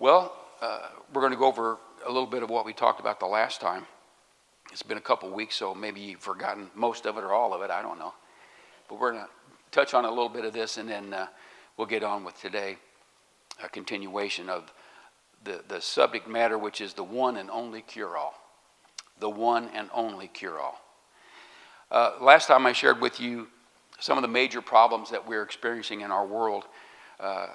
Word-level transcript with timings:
Well, 0.00 0.32
uh, 0.62 0.90
we're 1.12 1.22
going 1.22 1.32
to 1.32 1.38
go 1.38 1.46
over 1.46 1.76
a 2.06 2.12
little 2.12 2.28
bit 2.28 2.44
of 2.44 2.50
what 2.50 2.64
we 2.64 2.72
talked 2.72 3.00
about 3.00 3.18
the 3.18 3.26
last 3.26 3.60
time. 3.60 3.84
It's 4.70 4.84
been 4.84 4.96
a 4.96 5.00
couple 5.00 5.28
weeks, 5.28 5.56
so 5.56 5.74
maybe 5.74 5.98
you've 5.98 6.20
forgotten 6.20 6.70
most 6.76 7.04
of 7.04 7.18
it 7.18 7.24
or 7.24 7.32
all 7.32 7.52
of 7.52 7.62
it. 7.62 7.70
I 7.72 7.82
don't 7.82 7.98
know. 7.98 8.14
But 8.88 9.00
we're 9.00 9.10
going 9.10 9.24
to 9.24 9.30
touch 9.72 9.94
on 9.94 10.04
a 10.04 10.08
little 10.08 10.28
bit 10.28 10.44
of 10.44 10.52
this, 10.52 10.76
and 10.76 10.88
then 10.88 11.12
uh, 11.12 11.26
we'll 11.76 11.88
get 11.88 12.04
on 12.04 12.22
with 12.22 12.40
today 12.40 12.76
a 13.60 13.68
continuation 13.68 14.48
of 14.48 14.72
the, 15.42 15.64
the 15.66 15.80
subject 15.80 16.28
matter, 16.28 16.56
which 16.58 16.80
is 16.80 16.94
the 16.94 17.02
one 17.02 17.36
and 17.36 17.50
only 17.50 17.82
cure 17.82 18.16
all. 18.16 18.34
The 19.18 19.28
one 19.28 19.68
and 19.74 19.90
only 19.92 20.28
cure 20.28 20.60
all. 20.60 20.80
Uh, 21.90 22.12
last 22.20 22.46
time 22.46 22.66
I 22.66 22.72
shared 22.72 23.00
with 23.00 23.18
you 23.18 23.48
some 23.98 24.16
of 24.16 24.22
the 24.22 24.28
major 24.28 24.62
problems 24.62 25.10
that 25.10 25.26
we're 25.26 25.42
experiencing 25.42 26.02
in 26.02 26.12
our 26.12 26.24
world. 26.24 26.66
Uh, 27.18 27.48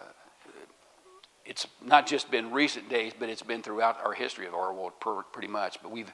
it's 1.45 1.67
not 1.83 2.07
just 2.07 2.31
been 2.31 2.51
recent 2.51 2.89
days, 2.89 3.11
but 3.17 3.29
it's 3.29 3.41
been 3.41 3.61
throughout 3.61 4.03
our 4.05 4.13
history 4.13 4.47
of 4.47 4.53
our 4.53 4.73
world 4.73 4.93
pretty 5.31 5.47
much. 5.47 5.81
But 5.81 5.91
we've 5.91 6.11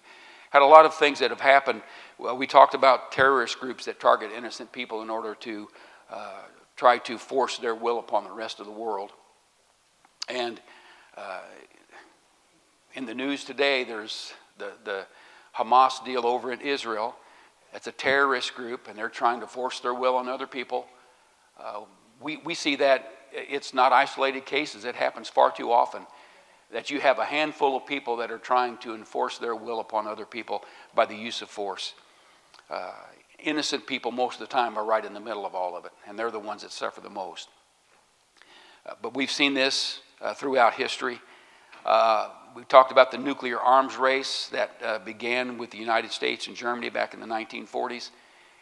had 0.49 0.61
a 0.61 0.65
lot 0.65 0.85
of 0.85 0.95
things 0.95 1.19
that 1.19 1.29
have 1.29 1.41
happened. 1.41 1.81
Well, 2.17 2.35
we 2.35 2.47
talked 2.47 2.73
about 2.73 3.11
terrorist 3.11 3.59
groups 3.59 3.85
that 3.85 3.99
target 3.99 4.31
innocent 4.35 4.71
people 4.71 5.01
in 5.01 5.09
order 5.09 5.35
to 5.35 5.67
uh, 6.11 6.41
try 6.75 6.97
to 6.99 7.17
force 7.17 7.57
their 7.57 7.75
will 7.75 7.99
upon 7.99 8.23
the 8.23 8.31
rest 8.31 8.59
of 8.59 8.65
the 8.65 8.71
world. 8.71 9.11
And 10.27 10.59
uh, 11.15 11.41
in 12.95 13.05
the 13.05 13.13
news 13.13 13.43
today, 13.43 13.83
there's 13.83 14.33
the, 14.57 14.71
the 14.83 15.05
Hamas 15.55 16.03
deal 16.03 16.25
over 16.25 16.51
in 16.51 16.61
Israel. 16.61 17.15
It's 17.73 17.85
a 17.85 17.91
terrorist 17.91 18.55
group, 18.55 18.87
and 18.87 18.97
they're 18.97 19.09
trying 19.09 19.41
to 19.41 19.47
force 19.47 19.79
their 19.79 19.93
will 19.93 20.15
on 20.15 20.27
other 20.27 20.47
people. 20.47 20.87
Uh, 21.59 21.81
we, 22.19 22.37
we 22.37 22.55
see 22.55 22.75
that 22.77 23.18
it's 23.31 23.73
not 23.73 23.91
isolated 23.91 24.45
cases, 24.45 24.85
it 24.85 24.95
happens 24.95 25.29
far 25.29 25.51
too 25.51 25.71
often 25.71 26.05
that 26.71 26.89
you 26.89 26.99
have 26.99 27.17
a 27.19 27.25
handful 27.25 27.75
of 27.75 27.85
people 27.85 28.17
that 28.17 28.29
are 28.29 28.37
trying 28.37 28.77
to 28.77 28.93
enforce 28.93 29.37
their 29.37 29.55
will 29.55 29.79
upon 29.79 30.07
other 30.07 30.25
people 30.25 30.63
by 30.93 31.05
the 31.05 31.15
use 31.15 31.41
of 31.41 31.49
force. 31.49 31.93
Uh, 32.69 32.91
innocent 33.39 33.87
people, 33.87 34.11
most 34.11 34.35
of 34.35 34.47
the 34.47 34.53
time, 34.53 34.77
are 34.77 34.85
right 34.85 35.03
in 35.03 35.13
the 35.13 35.19
middle 35.19 35.45
of 35.45 35.55
all 35.55 35.75
of 35.75 35.85
it, 35.85 35.91
and 36.07 36.17
they're 36.17 36.31
the 36.31 36.39
ones 36.39 36.61
that 36.61 36.71
suffer 36.71 37.01
the 37.01 37.09
most. 37.09 37.49
Uh, 38.85 38.93
but 39.01 39.15
we've 39.15 39.31
seen 39.31 39.53
this 39.53 40.01
uh, 40.21 40.33
throughout 40.33 40.75
history. 40.75 41.19
Uh, 41.85 42.29
we 42.55 42.63
talked 42.65 42.91
about 42.91 43.11
the 43.11 43.17
nuclear 43.17 43.59
arms 43.59 43.97
race 43.97 44.47
that 44.51 44.71
uh, 44.83 44.99
began 44.99 45.57
with 45.57 45.71
the 45.71 45.77
United 45.77 46.11
States 46.11 46.47
and 46.47 46.55
Germany 46.55 46.89
back 46.89 47.13
in 47.13 47.19
the 47.19 47.25
1940s, 47.25 48.11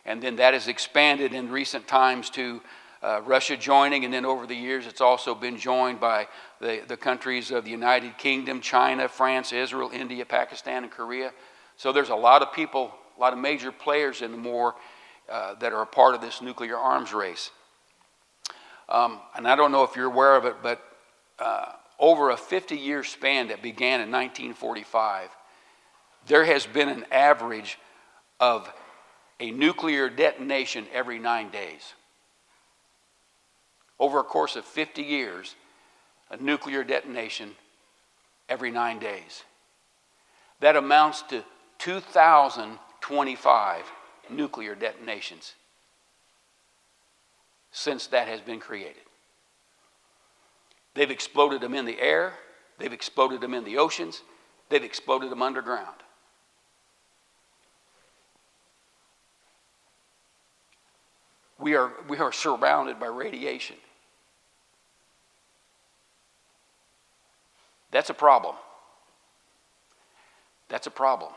and 0.06 0.22
then 0.22 0.38
that 0.38 0.54
has 0.54 0.68
expanded 0.70 1.34
in 1.34 1.52
recent 1.52 1.88
times 1.88 2.30
to 2.30 2.62
uh, 3.02 3.22
Russia 3.26 3.56
joining, 3.56 4.06
and 4.06 4.14
then 4.14 4.26
over 4.26 4.48
the 4.48 4.56
years 4.56 4.88
it's 4.88 5.02
also 5.02 5.36
been 5.36 5.58
joined 5.58 6.00
by 6.00 6.28
the, 6.60 6.82
the 6.88 6.98
countries 6.98 7.52
of 7.52 7.64
the 7.64 7.72
United 7.72 8.18
Kingdom, 8.18 8.62
China, 8.62 9.08
France, 9.08 9.54
Israel, 9.54 9.92
India, 9.94 10.26
Pakistan, 10.26 10.84
and 10.84 10.92
Korea. 10.92 11.32
So 11.76 11.92
there's 11.92 12.10
a 12.10 12.16
lot 12.16 12.42
of 12.42 12.52
people, 12.54 12.94
a 13.16 13.20
lot 13.20 13.34
of 13.34 13.40
major 13.40 13.72
players 13.72 14.22
in 14.22 14.32
the 14.32 14.50
war 14.50 14.76
uh, 15.30 15.56
that 15.56 15.74
are 15.74 15.82
a 15.82 15.88
part 15.88 16.16
of 16.16 16.22
this 16.22 16.42
nuclear 16.42 16.78
arms 16.78 17.14
race. 17.14 17.52
Um, 18.90 19.20
and 19.36 19.48
I 19.48 19.56
don't 19.56 19.72
know 19.72 19.84
if 19.84 19.96
you're 19.96 20.06
aware 20.06 20.36
of 20.36 20.46
it, 20.46 20.56
but 20.64 20.82
uh, 21.40 21.74
over 22.00 22.30
a 22.30 22.38
50 22.38 22.76
year 22.76 23.04
span 23.04 23.50
that 23.50 23.62
began 23.62 24.02
in 24.02 24.12
1945, 24.12 25.30
there 26.28 26.46
has 26.46 26.66
been 26.66 26.90
an 26.90 27.06
average 27.12 27.78
of 28.40 28.72
a 29.40 29.52
nuclear 29.52 30.10
detonation 30.10 30.86
every 30.94 31.20
nine 31.20 31.50
days. 31.50 31.94
Over 34.00 34.20
a 34.20 34.24
course 34.24 34.56
of 34.56 34.66
50 34.66 35.02
years, 35.02 35.56
a 36.30 36.38
nuclear 36.38 36.84
detonation 36.84 37.56
every 38.50 38.72
nine 38.72 39.00
days. 39.00 39.44
That 40.60 40.76
amounts 40.76 41.22
to 41.24 41.44
2,025 41.80 43.84
nuclear 44.30 44.76
detonations 44.76 45.56
since 47.72 48.08
that 48.08 48.28
has 48.28 48.42
been 48.42 48.60
created. 48.60 49.04
They've 50.96 51.12
exploded 51.12 51.62
them 51.62 51.76
in 51.76 51.86
the 51.86 52.02
air, 52.02 52.34
they've 52.80 52.92
exploded 52.92 53.40
them 53.40 53.54
in 53.54 53.64
the 53.64 53.78
oceans, 53.78 54.24
they've 54.70 54.84
exploded 54.84 55.30
them 55.30 55.44
underground. 55.44 55.96
We 61.60 61.76
are, 61.76 61.92
we 62.08 62.18
are 62.18 62.32
surrounded 62.32 63.00
by 63.00 63.08
radiation. 63.08 63.76
That's 67.98 68.12
a 68.12 68.14
problem. 68.14 68.54
That's 70.70 70.86
a 70.86 70.92
problem. 70.92 71.32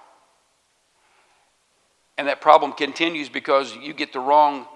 And 2.19 2.29
that 2.29 2.43
problem 2.43 2.75
continues 2.75 3.31
because 3.31 3.75
you 3.77 3.95
get 3.95 4.13
the 4.13 4.21
wrong 4.21 4.67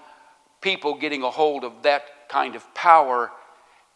people 0.61 0.95
getting 0.95 1.21
a 1.21 1.29
hold 1.29 1.63
of 1.63 1.83
that 1.83 2.01
kind 2.27 2.55
of 2.55 2.73
power, 2.73 3.29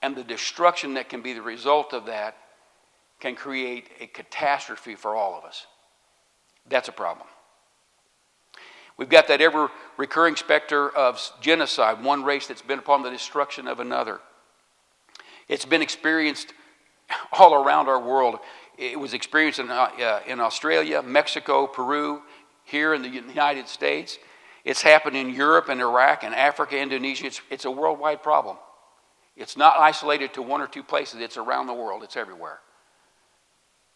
and 0.04 0.16
the 0.16 0.24
destruction 0.24 0.94
that 0.94 1.10
can 1.10 1.24
be 1.24 1.34
the 1.34 1.42
result 1.42 1.96
of 1.96 2.06
that 2.06 2.38
can 3.20 3.36
create 3.36 3.90
a 4.00 4.06
catastrophe 4.06 4.94
for 4.94 5.16
all 5.16 5.36
of 5.36 5.44
us. 5.44 5.66
That's 6.68 6.90
a 6.90 6.92
problem. 6.92 7.26
We've 8.98 9.10
got 9.10 9.28
that 9.30 9.42
ever 9.42 9.72
recurring 9.98 10.36
specter 10.36 10.96
of 10.96 11.20
genocide, 11.42 12.04
one 12.04 12.24
race 12.24 12.46
that's 12.46 12.62
been 12.62 12.78
upon 12.78 13.02
the 13.02 13.10
destruction 13.10 13.68
of 13.68 13.80
another. 13.80 14.20
It's 15.48 15.66
been 15.66 15.82
experienced 15.82 16.54
all 17.32 17.54
around 17.54 17.88
our 17.88 18.00
world. 18.00 18.40
It 18.78 19.00
was 19.00 19.14
experienced 19.14 19.60
in, 19.60 19.70
uh, 19.70 20.22
in 20.26 20.40
Australia, 20.40 21.02
Mexico, 21.02 21.68
Peru, 21.68 22.22
here 22.64 22.94
in 22.94 23.02
the 23.02 23.10
United 23.10 23.68
States. 23.68 24.18
It's 24.64 24.82
happened 24.82 25.18
in 25.18 25.30
Europe 25.34 25.70
and 25.70 25.82
Iraq 25.82 26.24
and 26.24 26.36
Africa, 26.36 26.78
Indonesia. 26.78 27.26
It's, 27.26 27.42
it's 27.50 27.66
a 27.66 27.72
worldwide 27.72 28.22
problem. 28.22 28.58
It's 29.36 29.58
not 29.58 29.80
isolated 29.80 30.34
to 30.34 30.42
one 30.42 30.62
or 30.62 30.68
two 30.68 30.84
places, 30.84 31.22
it's 31.22 31.38
around 31.38 31.68
the 31.68 31.74
world, 31.74 32.04
it's 32.04 32.18
everywhere. 32.18 32.60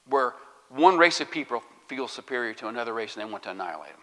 Where 0.08 0.34
one 0.70 0.98
race 0.98 1.22
of 1.22 1.30
people 1.30 1.62
feels 1.88 2.12
superior 2.12 2.54
to 2.56 2.68
another 2.68 2.94
race 2.94 3.16
and 3.16 3.26
they 3.26 3.32
want 3.32 3.44
to 3.44 3.52
annihilate 3.52 3.92
them. 3.92 4.00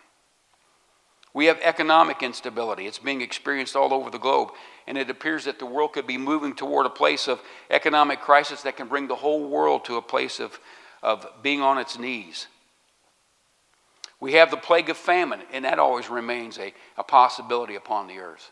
We 1.32 1.46
have 1.46 1.60
economic 1.62 2.22
instability. 2.22 2.86
It's 2.86 2.98
being 2.98 3.20
experienced 3.20 3.76
all 3.76 3.94
over 3.94 4.10
the 4.10 4.18
globe. 4.18 4.50
And 4.86 4.98
it 4.98 5.10
appears 5.10 5.44
that 5.44 5.58
the 5.58 5.66
world 5.66 5.92
could 5.92 6.06
be 6.06 6.18
moving 6.18 6.54
toward 6.54 6.86
a 6.86 6.90
place 6.90 7.28
of 7.28 7.40
economic 7.70 8.20
crisis 8.20 8.62
that 8.62 8.76
can 8.76 8.88
bring 8.88 9.06
the 9.06 9.14
whole 9.14 9.48
world 9.48 9.84
to 9.84 9.96
a 9.96 10.02
place 10.02 10.40
of, 10.40 10.58
of 11.02 11.26
being 11.42 11.60
on 11.60 11.78
its 11.78 11.98
knees. 11.98 12.48
We 14.18 14.34
have 14.34 14.50
the 14.50 14.56
plague 14.56 14.90
of 14.90 14.96
famine, 14.96 15.40
and 15.52 15.64
that 15.64 15.78
always 15.78 16.10
remains 16.10 16.58
a, 16.58 16.74
a 16.98 17.04
possibility 17.04 17.76
upon 17.76 18.06
the 18.06 18.18
earth. 18.18 18.50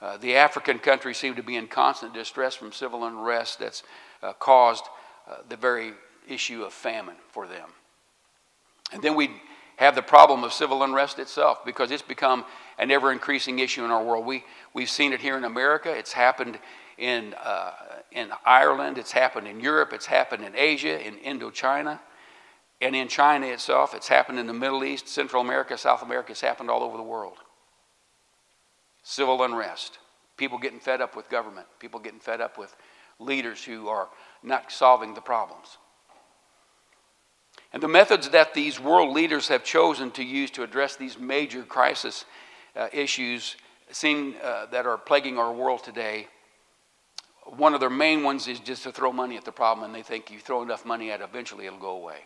Uh, 0.00 0.16
the 0.16 0.36
African 0.36 0.78
countries 0.78 1.18
seem 1.18 1.34
to 1.34 1.42
be 1.42 1.56
in 1.56 1.66
constant 1.66 2.14
distress 2.14 2.54
from 2.54 2.72
civil 2.72 3.04
unrest 3.04 3.58
that's 3.58 3.82
uh, 4.22 4.32
caused 4.32 4.84
uh, 5.28 5.36
the 5.48 5.56
very 5.56 5.92
issue 6.26 6.62
of 6.62 6.72
famine 6.72 7.16
for 7.30 7.46
them. 7.46 7.68
And 8.92 9.02
then 9.02 9.14
we 9.14 9.30
have 9.82 9.94
the 9.94 10.02
problem 10.02 10.44
of 10.44 10.52
civil 10.52 10.82
unrest 10.82 11.18
itself 11.18 11.64
because 11.64 11.90
it's 11.90 12.02
become 12.02 12.44
an 12.78 12.90
ever 12.90 13.10
increasing 13.10 13.58
issue 13.58 13.84
in 13.84 13.90
our 13.90 14.02
world. 14.02 14.24
We, 14.24 14.44
we've 14.72 14.90
seen 14.90 15.12
it 15.12 15.20
here 15.20 15.36
in 15.36 15.44
America, 15.44 15.90
it's 15.90 16.12
happened 16.12 16.58
in, 16.98 17.34
uh, 17.42 17.72
in 18.12 18.30
Ireland, 18.44 18.96
it's 18.96 19.12
happened 19.12 19.48
in 19.48 19.60
Europe, 19.60 19.92
it's 19.92 20.06
happened 20.06 20.44
in 20.44 20.54
Asia, 20.54 21.04
in 21.04 21.16
Indochina, 21.16 21.98
and 22.80 22.94
in 22.94 23.08
China 23.08 23.46
itself. 23.46 23.94
It's 23.94 24.08
happened 24.08 24.38
in 24.38 24.46
the 24.46 24.52
Middle 24.52 24.84
East, 24.84 25.08
Central 25.08 25.42
America, 25.42 25.76
South 25.76 26.02
America, 26.02 26.32
it's 26.32 26.40
happened 26.40 26.70
all 26.70 26.82
over 26.82 26.96
the 26.96 27.02
world. 27.02 27.38
Civil 29.02 29.42
unrest, 29.42 29.98
people 30.36 30.58
getting 30.58 30.80
fed 30.80 31.00
up 31.00 31.16
with 31.16 31.28
government, 31.28 31.66
people 31.80 31.98
getting 31.98 32.20
fed 32.20 32.40
up 32.40 32.56
with 32.56 32.76
leaders 33.18 33.64
who 33.64 33.88
are 33.88 34.08
not 34.44 34.70
solving 34.70 35.14
the 35.14 35.20
problems. 35.20 35.78
And 37.72 37.82
the 37.82 37.88
methods 37.88 38.28
that 38.30 38.54
these 38.54 38.78
world 38.78 39.14
leaders 39.14 39.48
have 39.48 39.64
chosen 39.64 40.10
to 40.12 40.22
use 40.22 40.50
to 40.52 40.62
address 40.62 40.96
these 40.96 41.18
major 41.18 41.62
crisis 41.62 42.24
uh, 42.76 42.88
issues 42.92 43.56
seem 43.90 44.34
uh, 44.42 44.66
that 44.66 44.86
are 44.86 44.98
plaguing 44.98 45.38
our 45.38 45.52
world 45.52 45.82
today 45.82 46.28
one 47.44 47.74
of 47.74 47.80
their 47.80 47.90
main 47.90 48.22
ones 48.22 48.46
is 48.46 48.60
just 48.60 48.84
to 48.84 48.92
throw 48.92 49.12
money 49.12 49.36
at 49.36 49.44
the 49.44 49.52
problem, 49.52 49.84
and 49.84 49.94
they 49.94 50.02
think 50.02 50.30
you 50.30 50.38
throw 50.38 50.62
enough 50.62 50.84
money 50.84 51.10
at 51.10 51.20
it, 51.20 51.28
eventually 51.28 51.66
it'll 51.66 51.78
go 51.78 51.96
away. 51.96 52.18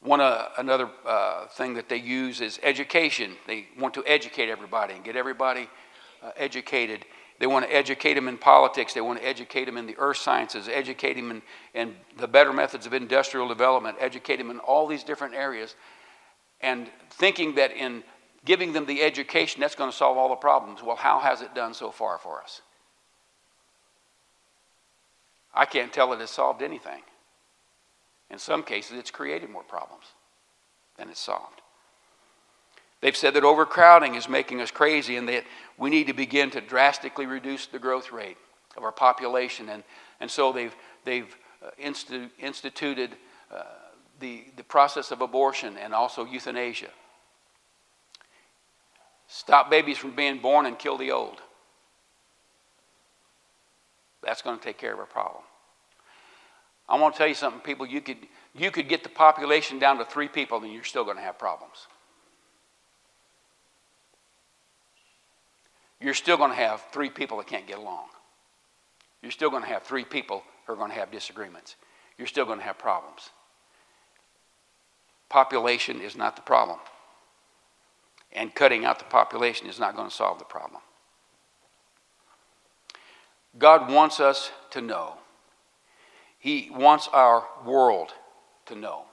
One 0.00 0.20
uh, 0.20 0.48
another 0.58 0.90
uh, 1.06 1.46
thing 1.46 1.74
that 1.74 1.88
they 1.88 1.96
use 1.96 2.42
is 2.42 2.60
education. 2.62 3.36
They 3.46 3.68
want 3.78 3.94
to 3.94 4.04
educate 4.06 4.50
everybody 4.50 4.94
and 4.94 5.02
get 5.02 5.16
everybody 5.16 5.68
uh, 6.22 6.30
educated. 6.36 7.06
They 7.44 7.48
want 7.48 7.66
to 7.66 7.76
educate 7.76 8.14
them 8.14 8.26
in 8.26 8.38
politics. 8.38 8.94
They 8.94 9.02
want 9.02 9.20
to 9.20 9.28
educate 9.28 9.66
them 9.66 9.76
in 9.76 9.84
the 9.84 9.96
earth 9.98 10.16
sciences, 10.16 10.66
educate 10.66 11.12
them 11.12 11.30
in, 11.30 11.42
in 11.74 11.94
the 12.16 12.26
better 12.26 12.54
methods 12.54 12.86
of 12.86 12.94
industrial 12.94 13.48
development, 13.48 13.98
educate 14.00 14.38
them 14.38 14.50
in 14.50 14.60
all 14.60 14.86
these 14.86 15.04
different 15.04 15.34
areas, 15.34 15.74
and 16.62 16.88
thinking 17.10 17.56
that 17.56 17.72
in 17.72 18.02
giving 18.46 18.72
them 18.72 18.86
the 18.86 19.02
education, 19.02 19.60
that's 19.60 19.74
going 19.74 19.90
to 19.90 19.94
solve 19.94 20.16
all 20.16 20.30
the 20.30 20.36
problems. 20.36 20.82
Well, 20.82 20.96
how 20.96 21.18
has 21.20 21.42
it 21.42 21.54
done 21.54 21.74
so 21.74 21.90
far 21.90 22.16
for 22.16 22.40
us? 22.40 22.62
I 25.52 25.66
can't 25.66 25.92
tell 25.92 26.14
it 26.14 26.20
has 26.20 26.30
solved 26.30 26.62
anything. 26.62 27.02
In 28.30 28.38
some 28.38 28.62
cases, 28.62 28.96
it's 28.96 29.10
created 29.10 29.50
more 29.50 29.64
problems 29.64 30.06
than 30.96 31.10
it's 31.10 31.20
solved. 31.20 31.60
They've 33.04 33.14
said 33.14 33.34
that 33.34 33.44
overcrowding 33.44 34.14
is 34.14 34.30
making 34.30 34.62
us 34.62 34.70
crazy 34.70 35.16
and 35.16 35.28
that 35.28 35.44
we 35.76 35.90
need 35.90 36.06
to 36.06 36.14
begin 36.14 36.50
to 36.52 36.62
drastically 36.62 37.26
reduce 37.26 37.66
the 37.66 37.78
growth 37.78 38.10
rate 38.12 38.38
of 38.78 38.82
our 38.82 38.92
population. 38.92 39.68
And, 39.68 39.84
and 40.20 40.30
so 40.30 40.52
they've, 40.52 40.74
they've 41.04 41.36
uh, 41.62 41.68
institu- 41.78 42.30
instituted 42.38 43.10
uh, 43.52 43.64
the, 44.20 44.44
the 44.56 44.64
process 44.64 45.10
of 45.10 45.20
abortion 45.20 45.76
and 45.76 45.92
also 45.92 46.24
euthanasia. 46.24 46.88
Stop 49.28 49.68
babies 49.68 49.98
from 49.98 50.16
being 50.16 50.38
born 50.38 50.64
and 50.64 50.78
kill 50.78 50.96
the 50.96 51.10
old. 51.10 51.42
That's 54.22 54.40
going 54.40 54.58
to 54.58 54.64
take 54.64 54.78
care 54.78 54.94
of 54.94 54.98
our 54.98 55.04
problem. 55.04 55.42
I 56.88 56.98
want 56.98 57.12
to 57.16 57.18
tell 57.18 57.28
you 57.28 57.34
something, 57.34 57.60
people. 57.60 57.84
You 57.84 58.00
could, 58.00 58.16
you 58.54 58.70
could 58.70 58.88
get 58.88 59.02
the 59.02 59.10
population 59.10 59.78
down 59.78 59.98
to 59.98 60.06
three 60.06 60.28
people, 60.28 60.62
and 60.62 60.72
you're 60.72 60.84
still 60.84 61.04
going 61.04 61.18
to 61.18 61.22
have 61.22 61.38
problems. 61.38 61.86
You're 66.04 66.12
still 66.12 66.36
going 66.36 66.50
to 66.50 66.56
have 66.56 66.84
three 66.92 67.08
people 67.08 67.38
that 67.38 67.46
can't 67.46 67.66
get 67.66 67.78
along. 67.78 68.08
You're 69.22 69.32
still 69.32 69.48
going 69.48 69.62
to 69.62 69.68
have 69.70 69.84
three 69.84 70.04
people 70.04 70.42
who 70.66 70.74
are 70.74 70.76
going 70.76 70.90
to 70.90 70.98
have 70.98 71.10
disagreements. 71.10 71.76
You're 72.18 72.26
still 72.26 72.44
going 72.44 72.58
to 72.58 72.64
have 72.64 72.76
problems. 72.76 73.30
Population 75.30 76.02
is 76.02 76.14
not 76.14 76.36
the 76.36 76.42
problem. 76.42 76.78
And 78.34 78.54
cutting 78.54 78.84
out 78.84 78.98
the 78.98 79.06
population 79.06 79.66
is 79.66 79.80
not 79.80 79.96
going 79.96 80.10
to 80.10 80.14
solve 80.14 80.38
the 80.38 80.44
problem. 80.44 80.82
God 83.56 83.90
wants 83.90 84.20
us 84.20 84.50
to 84.72 84.82
know. 84.82 85.14
He 86.38 86.68
wants 86.70 87.08
our 87.14 87.44
world 87.64 88.12
to 88.66 88.74
know 88.74 89.04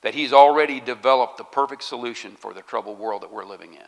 that 0.00 0.14
He's 0.14 0.32
already 0.32 0.80
developed 0.80 1.36
the 1.36 1.44
perfect 1.44 1.82
solution 1.82 2.36
for 2.36 2.54
the 2.54 2.62
troubled 2.62 2.98
world 2.98 3.20
that 3.20 3.30
we're 3.30 3.44
living 3.44 3.74
in. 3.74 3.86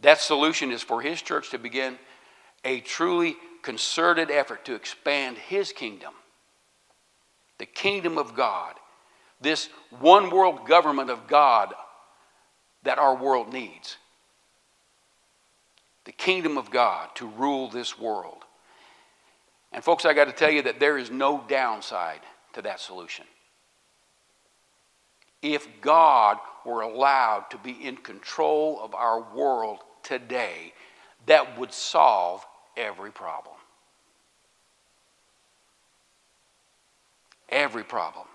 That 0.00 0.20
solution 0.20 0.70
is 0.70 0.82
for 0.82 1.00
His 1.00 1.20
church 1.20 1.50
to 1.50 1.58
begin 1.58 1.98
a 2.64 2.80
truly 2.80 3.36
concerted 3.62 4.30
effort 4.30 4.64
to 4.66 4.74
expand 4.74 5.36
His 5.36 5.72
kingdom, 5.72 6.12
the 7.58 7.66
kingdom 7.66 8.18
of 8.18 8.34
God, 8.34 8.74
this 9.40 9.68
one 10.00 10.30
world 10.30 10.66
government 10.66 11.10
of 11.10 11.26
God 11.26 11.74
that 12.82 12.98
our 12.98 13.16
world 13.16 13.52
needs 13.52 13.96
the 16.08 16.12
kingdom 16.12 16.56
of 16.56 16.70
God 16.70 17.10
to 17.16 17.26
rule 17.26 17.68
this 17.68 17.98
world. 17.98 18.46
And, 19.72 19.84
folks, 19.84 20.06
I 20.06 20.14
got 20.14 20.24
to 20.24 20.32
tell 20.32 20.50
you 20.50 20.62
that 20.62 20.80
there 20.80 20.96
is 20.96 21.10
no 21.10 21.44
downside 21.46 22.20
to 22.54 22.62
that 22.62 22.80
solution. 22.80 23.26
If 25.42 25.68
God 25.82 26.38
were 26.64 26.80
allowed 26.80 27.50
to 27.50 27.58
be 27.58 27.72
in 27.72 27.98
control 27.98 28.80
of 28.82 28.94
our 28.94 29.20
world 29.34 29.80
today, 30.02 30.72
that 31.26 31.58
would 31.58 31.72
solve 31.72 32.44
every 32.76 33.10
problem. 33.10 33.56
Every 37.48 37.84
problem. 37.84 38.26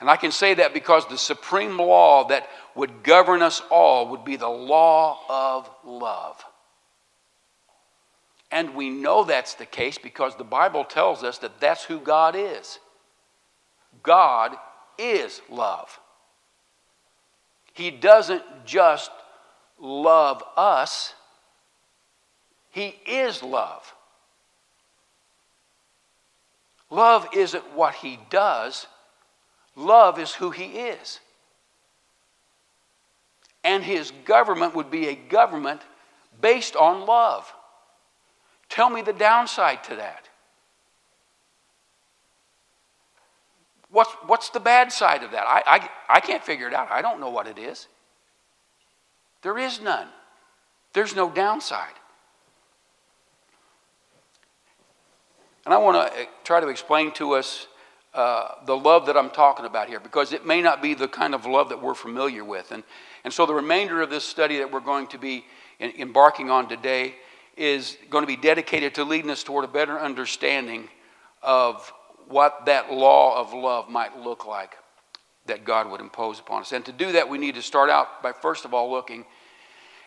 And 0.00 0.08
I 0.08 0.16
can 0.16 0.32
say 0.32 0.54
that 0.54 0.72
because 0.72 1.06
the 1.06 1.18
supreme 1.18 1.78
law 1.78 2.28
that 2.28 2.48
would 2.74 3.02
govern 3.02 3.42
us 3.42 3.60
all 3.70 4.08
would 4.08 4.24
be 4.24 4.36
the 4.36 4.48
law 4.48 5.20
of 5.28 5.70
love. 5.84 6.42
And 8.50 8.74
we 8.74 8.90
know 8.90 9.24
that's 9.24 9.54
the 9.54 9.66
case 9.66 9.98
because 9.98 10.36
the 10.36 10.44
Bible 10.44 10.84
tells 10.84 11.22
us 11.22 11.38
that 11.38 11.60
that's 11.60 11.84
who 11.84 12.00
God 12.00 12.34
is. 12.34 12.78
God 14.02 14.56
is 14.98 15.40
love. 15.48 16.00
He 17.72 17.90
doesn't 17.90 18.42
just 18.64 19.10
love 19.80 20.42
us, 20.56 21.14
He 22.70 22.94
is 23.06 23.42
love. 23.42 23.94
Love 26.90 27.28
isn't 27.34 27.74
what 27.74 27.94
He 27.94 28.18
does, 28.30 28.86
love 29.76 30.18
is 30.18 30.32
who 30.34 30.50
He 30.50 30.64
is. 30.64 31.20
And 33.62 33.84
His 33.84 34.12
government 34.24 34.74
would 34.74 34.90
be 34.90 35.08
a 35.08 35.14
government 35.14 35.82
based 36.40 36.76
on 36.76 37.06
love. 37.06 37.52
Tell 38.68 38.88
me 38.88 39.02
the 39.02 39.12
downside 39.12 39.84
to 39.84 39.96
that. 39.96 40.28
What's, 43.90 44.12
what's 44.26 44.50
the 44.50 44.60
bad 44.60 44.92
side 44.92 45.24
of 45.24 45.32
that? 45.32 45.44
I, 45.46 45.62
I, 45.66 46.16
I 46.16 46.20
can't 46.20 46.44
figure 46.44 46.68
it 46.68 46.74
out. 46.74 46.90
I 46.90 47.02
don't 47.02 47.18
know 47.18 47.30
what 47.30 47.48
it 47.48 47.58
is. 47.58 47.88
There 49.42 49.58
is 49.58 49.80
none. 49.80 50.08
There's 50.92 51.14
no 51.14 51.30
downside. 51.30 51.94
And 55.64 55.74
I 55.74 55.78
want 55.78 56.12
to 56.12 56.18
eh, 56.18 56.24
try 56.44 56.60
to 56.60 56.68
explain 56.68 57.12
to 57.12 57.32
us 57.32 57.66
uh, 58.12 58.54
the 58.66 58.76
love 58.76 59.06
that 59.06 59.16
I'm 59.16 59.30
talking 59.30 59.66
about 59.66 59.88
here 59.88 60.00
because 60.00 60.32
it 60.32 60.44
may 60.44 60.60
not 60.60 60.82
be 60.82 60.94
the 60.94 61.06
kind 61.06 61.34
of 61.34 61.46
love 61.46 61.68
that 61.68 61.80
we're 61.80 61.94
familiar 61.94 62.44
with. 62.44 62.72
And, 62.72 62.82
and 63.24 63.32
so 63.32 63.46
the 63.46 63.54
remainder 63.54 64.02
of 64.02 64.10
this 64.10 64.24
study 64.24 64.58
that 64.58 64.72
we're 64.72 64.80
going 64.80 65.06
to 65.08 65.18
be 65.18 65.44
in, 65.78 65.92
embarking 65.98 66.50
on 66.50 66.68
today 66.68 67.14
is 67.56 67.96
going 68.08 68.22
to 68.22 68.26
be 68.26 68.36
dedicated 68.36 68.94
to 68.96 69.04
leading 69.04 69.30
us 69.30 69.44
toward 69.44 69.64
a 69.64 69.68
better 69.68 69.98
understanding 69.98 70.88
of 71.42 71.92
what 72.26 72.66
that 72.66 72.92
law 72.92 73.38
of 73.40 73.52
love 73.52 73.88
might 73.88 74.18
look 74.18 74.46
like 74.46 74.76
that 75.50 75.64
God 75.64 75.90
would 75.90 76.00
impose 76.00 76.38
upon 76.38 76.62
us. 76.62 76.72
And 76.72 76.84
to 76.86 76.92
do 76.92 77.12
that, 77.12 77.28
we 77.28 77.36
need 77.36 77.56
to 77.56 77.62
start 77.62 77.90
out 77.90 78.22
by 78.22 78.32
first 78.32 78.64
of 78.64 78.72
all 78.72 78.90
looking 78.90 79.24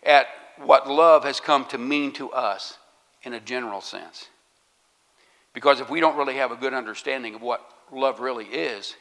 at 0.01 0.27
what 0.57 0.89
love 0.89 1.25
has 1.25 1.39
come 1.39 1.65
to 1.65 1.77
mean 1.77 2.13
to 2.13 2.31
us 2.31 2.77
in 3.23 3.33
a 3.33 3.39
general 3.39 3.81
sense. 3.81 4.29
Because 5.53 5.81
if 5.81 5.89
we 5.89 5.99
don't 5.99 6.17
really 6.17 6.35
have 6.35 6.51
a 6.51 6.55
good 6.55 6.73
understanding 6.73 7.35
of 7.35 7.41
what 7.41 7.61
love 7.91 8.19
really 8.19 8.45
is, 8.45 8.95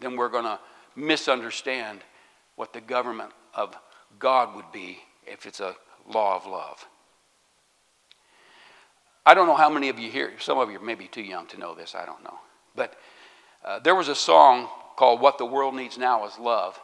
then 0.00 0.16
we're 0.16 0.28
going 0.28 0.44
to 0.44 0.58
misunderstand 0.96 2.00
what 2.56 2.72
the 2.72 2.80
government 2.80 3.30
of 3.54 3.74
God 4.18 4.54
would 4.54 4.70
be 4.70 4.98
if 5.26 5.46
it's 5.46 5.60
a 5.60 5.74
law 6.06 6.36
of 6.36 6.46
love. 6.46 6.86
I 9.26 9.32
don't 9.32 9.46
know 9.46 9.56
how 9.56 9.70
many 9.70 9.88
of 9.88 9.98
you 9.98 10.10
here, 10.10 10.32
some 10.38 10.58
of 10.58 10.70
you 10.70 10.78
may 10.78 10.94
be 10.94 11.08
too 11.08 11.22
young 11.22 11.46
to 11.46 11.58
know 11.58 11.74
this, 11.74 11.94
I 11.94 12.04
don't 12.04 12.22
know. 12.22 12.38
But 12.76 12.96
uh, 13.64 13.78
there 13.78 13.94
was 13.94 14.08
a 14.08 14.14
song 14.14 14.68
called 14.96 15.20
What 15.20 15.38
the 15.38 15.46
World 15.46 15.74
Needs 15.74 15.98
Now 15.98 16.26
is 16.26 16.38
Love. 16.38 16.78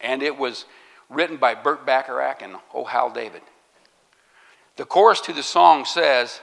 And 0.00 0.22
it 0.22 0.36
was 0.36 0.64
written 1.08 1.36
by 1.36 1.54
Burt 1.54 1.86
Bacharach 1.86 2.42
and 2.42 2.56
Oh 2.74 2.84
Hal 2.84 3.10
David. 3.10 3.42
The 4.76 4.84
chorus 4.84 5.20
to 5.22 5.32
the 5.32 5.42
song 5.42 5.84
says, 5.84 6.40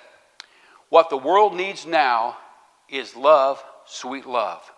What 0.89 1.09
the 1.09 1.17
world 1.17 1.55
needs 1.55 1.85
now 1.85 2.37
is 2.87 3.15
love, 3.15 3.63
sweet 3.85 4.25
love. 4.25 4.71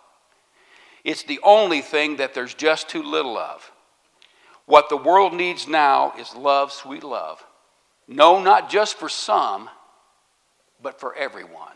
It's 1.04 1.24
the 1.24 1.40
only 1.42 1.80
thing 1.80 2.16
that 2.16 2.34
there's 2.34 2.54
just 2.54 2.88
too 2.88 3.02
little 3.02 3.36
of. 3.36 3.70
What 4.66 4.88
the 4.88 4.96
world 4.96 5.34
needs 5.34 5.66
now 5.66 6.14
is 6.18 6.34
love, 6.34 6.72
sweet 6.72 7.02
love. 7.02 7.44
No, 8.08 8.40
not 8.40 8.70
just 8.70 8.98
for 8.98 9.08
some, 9.08 9.68
but 10.80 11.00
for 11.00 11.14
everyone. 11.14 11.74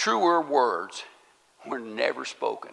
Truer 0.00 0.40
words 0.40 1.04
were 1.66 1.78
never 1.78 2.24
spoken. 2.24 2.70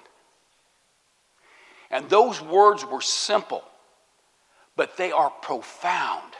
And 1.91 2.09
those 2.09 2.41
words 2.41 2.85
were 2.85 3.01
simple, 3.01 3.65
but 4.77 4.95
they 4.95 5.11
are 5.11 5.29
profound. 5.29 6.31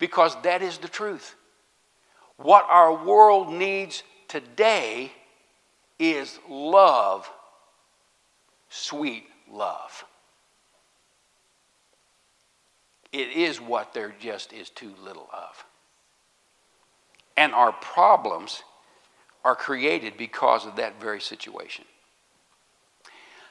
Because 0.00 0.34
that 0.42 0.60
is 0.60 0.78
the 0.78 0.88
truth. 0.88 1.36
What 2.36 2.66
our 2.68 2.92
world 2.92 3.52
needs 3.52 4.02
today 4.26 5.12
is 6.00 6.40
love 6.48 7.30
sweet 8.68 9.28
love. 9.48 10.04
It 13.12 13.28
is 13.28 13.60
what 13.60 13.94
there 13.94 14.12
just 14.18 14.52
is 14.52 14.68
too 14.68 14.94
little 15.04 15.30
of. 15.32 15.64
And 17.38 17.54
our 17.54 17.70
problems 17.70 18.64
are 19.44 19.54
created 19.54 20.16
because 20.16 20.66
of 20.66 20.74
that 20.74 21.00
very 21.00 21.20
situation. 21.20 21.84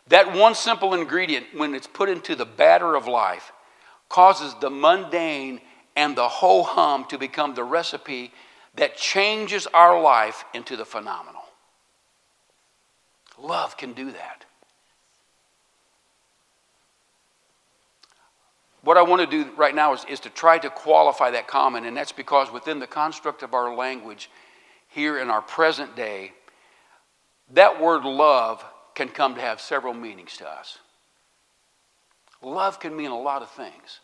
That 0.10 0.34
one 0.34 0.56
simple 0.56 0.94
ingredient, 0.94 1.46
when 1.56 1.74
it's 1.74 1.88
put 1.88 2.10
into 2.10 2.36
the 2.36 2.46
batter 2.46 2.96
of 2.96 3.08
life, 3.08 3.53
causes 4.10 4.53
the 4.60 4.70
mundane 4.70 5.62
and 5.96 6.17
the 6.17 6.27
ho 6.27 6.63
hum 6.63 7.06
to 7.06 7.17
become 7.17 7.56
the 7.56 7.63
recipe 7.63 8.34
that 8.75 8.98
changes 8.98 9.67
our 9.67 10.01
life 10.01 10.44
into 10.53 10.75
the 10.75 10.86
phenomenal. 10.86 11.44
Love 13.39 13.77
can 13.77 13.94
do 13.94 14.12
that. 14.12 14.44
What 18.88 18.96
I 18.96 19.01
want 19.01 19.20
to 19.20 19.27
do 19.27 19.51
right 19.58 19.75
now 19.75 19.91
is, 19.91 20.06
is 20.08 20.22
to 20.22 20.29
try 20.29 20.58
to 20.60 20.70
qualify 20.70 21.32
that 21.32 21.46
comment, 21.46 21.86
and 21.86 21.98
that's 21.98 22.13
because 22.13 22.53
within 22.53 22.79
the 22.79 22.88
construct 22.88 23.44
of 23.44 23.53
our 23.53 23.75
language 23.75 24.29
here 24.88 25.20
in 25.20 25.29
our 25.29 25.41
present 25.41 25.98
day, 25.98 26.32
that 27.51 27.82
word 27.82 28.06
love 28.06 28.63
can 28.96 29.10
come 29.10 29.36
to 29.36 29.41
have 29.41 29.60
several 29.60 29.94
meanings 29.94 30.38
to 30.38 30.50
us. 30.50 30.77
Love 32.41 32.79
can 32.79 32.96
mean 32.96 33.12
a 33.12 33.20
lot 33.20 33.41
of 33.41 33.51
things. 33.51 34.00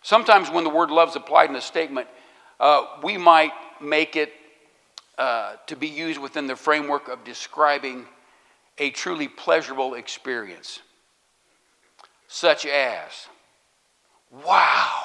Sometimes, 0.00 0.50
when 0.50 0.64
the 0.64 0.70
word 0.70 0.90
love 0.90 1.10
is 1.10 1.16
applied 1.16 1.50
in 1.50 1.56
a 1.56 1.60
statement, 1.60 2.08
uh, 2.58 2.86
we 3.02 3.18
might 3.18 3.52
make 3.78 4.16
it 4.16 4.32
uh, 5.18 5.56
to 5.66 5.76
be 5.76 5.86
used 5.86 6.18
within 6.18 6.46
the 6.46 6.56
framework 6.56 7.08
of 7.08 7.24
describing 7.24 8.06
a 8.78 8.88
truly 8.88 9.28
pleasurable 9.28 9.92
experience, 9.92 10.80
such 12.32 12.64
as, 12.64 13.28
wow, 14.46 15.02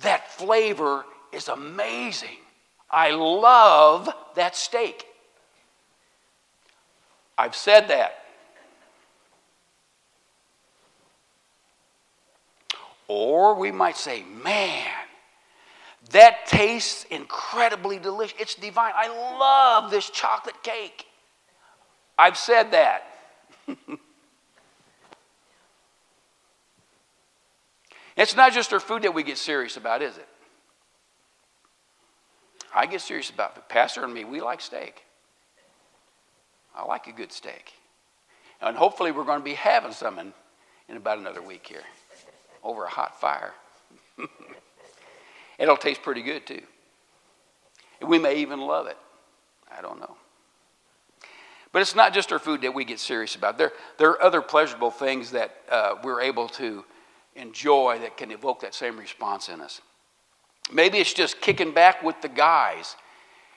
that 0.00 0.28
flavor 0.32 1.04
is 1.32 1.46
amazing. 1.46 2.36
I 2.90 3.12
love 3.12 4.12
that 4.34 4.56
steak. 4.56 5.06
I've 7.38 7.54
said 7.54 7.86
that. 7.88 8.24
Or 13.06 13.54
we 13.54 13.70
might 13.70 13.96
say, 13.96 14.24
man, 14.24 14.90
that 16.10 16.46
tastes 16.46 17.04
incredibly 17.04 18.00
delicious. 18.00 18.36
It's 18.40 18.54
divine. 18.56 18.94
I 18.96 19.06
love 19.38 19.92
this 19.92 20.10
chocolate 20.10 20.60
cake. 20.64 21.06
I've 22.18 22.36
said 22.36 22.72
that. 22.72 23.04
it's 28.18 28.34
not 28.34 28.52
just 28.52 28.72
our 28.72 28.80
food 28.80 29.02
that 29.02 29.14
we 29.14 29.22
get 29.22 29.38
serious 29.38 29.76
about, 29.76 30.02
is 30.02 30.18
it? 30.18 30.28
I 32.74 32.86
get 32.86 33.00
serious 33.00 33.30
about 33.30 33.56
it. 33.56 33.68
Pastor 33.68 34.04
and 34.04 34.12
me, 34.12 34.24
we 34.24 34.40
like 34.40 34.60
steak. 34.60 35.04
I 36.76 36.84
like 36.84 37.06
a 37.06 37.12
good 37.12 37.32
steak. 37.32 37.72
And 38.60 38.76
hopefully, 38.76 39.12
we're 39.12 39.24
going 39.24 39.38
to 39.38 39.44
be 39.44 39.54
having 39.54 39.92
some 39.92 40.18
in, 40.18 40.32
in 40.88 40.96
about 40.96 41.18
another 41.18 41.40
week 41.40 41.66
here 41.66 41.84
over 42.64 42.84
a 42.84 42.90
hot 42.90 43.20
fire. 43.20 43.54
It'll 45.58 45.76
taste 45.76 46.02
pretty 46.02 46.22
good, 46.22 46.44
too. 46.44 46.62
And 48.00 48.10
we 48.10 48.18
may 48.18 48.36
even 48.38 48.60
love 48.60 48.88
it. 48.88 48.98
I 49.76 49.80
don't 49.80 50.00
know. 50.00 50.16
But 51.72 51.82
it's 51.82 51.94
not 51.94 52.14
just 52.14 52.32
our 52.32 52.38
food 52.38 52.62
that 52.62 52.74
we 52.74 52.84
get 52.84 52.98
serious 52.98 53.36
about. 53.36 53.58
There, 53.58 53.72
there 53.98 54.10
are 54.10 54.22
other 54.22 54.42
pleasurable 54.42 54.90
things 54.90 55.30
that 55.32 55.54
uh, 55.70 55.94
we're 56.02 56.22
able 56.22 56.48
to 56.50 56.84
enjoy 57.38 57.98
that 58.00 58.16
can 58.16 58.30
evoke 58.30 58.60
that 58.60 58.74
same 58.74 58.98
response 58.98 59.48
in 59.48 59.60
us. 59.60 59.80
Maybe 60.72 60.98
it's 60.98 61.14
just 61.14 61.40
kicking 61.40 61.72
back 61.72 62.02
with 62.02 62.20
the 62.20 62.28
guys 62.28 62.96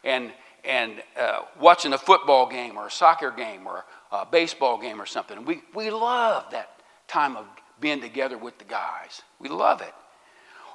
and, 0.04 0.32
and 0.64 1.04
uh, 1.20 1.42
watching 1.60 1.94
a 1.94 1.98
football 1.98 2.48
game 2.50 2.78
or 2.78 2.88
a 2.88 2.92
soccer 2.92 3.32
game 3.32 3.68
or 3.68 3.84
a 4.12 4.26
baseball 4.26 4.78
game 4.78 5.02
or 5.02 5.06
something. 5.06 5.44
We, 5.46 5.62
we 5.74 5.90
love 5.90 6.46
that 6.52 6.70
time 7.08 7.36
of 7.36 7.46
being 7.80 8.00
together 8.00 8.38
with 8.38 8.58
the 8.60 8.66
guys. 8.66 9.24
We 9.40 9.50
love 9.50 9.82
it. 9.82 9.94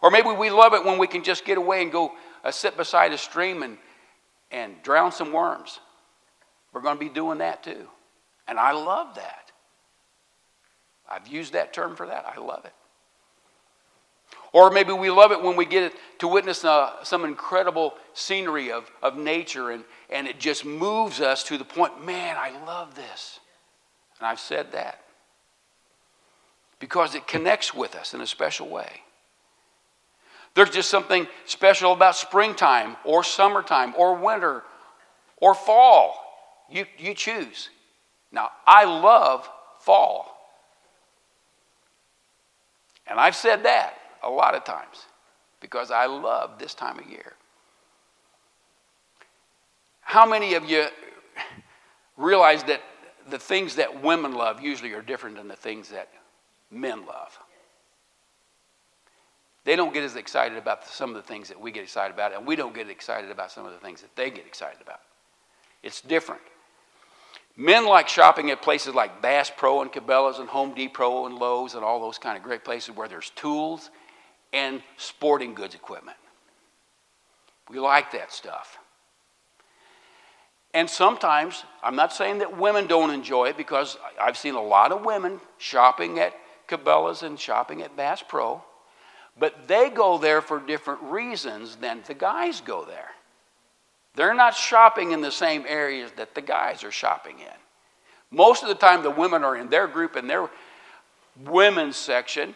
Or 0.03 0.11
maybe 0.11 0.31
we 0.31 0.51
love 0.51 0.75
it 0.75 0.85
when 0.85 0.99
we 0.99 1.07
can 1.07 1.25
just 1.25 1.45
get 1.45 1.57
away 1.57 1.83
and 1.83 1.91
go 1.91 2.13
uh, 2.45 2.51
sit 2.51 2.77
beside 2.77 3.13
a 3.13 3.19
stream 3.19 3.63
and, 3.63 3.79
and 4.51 4.75
drown 4.83 5.13
some 5.13 5.33
worms. 5.33 5.81
We're 6.73 6.83
going 6.83 6.97
to 6.97 7.01
be 7.01 7.09
doing 7.09 7.39
that 7.39 7.63
too. 7.63 7.89
And 8.47 8.59
I 8.59 8.73
love 8.73 9.15
that. 9.15 9.51
I've 11.09 11.27
used 11.29 11.55
that 11.55 11.73
term 11.73 11.97
for 11.97 12.07
that. 12.07 12.27
I 12.27 12.39
love 12.41 12.65
it. 12.65 12.73
Or 14.57 14.71
maybe 14.71 14.95
we 14.95 15.11
love 15.11 15.33
it 15.33 15.43
when 15.43 15.55
we 15.55 15.67
get 15.67 15.93
to 16.19 16.27
witness 16.27 16.65
uh, 16.65 17.05
some 17.05 17.27
incredible 17.27 17.93
scenery 18.15 18.73
of, 18.73 18.91
of 19.03 19.15
nature 19.15 19.71
and, 19.71 19.85
and 20.09 20.27
it 20.27 20.41
just 20.41 20.65
moves 20.65 21.21
us 21.21 21.45
to 21.45 21.59
the 21.59 21.65
point, 21.67 22.03
man, 22.07 22.37
I 22.39 22.65
love 22.65 22.95
this. 22.95 23.39
And 24.19 24.27
I've 24.27 24.41
said 24.41 24.73
that 24.73 25.03
because 26.79 27.15
it 27.15 27.27
connects 27.27 27.75
with 27.75 27.95
us 27.95 28.15
in 28.15 28.23
a 28.23 28.27
special 28.27 28.67
way. 28.67 29.03
There's 30.55 30.71
just 30.71 30.89
something 30.89 31.27
special 31.45 31.93
about 31.93 32.17
springtime 32.17 32.97
or 33.05 33.23
summertime 33.23 33.93
or 33.99 34.15
winter 34.15 34.63
or 35.37 35.53
fall. 35.53 36.15
You, 36.71 36.87
you 36.97 37.13
choose. 37.13 37.69
Now, 38.33 38.49
I 38.67 38.87
love 38.87 39.47
fall. 39.81 40.35
And 43.07 43.21
I've 43.21 43.37
said 43.37 43.65
that 43.65 43.96
a 44.23 44.31
lot 44.31 44.55
of 44.55 44.65
times 44.65 45.07
because 45.61 45.91
I 45.91 46.07
love 46.07 46.59
this 46.59 46.75
time 46.75 46.99
of 46.99 47.09
year. 47.09 47.35
How 50.01 50.27
many 50.27 50.55
of 50.55 50.69
you 50.69 50.87
realize 52.17 52.63
that 52.65 52.81
the 53.29 53.39
things 53.39 53.75
that 53.77 54.03
women 54.03 54.33
love 54.33 54.61
usually 54.61 54.93
are 54.93 55.03
different 55.03 55.37
than 55.37 55.49
the 55.49 55.57
things 55.57 55.89
that 55.89 56.09
men 56.71 57.05
love? 57.07 57.39
They 59.65 59.75
don't 59.75 59.93
get 59.93 60.05
as 60.05 60.15
excited 60.15 60.57
about 60.57 60.87
some 60.87 61.11
of 61.11 61.17
the 61.17 61.23
things 61.23 61.49
that 61.49 61.61
we 61.61 61.73
get 61.73 61.83
excited 61.83 62.15
about, 62.15 62.33
and 62.33 62.47
we 62.47 62.55
don't 62.55 62.73
get 62.73 62.89
excited 62.89 63.33
about 63.33 63.51
some 63.51 63.67
of 63.67 63.73
the 63.73 63.79
things 63.79 64.01
that 64.01 64.15
they 64.15 64.31
get 64.31 64.47
excited 64.47 64.81
about. 64.81 65.01
It's 65.83 66.01
different. 66.01 66.43
Men 67.57 67.85
like 67.85 68.09
shopping 68.09 68.51
at 68.53 68.63
places 68.63 68.95
like 68.95 69.21
Bass 69.21 69.51
Pro 69.55 69.83
and 69.83 69.91
Cabela's 69.91 70.39
and 70.39 70.49
Home 70.49 70.73
Depot 70.73 71.27
and 71.27 71.35
Lowe's 71.35 71.75
and 71.75 71.83
all 71.83 72.01
those 72.01 72.17
kind 72.19 72.37
of 72.37 72.45
great 72.45 72.65
places 72.65 72.95
where 72.95 73.09
there's 73.09 73.31
tools 73.31 73.91
and 74.53 74.83
sporting 74.97 75.55
goods 75.55 75.75
equipment. 75.75 76.17
We 77.69 77.81
like 77.81 78.13
that 78.13 78.33
stuff. 78.33 78.79
And 80.73 80.91
sometimes, 80.91 81.65
I'm 81.83 81.97
not 81.97 82.13
saying 82.13 82.39
that 82.39 82.59
women 82.59 82.87
don't 82.87 83.11
enjoy 83.11 83.49
it 83.49 83.57
because 83.57 83.97
I've 84.21 84.37
seen 84.37 84.55
a 84.55 84.63
lot 84.63 84.93
of 84.93 85.05
women 85.05 85.41
shopping 85.59 86.19
at 86.19 86.35
Cabela's 86.69 87.23
and 87.23 87.41
shopping 87.41 87.83
at 87.83 87.97
Bass 87.97 88.23
Pro, 88.27 88.63
but 89.39 89.69
they 89.69 89.89
go 89.89 90.19
there 90.19 90.43
for 90.43 90.61
different 90.61 91.03
reasons 91.05 91.77
than 91.77 92.03
the 92.07 92.15
guys 92.15 92.61
go 92.61 92.85
there. 92.85 93.11
They're 94.17 94.35
not 94.35 94.55
shopping 94.55 95.13
in 95.13 95.21
the 95.21 95.31
same 95.31 95.65
areas 95.67 96.11
that 96.17 96.35
the 96.35 96.41
guys 96.41 96.85
are 96.85 96.93
shopping 96.93 97.39
in. 97.39 97.57
Most 98.31 98.63
of 98.63 98.69
the 98.69 98.75
time, 98.75 99.03
the 99.03 99.11
women 99.11 99.45
are 99.45 99.57
in 99.57 99.69
their 99.69 99.87
group 99.87 100.17
in 100.17 100.27
their 100.27 100.51
women's 101.45 101.97
section, 101.97 102.55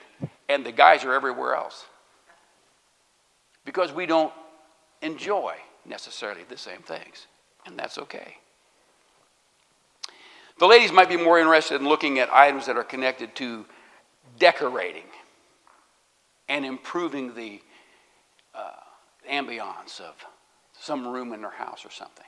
and 0.50 0.66
the 0.66 0.73
guys 0.73 1.04
are 1.04 1.14
everywhere 1.14 1.54
else. 1.54 1.87
Because 3.64 3.92
we 3.92 4.04
don't 4.04 4.33
enjoy 5.00 5.54
necessarily 5.87 6.42
the 6.49 6.57
same 6.57 6.83
things, 6.83 7.26
and 7.66 7.78
that's 7.78 7.99
okay. 7.99 8.37
The 10.59 10.66
ladies 10.66 10.92
might 10.92 11.09
be 11.09 11.16
more 11.16 11.38
interested 11.38 11.80
in 11.80 11.88
looking 11.88 12.19
at 12.19 12.33
items 12.33 12.66
that 12.66 12.76
are 12.76 12.85
connected 12.85 13.35
to 13.37 13.64
decorating 14.38 15.04
and 16.49 16.66
improving 16.66 17.35
the 17.35 17.62
uh, 18.54 18.73
ambiance 19.30 20.00
of 20.00 20.14
some 20.78 21.07
room 21.07 21.33
in 21.33 21.42
their 21.42 21.50
house 21.50 21.87
or 21.87 21.90
something. 21.90 22.26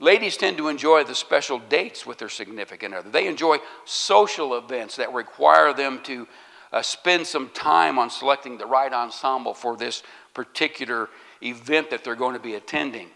Ladies 0.00 0.36
tend 0.36 0.56
to 0.58 0.68
enjoy 0.68 1.04
the 1.04 1.14
special 1.14 1.58
dates 1.58 2.06
with 2.06 2.18
their 2.18 2.28
significant 2.28 2.94
other. 2.94 3.10
They 3.10 3.26
enjoy 3.26 3.58
social 3.84 4.56
events 4.56 4.96
that 4.96 5.12
require 5.12 5.72
them 5.72 6.00
to 6.04 6.28
uh, 6.72 6.82
spend 6.82 7.26
some 7.26 7.48
time 7.50 7.98
on 7.98 8.10
selecting 8.10 8.58
the 8.58 8.66
right 8.66 8.92
ensemble 8.92 9.54
for 9.54 9.76
this 9.76 10.02
particular 10.34 11.08
event 11.42 11.90
that 11.90 12.04
they're 12.04 12.14
going 12.14 12.34
to 12.34 12.40
be 12.40 12.54
attending. 12.54 13.08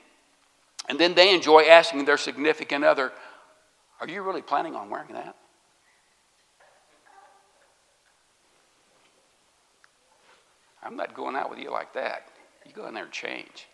And 0.88 0.98
then 0.98 1.14
they 1.14 1.32
enjoy 1.34 1.62
asking 1.62 2.04
their 2.04 2.16
significant 2.16 2.84
other, 2.84 3.12
Are 4.00 4.08
you 4.08 4.22
really 4.22 4.42
planning 4.42 4.74
on 4.74 4.90
wearing 4.90 5.12
that? 5.12 5.36
I'm 10.82 10.96
not 10.96 11.14
going 11.14 11.36
out 11.36 11.48
with 11.48 11.60
you 11.60 11.70
like 11.70 11.94
that. 11.94 12.26
You 12.66 12.72
go 12.72 12.88
in 12.88 12.94
there 12.94 13.04
and 13.04 13.12
change. 13.12 13.68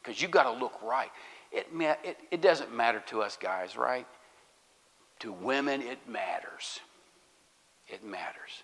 Because 0.00 0.22
you've 0.22 0.30
got 0.30 0.44
to 0.44 0.52
look 0.52 0.80
right. 0.82 1.10
It, 1.50 1.66
it, 1.72 2.18
it 2.30 2.42
doesn't 2.42 2.74
matter 2.74 3.02
to 3.06 3.22
us 3.22 3.36
guys, 3.36 3.76
right? 3.76 4.06
To 5.20 5.32
women, 5.32 5.82
it 5.82 5.98
matters. 6.08 6.80
It 7.88 8.04
matters. 8.04 8.62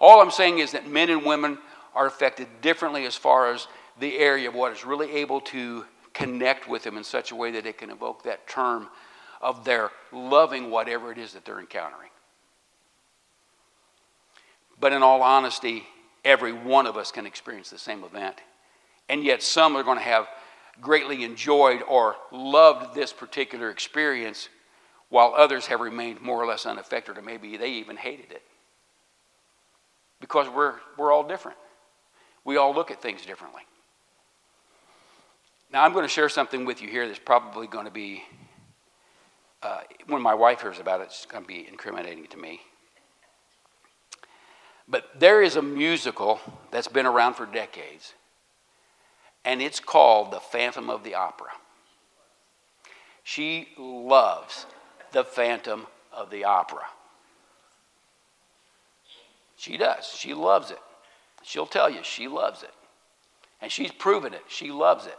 All 0.00 0.20
I'm 0.20 0.30
saying 0.30 0.58
is 0.58 0.72
that 0.72 0.88
men 0.88 1.08
and 1.10 1.24
women 1.24 1.58
are 1.94 2.06
affected 2.06 2.48
differently 2.60 3.06
as 3.06 3.14
far 3.14 3.52
as 3.52 3.68
the 4.00 4.18
area 4.18 4.48
of 4.48 4.54
what 4.54 4.72
is 4.72 4.84
really 4.84 5.10
able 5.12 5.40
to 5.40 5.84
connect 6.12 6.68
with 6.68 6.82
them 6.82 6.96
in 6.96 7.04
such 7.04 7.30
a 7.30 7.36
way 7.36 7.52
that 7.52 7.66
it 7.66 7.78
can 7.78 7.90
evoke 7.90 8.24
that 8.24 8.46
term 8.48 8.88
of 9.40 9.64
their 9.64 9.90
loving 10.12 10.70
whatever 10.70 11.12
it 11.12 11.18
is 11.18 11.32
that 11.34 11.44
they're 11.44 11.60
encountering. 11.60 12.10
But 14.80 14.92
in 14.92 15.02
all 15.02 15.22
honesty, 15.22 15.84
every 16.24 16.52
one 16.52 16.86
of 16.86 16.96
us 16.96 17.12
can 17.12 17.26
experience 17.26 17.70
the 17.70 17.78
same 17.78 18.02
event. 18.04 18.36
And 19.08 19.22
yet, 19.22 19.42
some 19.42 19.76
are 19.76 19.82
going 19.82 19.98
to 19.98 20.04
have 20.04 20.26
greatly 20.80 21.24
enjoyed 21.24 21.82
or 21.82 22.16
loved 22.32 22.94
this 22.94 23.12
particular 23.12 23.70
experience, 23.70 24.48
while 25.08 25.34
others 25.36 25.66
have 25.66 25.80
remained 25.80 26.20
more 26.20 26.42
or 26.42 26.46
less 26.46 26.66
unaffected, 26.66 27.16
or 27.16 27.22
maybe 27.22 27.56
they 27.56 27.70
even 27.70 27.96
hated 27.96 28.32
it. 28.32 28.42
Because 30.20 30.48
we're, 30.48 30.74
we're 30.96 31.12
all 31.12 31.22
different. 31.22 31.58
We 32.44 32.56
all 32.56 32.74
look 32.74 32.90
at 32.90 33.00
things 33.00 33.24
differently. 33.24 33.62
Now, 35.72 35.84
I'm 35.84 35.92
going 35.92 36.04
to 36.04 36.08
share 36.08 36.28
something 36.28 36.64
with 36.64 36.80
you 36.82 36.88
here 36.88 37.06
that's 37.06 37.18
probably 37.18 37.66
going 37.66 37.86
to 37.86 37.90
be, 37.90 38.22
uh, 39.62 39.80
when 40.06 40.22
my 40.22 40.34
wife 40.34 40.62
hears 40.62 40.78
about 40.78 41.00
it, 41.00 41.04
it's 41.04 41.26
going 41.26 41.44
to 41.44 41.48
be 41.48 41.66
incriminating 41.68 42.26
to 42.28 42.36
me. 42.36 42.60
But 44.86 45.18
there 45.18 45.42
is 45.42 45.56
a 45.56 45.62
musical 45.62 46.40
that's 46.70 46.88
been 46.88 47.06
around 47.06 47.34
for 47.34 47.46
decades, 47.46 48.12
and 49.44 49.60
it's 49.60 49.80
called 49.80 50.30
The 50.30 50.40
Phantom 50.40 50.88
of 50.90 51.04
the 51.04 51.14
Opera. 51.14 51.50
She 53.22 53.68
loves 53.78 54.66
The 55.12 55.24
Phantom 55.24 55.86
of 56.12 56.30
the 56.30 56.44
Opera. 56.44 56.84
She 59.56 59.76
does. 59.76 60.06
She 60.06 60.34
loves 60.34 60.70
it. 60.70 60.78
She'll 61.42 61.66
tell 61.66 61.88
you 61.88 62.00
she 62.02 62.28
loves 62.28 62.62
it. 62.62 62.72
And 63.60 63.70
she's 63.70 63.92
proven 63.92 64.34
it. 64.34 64.42
She 64.48 64.70
loves 64.70 65.06
it. 65.06 65.18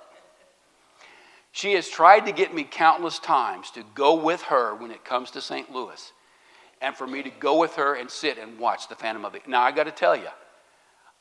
She 1.52 1.74
has 1.74 1.88
tried 1.88 2.26
to 2.26 2.32
get 2.32 2.54
me 2.54 2.64
countless 2.64 3.18
times 3.18 3.72
to 3.72 3.84
go 3.96 4.16
with 4.16 4.42
her 4.44 4.76
when 4.76 4.92
it 4.92 5.06
comes 5.06 5.32
to 5.32 5.42
St. 5.42 5.72
Louis 5.72 6.12
and 6.82 6.96
for 6.96 7.08
me 7.08 7.24
to 7.24 7.30
go 7.30 7.58
with 7.58 7.76
her 7.76 7.96
and 7.96 8.12
sit 8.12 8.38
and 8.38 8.60
watch 8.60 8.88
The 8.90 8.96
Phantom 8.96 9.26
of 9.26 9.34
the. 9.34 9.40
Now, 9.48 9.62
I 9.62 9.72
got 9.72 9.86
to 9.86 9.92
tell 9.92 10.16
you, 10.16 10.28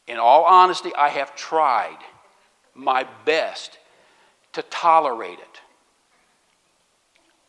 in 0.06 0.18
all 0.18 0.44
honesty, 0.44 0.90
I 0.94 1.08
have 1.08 1.34
tried 1.36 1.98
my 2.74 3.06
best 3.24 3.78
to 4.52 4.62
tolerate 4.62 5.38
it. 5.38 5.60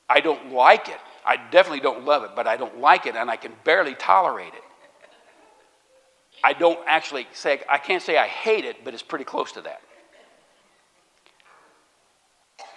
I 0.08 0.20
don't 0.20 0.52
like 0.52 0.90
it. 0.90 1.00
I 1.26 1.38
definitely 1.38 1.80
don't 1.80 2.06
love 2.06 2.24
it, 2.24 2.32
but 2.36 2.48
I 2.48 2.58
don't 2.58 2.80
like 2.80 3.06
it 3.06 3.16
and 3.16 3.30
I 3.30 3.36
can 3.36 3.54
barely 3.64 3.96
tolerate 3.96 4.54
it. 4.54 4.64
I 6.44 6.54
don't 6.54 6.80
actually 6.86 7.28
say, 7.34 7.62
I 7.68 7.80
can't 7.80 8.04
say 8.04 8.18
I 8.18 8.28
hate 8.28 8.66
it, 8.66 8.84
but 8.84 8.94
it's 8.94 9.02
pretty 9.02 9.26
close 9.26 9.52
to 9.54 9.62
that. 9.62 9.82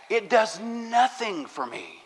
It 0.09 0.31
does 0.31 0.59
nothing 0.61 1.45
for 1.45 1.67
me. 1.67 2.03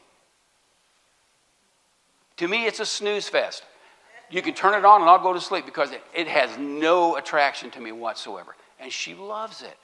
To 2.38 2.48
me, 2.48 2.66
it's 2.66 2.80
a 2.80 2.86
snooze 2.86 3.28
fest. 3.28 3.62
You 4.28 4.42
can 4.42 4.54
turn 4.54 4.74
it 4.74 4.84
on 4.84 5.02
and 5.02 5.10
I'll 5.10 5.22
go 5.22 5.32
to 5.32 5.40
sleep 5.40 5.66
because 5.66 5.92
it, 5.92 6.02
it 6.12 6.26
has 6.26 6.58
no 6.58 7.16
attraction 7.16 7.70
to 7.72 7.80
me 7.80 7.92
whatsoever. 7.92 8.56
And 8.80 8.90
she 8.90 9.14
loves 9.14 9.62
it. 9.62 9.76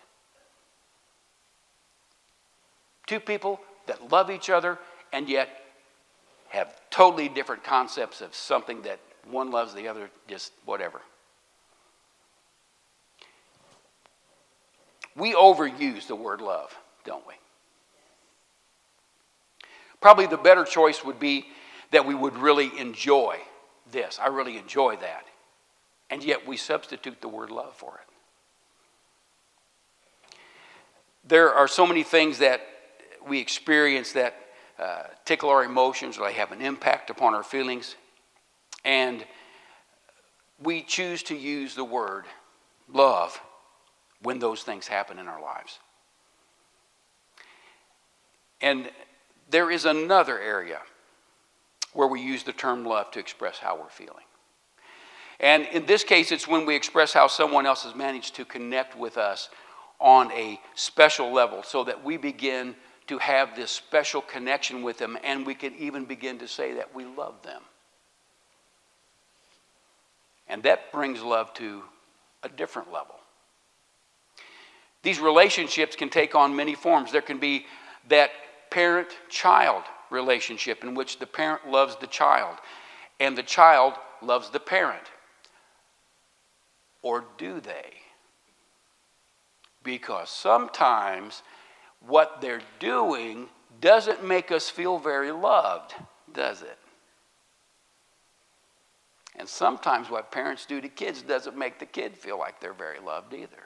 Two 3.08 3.20
people 3.20 3.58
that 3.86 4.12
love 4.12 4.30
each 4.30 4.50
other 4.50 4.78
and 5.14 5.30
yet 5.30 5.48
have 6.50 6.74
totally 6.90 7.28
different 7.28 7.64
concepts 7.64 8.20
of 8.20 8.34
something 8.34 8.82
that 8.82 9.00
one 9.30 9.50
loves 9.50 9.74
the 9.74 9.88
other, 9.88 10.10
just 10.28 10.52
whatever. 10.66 11.00
We 15.16 15.32
overuse 15.32 16.06
the 16.06 16.14
word 16.14 16.42
love, 16.42 16.76
don't 17.04 17.26
we? 17.26 17.34
Probably 20.02 20.26
the 20.26 20.36
better 20.36 20.64
choice 20.64 21.02
would 21.02 21.18
be 21.18 21.46
that 21.90 22.04
we 22.04 22.14
would 22.14 22.36
really 22.36 22.70
enjoy 22.78 23.38
this. 23.90 24.18
I 24.22 24.28
really 24.28 24.58
enjoy 24.58 24.96
that. 24.96 25.24
And 26.10 26.22
yet 26.22 26.46
we 26.46 26.58
substitute 26.58 27.22
the 27.22 27.28
word 27.28 27.50
love 27.50 27.74
for 27.74 27.94
it. 27.94 30.38
There 31.26 31.54
are 31.54 31.68
so 31.68 31.86
many 31.86 32.02
things 32.02 32.38
that 32.38 32.60
we 33.28 33.40
experience 33.40 34.12
that 34.12 34.34
uh, 34.78 35.04
tickle 35.24 35.50
our 35.50 35.64
emotions 35.64 36.18
or 36.18 36.26
they 36.26 36.34
have 36.34 36.52
an 36.52 36.62
impact 36.62 37.10
upon 37.10 37.34
our 37.34 37.42
feelings. 37.42 37.96
And 38.84 39.24
we 40.62 40.82
choose 40.82 41.22
to 41.24 41.36
use 41.36 41.74
the 41.74 41.84
word 41.84 42.24
love 42.92 43.40
when 44.22 44.38
those 44.38 44.62
things 44.62 44.86
happen 44.86 45.18
in 45.18 45.28
our 45.28 45.40
lives. 45.40 45.78
And 48.60 48.90
there 49.50 49.70
is 49.70 49.84
another 49.84 50.38
area 50.38 50.80
where 51.92 52.08
we 52.08 52.20
use 52.20 52.42
the 52.42 52.52
term 52.52 52.84
love 52.84 53.10
to 53.12 53.18
express 53.18 53.58
how 53.58 53.78
we're 53.78 53.88
feeling. 53.88 54.24
And 55.40 55.66
in 55.66 55.86
this 55.86 56.02
case, 56.02 56.32
it's 56.32 56.48
when 56.48 56.66
we 56.66 56.74
express 56.74 57.12
how 57.12 57.28
someone 57.28 57.66
else 57.66 57.84
has 57.84 57.94
managed 57.94 58.34
to 58.36 58.44
connect 58.44 58.98
with 58.98 59.16
us 59.16 59.48
on 60.00 60.32
a 60.32 60.60
special 60.74 61.32
level 61.32 61.62
so 61.62 61.84
that 61.84 62.04
we 62.04 62.16
begin 62.16 62.74
to 63.08 63.18
have 63.18 63.56
this 63.56 63.70
special 63.70 64.20
connection 64.20 64.82
with 64.82 64.98
them 64.98 65.18
and 65.24 65.46
we 65.46 65.54
can 65.54 65.74
even 65.76 66.04
begin 66.04 66.38
to 66.38 66.48
say 66.48 66.74
that 66.74 66.94
we 66.94 67.04
love 67.04 67.42
them. 67.42 67.62
And 70.46 70.62
that 70.62 70.92
brings 70.92 71.22
love 71.22 71.52
to 71.54 71.82
a 72.42 72.48
different 72.48 72.92
level. 72.92 73.16
These 75.02 75.20
relationships 75.20 75.96
can 75.96 76.08
take 76.08 76.34
on 76.34 76.56
many 76.56 76.74
forms. 76.74 77.12
There 77.12 77.22
can 77.22 77.38
be 77.38 77.66
that 78.08 78.30
parent 78.70 79.08
child 79.28 79.84
relationship 80.10 80.82
in 80.84 80.94
which 80.94 81.18
the 81.18 81.26
parent 81.26 81.68
loves 81.68 81.96
the 81.96 82.06
child 82.06 82.56
and 83.20 83.36
the 83.36 83.42
child 83.42 83.94
loves 84.22 84.50
the 84.50 84.60
parent. 84.60 85.04
Or 87.02 87.24
do 87.36 87.60
they? 87.60 87.92
Because 89.82 90.30
sometimes 90.30 91.42
what 92.06 92.40
they're 92.40 92.62
doing 92.78 93.48
doesn't 93.80 94.24
make 94.24 94.50
us 94.50 94.68
feel 94.68 94.98
very 94.98 95.30
loved, 95.30 95.94
does 96.32 96.62
it? 96.62 96.78
And 99.36 99.48
sometimes 99.48 100.10
what 100.10 100.32
parents 100.32 100.66
do 100.66 100.80
to 100.80 100.88
kids 100.88 101.22
doesn't 101.22 101.56
make 101.56 101.78
the 101.78 101.86
kid 101.86 102.16
feel 102.16 102.38
like 102.38 102.60
they're 102.60 102.72
very 102.72 102.98
loved 102.98 103.34
either. 103.34 103.62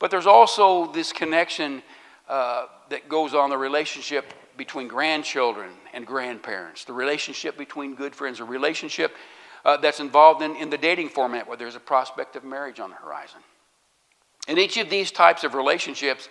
But 0.00 0.10
there's 0.10 0.26
also 0.26 0.90
this 0.90 1.12
connection 1.12 1.82
uh, 2.28 2.66
that 2.90 3.08
goes 3.08 3.34
on 3.34 3.50
the 3.50 3.56
relationship 3.56 4.34
between 4.56 4.88
grandchildren 4.88 5.70
and 5.94 6.04
grandparents, 6.04 6.84
the 6.84 6.92
relationship 6.92 7.56
between 7.56 7.94
good 7.94 8.14
friends, 8.14 8.40
a 8.40 8.44
relationship 8.44 9.14
uh, 9.64 9.76
that's 9.76 10.00
involved 10.00 10.42
in, 10.42 10.56
in 10.56 10.70
the 10.70 10.78
dating 10.78 11.08
format 11.08 11.46
where 11.46 11.56
there's 11.56 11.76
a 11.76 11.80
prospect 11.80 12.34
of 12.34 12.42
marriage 12.42 12.80
on 12.80 12.90
the 12.90 12.96
horizon. 12.96 13.40
In 14.48 14.58
each 14.58 14.76
of 14.76 14.90
these 14.90 15.10
types 15.10 15.44
of 15.44 15.54
relationships, 15.54 16.28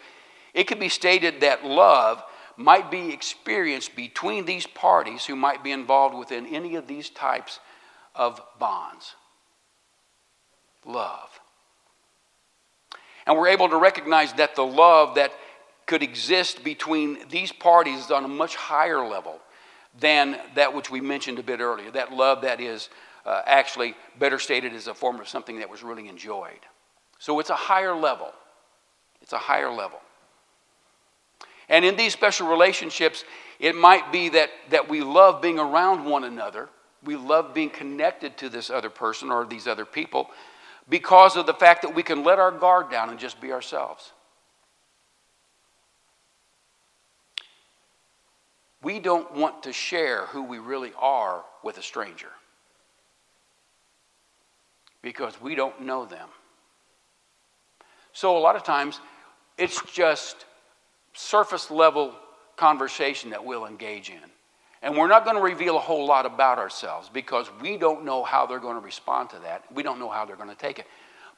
it 0.54 0.66
could 0.66 0.80
be 0.80 0.90
stated 0.90 1.42
that 1.42 1.66
love 1.66 2.24
might 2.58 2.92
be 2.92 3.12
experienced 3.14 3.96
between 3.96 4.46
these 4.46 4.68
parties 4.68 5.26
who 5.26 5.36
might 5.36 5.64
be 5.64 5.72
involved 5.72 6.16
within 6.16 6.46
any 6.46 6.76
of 6.76 6.88
these 6.88 7.10
types 7.10 7.60
of 8.14 8.42
bonds. 8.60 9.16
Love. 10.86 11.30
And 13.26 13.38
we're 13.38 13.50
able 13.50 13.70
to 13.70 13.78
recognize 13.78 14.34
that 14.34 14.56
the 14.56 14.66
love 14.66 15.16
that 15.16 15.32
could 15.86 16.04
exist 16.04 16.64
between 16.64 17.28
these 17.30 17.52
parties 17.52 18.06
is 18.06 18.12
on 18.12 18.26
a 18.26 18.28
much 18.28 18.56
higher 18.56 19.06
level 19.06 19.40
than 20.00 20.40
that 20.56 20.74
which 20.74 20.90
we 20.90 21.02
mentioned 21.02 21.40
a 21.40 21.44
bit 21.44 21.60
earlier. 21.60 21.92
That 21.92 22.14
love 22.14 22.42
that 22.42 22.60
is 22.62 22.90
uh, 23.26 23.42
actually 23.46 23.96
better 24.18 24.40
stated 24.40 24.74
as 24.74 24.88
a 24.88 24.94
form 24.94 25.20
of 25.20 25.28
something 25.28 25.60
that 25.60 25.70
was 25.70 25.84
really 25.84 26.08
enjoyed. 26.08 26.60
So 27.22 27.40
it's 27.40 27.52
a 27.52 27.56
higher 27.56 27.94
level. 27.94 28.32
It's 29.22 29.32
a 29.32 29.38
higher 29.38 29.72
level. 29.72 30.00
And 31.70 31.86
in 31.86 31.96
these 31.96 32.14
special 32.14 32.48
relationships, 32.48 33.24
it 33.60 33.76
might 33.76 34.12
be 34.12 34.30
that, 34.30 34.50
that 34.72 34.90
we 34.90 35.02
love 35.02 35.40
being 35.40 35.60
around 35.60 36.04
one 36.04 36.24
another. 36.24 36.68
We 37.04 37.16
love 37.16 37.54
being 37.54 37.70
connected 37.70 38.38
to 38.38 38.50
this 38.50 38.72
other 38.72 38.90
person 38.90 39.30
or 39.30 39.46
these 39.46 39.68
other 39.68 39.86
people 39.86 40.32
because 40.90 41.36
of 41.36 41.46
the 41.46 41.54
fact 41.54 41.84
that 41.84 41.94
we 41.94 42.02
can 42.02 42.24
let 42.24 42.40
our 42.40 42.52
guard 42.52 42.90
down 42.90 43.12
and 43.12 43.20
just 43.20 43.40
be 43.40 43.52
ourselves. 43.52 44.14
We 48.82 49.00
don't 49.00 49.32
want 49.36 49.62
to 49.62 49.74
share 49.74 50.26
who 50.26 50.42
we 50.42 50.58
really 50.58 50.94
are 50.98 51.44
with 51.64 51.78
a 51.78 51.84
stranger 51.84 52.32
because 55.04 55.40
we 55.40 55.54
don't 55.54 55.84
know 55.84 56.08
them. 56.08 56.28
So, 58.14 58.38
a 58.38 58.40
lot 58.40 58.56
of 58.56 58.64
times, 58.64 59.00
It's 59.58 59.80
just 59.94 60.46
surface 61.14 61.70
level 61.70 62.16
conversation 62.56 63.30
that 63.32 63.44
we'll 63.46 63.66
engage 63.66 64.10
in. 64.10 64.32
And 64.82 64.98
we're 64.98 65.08
not 65.08 65.24
going 65.24 65.36
to 65.36 65.42
reveal 65.42 65.78
a 65.78 65.80
whole 65.80 66.08
lot 66.08 66.26
about 66.26 66.58
ourselves 66.58 67.10
because 67.14 67.48
we 67.62 67.78
don't 67.78 68.04
know 68.04 68.24
how 68.24 68.48
they're 68.48 68.60
going 68.60 68.80
to 68.80 68.84
respond 68.84 69.30
to 69.32 69.40
that. 69.40 69.64
We 69.72 69.84
don't 69.84 70.00
know 70.00 70.10
how 70.10 70.26
they're 70.26 70.36
going 70.36 70.50
to 70.50 70.56
take 70.56 70.80
it. 70.80 70.88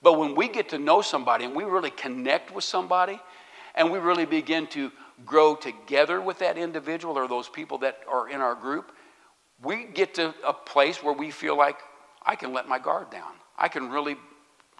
But 0.02 0.18
when 0.18 0.36
we 0.36 0.48
get 0.48 0.70
to 0.70 0.78
know 0.78 1.02
somebody 1.02 1.44
and 1.46 1.56
we 1.56 1.64
really 1.66 1.90
connect 1.90 2.54
with 2.54 2.64
somebody 2.64 3.20
and 3.76 3.92
we 3.92 4.00
really 4.00 4.26
begin 4.26 4.68
to 4.68 4.92
grow 5.26 5.56
together 5.56 6.22
with 6.22 6.40
that 6.40 6.58
individual 6.58 7.18
or 7.18 7.28
those 7.28 7.50
people 7.50 7.80
that 7.80 8.00
are 8.10 8.30
in 8.30 8.40
our 8.40 8.56
group, 8.56 8.92
we 9.62 9.86
get 9.86 10.14
to 10.16 10.34
a 10.46 10.54
place 10.54 11.04
where 11.04 11.14
we 11.14 11.32
feel 11.32 11.58
like 11.58 11.78
I 12.26 12.36
can 12.36 12.54
let 12.54 12.70
my 12.70 12.80
guard 12.80 13.10
down. 13.10 13.34
I 13.58 13.68
can 13.68 13.90
really 13.90 14.16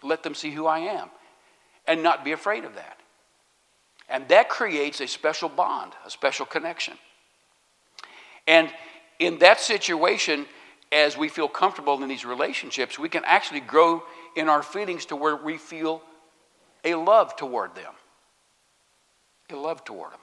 let 0.02 0.22
them 0.22 0.34
see 0.34 0.50
who 0.50 0.66
I 0.66 0.78
am 0.78 1.10
and 1.86 2.02
not 2.02 2.24
be 2.24 2.32
afraid 2.32 2.64
of 2.64 2.74
that. 2.74 2.98
And 4.08 4.28
that 4.28 4.48
creates 4.48 5.00
a 5.00 5.06
special 5.06 5.48
bond, 5.48 5.92
a 6.04 6.10
special 6.10 6.46
connection. 6.46 6.94
And 8.46 8.70
in 9.18 9.38
that 9.38 9.60
situation, 9.60 10.46
as 10.92 11.16
we 11.16 11.28
feel 11.28 11.48
comfortable 11.48 12.02
in 12.02 12.08
these 12.08 12.24
relationships, 12.24 12.98
we 12.98 13.08
can 13.08 13.24
actually 13.24 13.60
grow 13.60 14.02
in 14.36 14.48
our 14.48 14.62
feelings 14.62 15.06
to 15.06 15.16
where 15.16 15.36
we 15.36 15.56
feel 15.56 16.02
a 16.84 16.94
love 16.94 17.36
toward 17.36 17.74
them. 17.74 17.92
A 19.50 19.56
love 19.56 19.84
toward 19.84 20.12
them. 20.12 20.20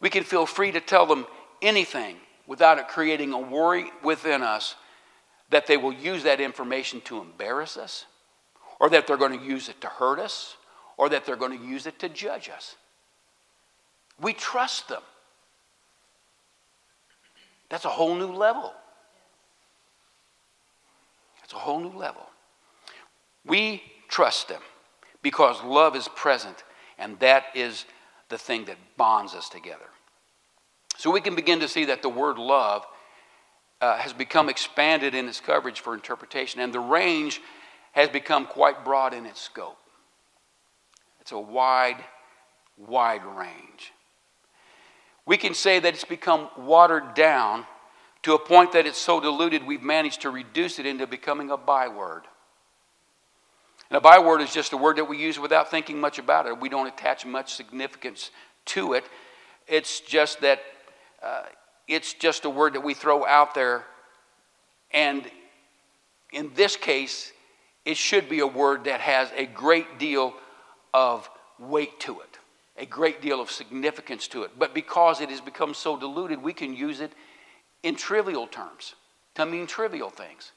We 0.00 0.10
can 0.10 0.24
feel 0.24 0.46
free 0.46 0.72
to 0.72 0.80
tell 0.80 1.06
them 1.06 1.26
anything 1.60 2.16
without 2.46 2.78
it 2.78 2.88
creating 2.88 3.32
a 3.32 3.38
worry 3.38 3.90
within 4.02 4.42
us 4.42 4.76
that 5.50 5.66
they 5.66 5.76
will 5.76 5.92
use 5.92 6.22
that 6.22 6.40
information 6.40 7.00
to 7.02 7.20
embarrass 7.20 7.76
us, 7.76 8.06
or 8.80 8.88
that 8.90 9.06
they're 9.06 9.16
going 9.16 9.38
to 9.38 9.44
use 9.44 9.68
it 9.68 9.80
to 9.80 9.88
hurt 9.88 10.18
us, 10.18 10.56
or 10.96 11.08
that 11.08 11.24
they're 11.24 11.36
going 11.36 11.58
to 11.58 11.64
use 11.64 11.86
it 11.86 11.98
to 12.00 12.08
judge 12.08 12.48
us. 12.48 12.76
We 14.20 14.32
trust 14.32 14.88
them. 14.88 15.02
That's 17.68 17.84
a 17.84 17.90
whole 17.90 18.14
new 18.14 18.32
level. 18.32 18.72
That's 21.40 21.52
a 21.52 21.56
whole 21.56 21.80
new 21.80 21.96
level. 21.96 22.26
We 23.44 23.82
trust 24.08 24.48
them 24.48 24.60
because 25.22 25.62
love 25.62 25.96
is 25.96 26.08
present, 26.08 26.64
and 26.98 27.18
that 27.20 27.44
is 27.54 27.84
the 28.28 28.38
thing 28.38 28.64
that 28.66 28.76
bonds 28.96 29.34
us 29.34 29.48
together. 29.48 29.86
So 30.96 31.10
we 31.10 31.20
can 31.20 31.34
begin 31.34 31.60
to 31.60 31.68
see 31.68 31.86
that 31.86 32.02
the 32.02 32.08
word 32.08 32.38
love 32.38 32.84
uh, 33.80 33.96
has 33.98 34.12
become 34.12 34.48
expanded 34.48 35.14
in 35.14 35.28
its 35.28 35.40
coverage 35.40 35.80
for 35.80 35.94
interpretation, 35.94 36.60
and 36.60 36.72
the 36.72 36.80
range 36.80 37.40
has 37.92 38.08
become 38.08 38.46
quite 38.46 38.84
broad 38.84 39.14
in 39.14 39.26
its 39.26 39.40
scope. 39.40 39.78
It's 41.20 41.32
a 41.32 41.38
wide, 41.38 42.02
wide 42.76 43.24
range. 43.24 43.92
We 45.26 45.36
can 45.36 45.54
say 45.54 45.78
that 45.78 45.94
it's 45.94 46.04
become 46.04 46.48
watered 46.56 47.14
down 47.14 47.66
to 48.22 48.34
a 48.34 48.38
point 48.38 48.72
that 48.72 48.86
it's 48.86 48.98
so 48.98 49.20
diluted 49.20 49.66
we've 49.66 49.82
managed 49.82 50.22
to 50.22 50.30
reduce 50.30 50.78
it 50.78 50.86
into 50.86 51.06
becoming 51.06 51.50
a 51.50 51.56
byword. 51.56 52.22
And 53.90 53.96
a 53.96 54.00
byword 54.00 54.40
is 54.40 54.52
just 54.52 54.72
a 54.72 54.76
word 54.76 54.96
that 54.96 55.04
we 55.04 55.18
use 55.18 55.38
without 55.38 55.70
thinking 55.70 56.00
much 56.00 56.18
about 56.18 56.46
it. 56.46 56.58
We 56.58 56.68
don't 56.68 56.86
attach 56.86 57.24
much 57.24 57.54
significance 57.54 58.30
to 58.66 58.94
it. 58.94 59.04
It's 59.66 60.00
just 60.00 60.40
that 60.40 60.60
uh, 61.22 61.42
it's 61.86 62.12
just 62.12 62.44
a 62.44 62.50
word 62.50 62.74
that 62.74 62.82
we 62.82 62.94
throw 62.94 63.26
out 63.26 63.54
there. 63.54 63.84
And 64.90 65.24
in 66.32 66.52
this 66.54 66.76
case, 66.76 67.32
it 67.88 67.96
should 67.96 68.28
be 68.28 68.40
a 68.40 68.46
word 68.46 68.84
that 68.84 69.00
has 69.00 69.30
a 69.34 69.46
great 69.46 69.98
deal 69.98 70.34
of 70.92 71.26
weight 71.58 71.98
to 72.00 72.20
it, 72.20 72.38
a 72.76 72.84
great 72.84 73.22
deal 73.22 73.40
of 73.40 73.50
significance 73.50 74.28
to 74.28 74.42
it. 74.42 74.50
But 74.58 74.74
because 74.74 75.22
it 75.22 75.30
has 75.30 75.40
become 75.40 75.72
so 75.72 75.96
diluted, 75.98 76.42
we 76.42 76.52
can 76.52 76.74
use 76.74 77.00
it 77.00 77.12
in 77.82 77.96
trivial 77.96 78.46
terms 78.46 78.94
to 79.36 79.46
mean 79.46 79.66
trivial 79.66 80.10
things. 80.10 80.52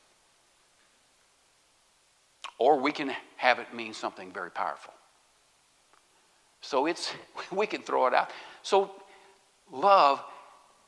Or 2.57 2.77
we 2.77 2.91
can 2.91 3.15
have 3.37 3.59
it 3.59 3.73
mean 3.73 3.93
something 3.93 4.33
very 4.33 4.51
powerful. 4.51 4.93
So 6.59 6.85
it's 6.85 7.13
we 7.49 7.65
can 7.65 7.81
throw 7.81 8.07
it 8.07 8.13
out. 8.13 8.29
So 8.61 8.91
love 9.71 10.21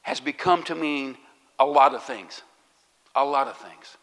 has 0.02 0.20
become 0.20 0.62
to 0.64 0.76
mean 0.76 1.16
a 1.58 1.66
lot 1.66 1.96
of 1.96 2.04
things. 2.04 2.42
A 3.16 3.24
lot 3.24 3.48
of 3.48 3.56
things. 3.56 3.96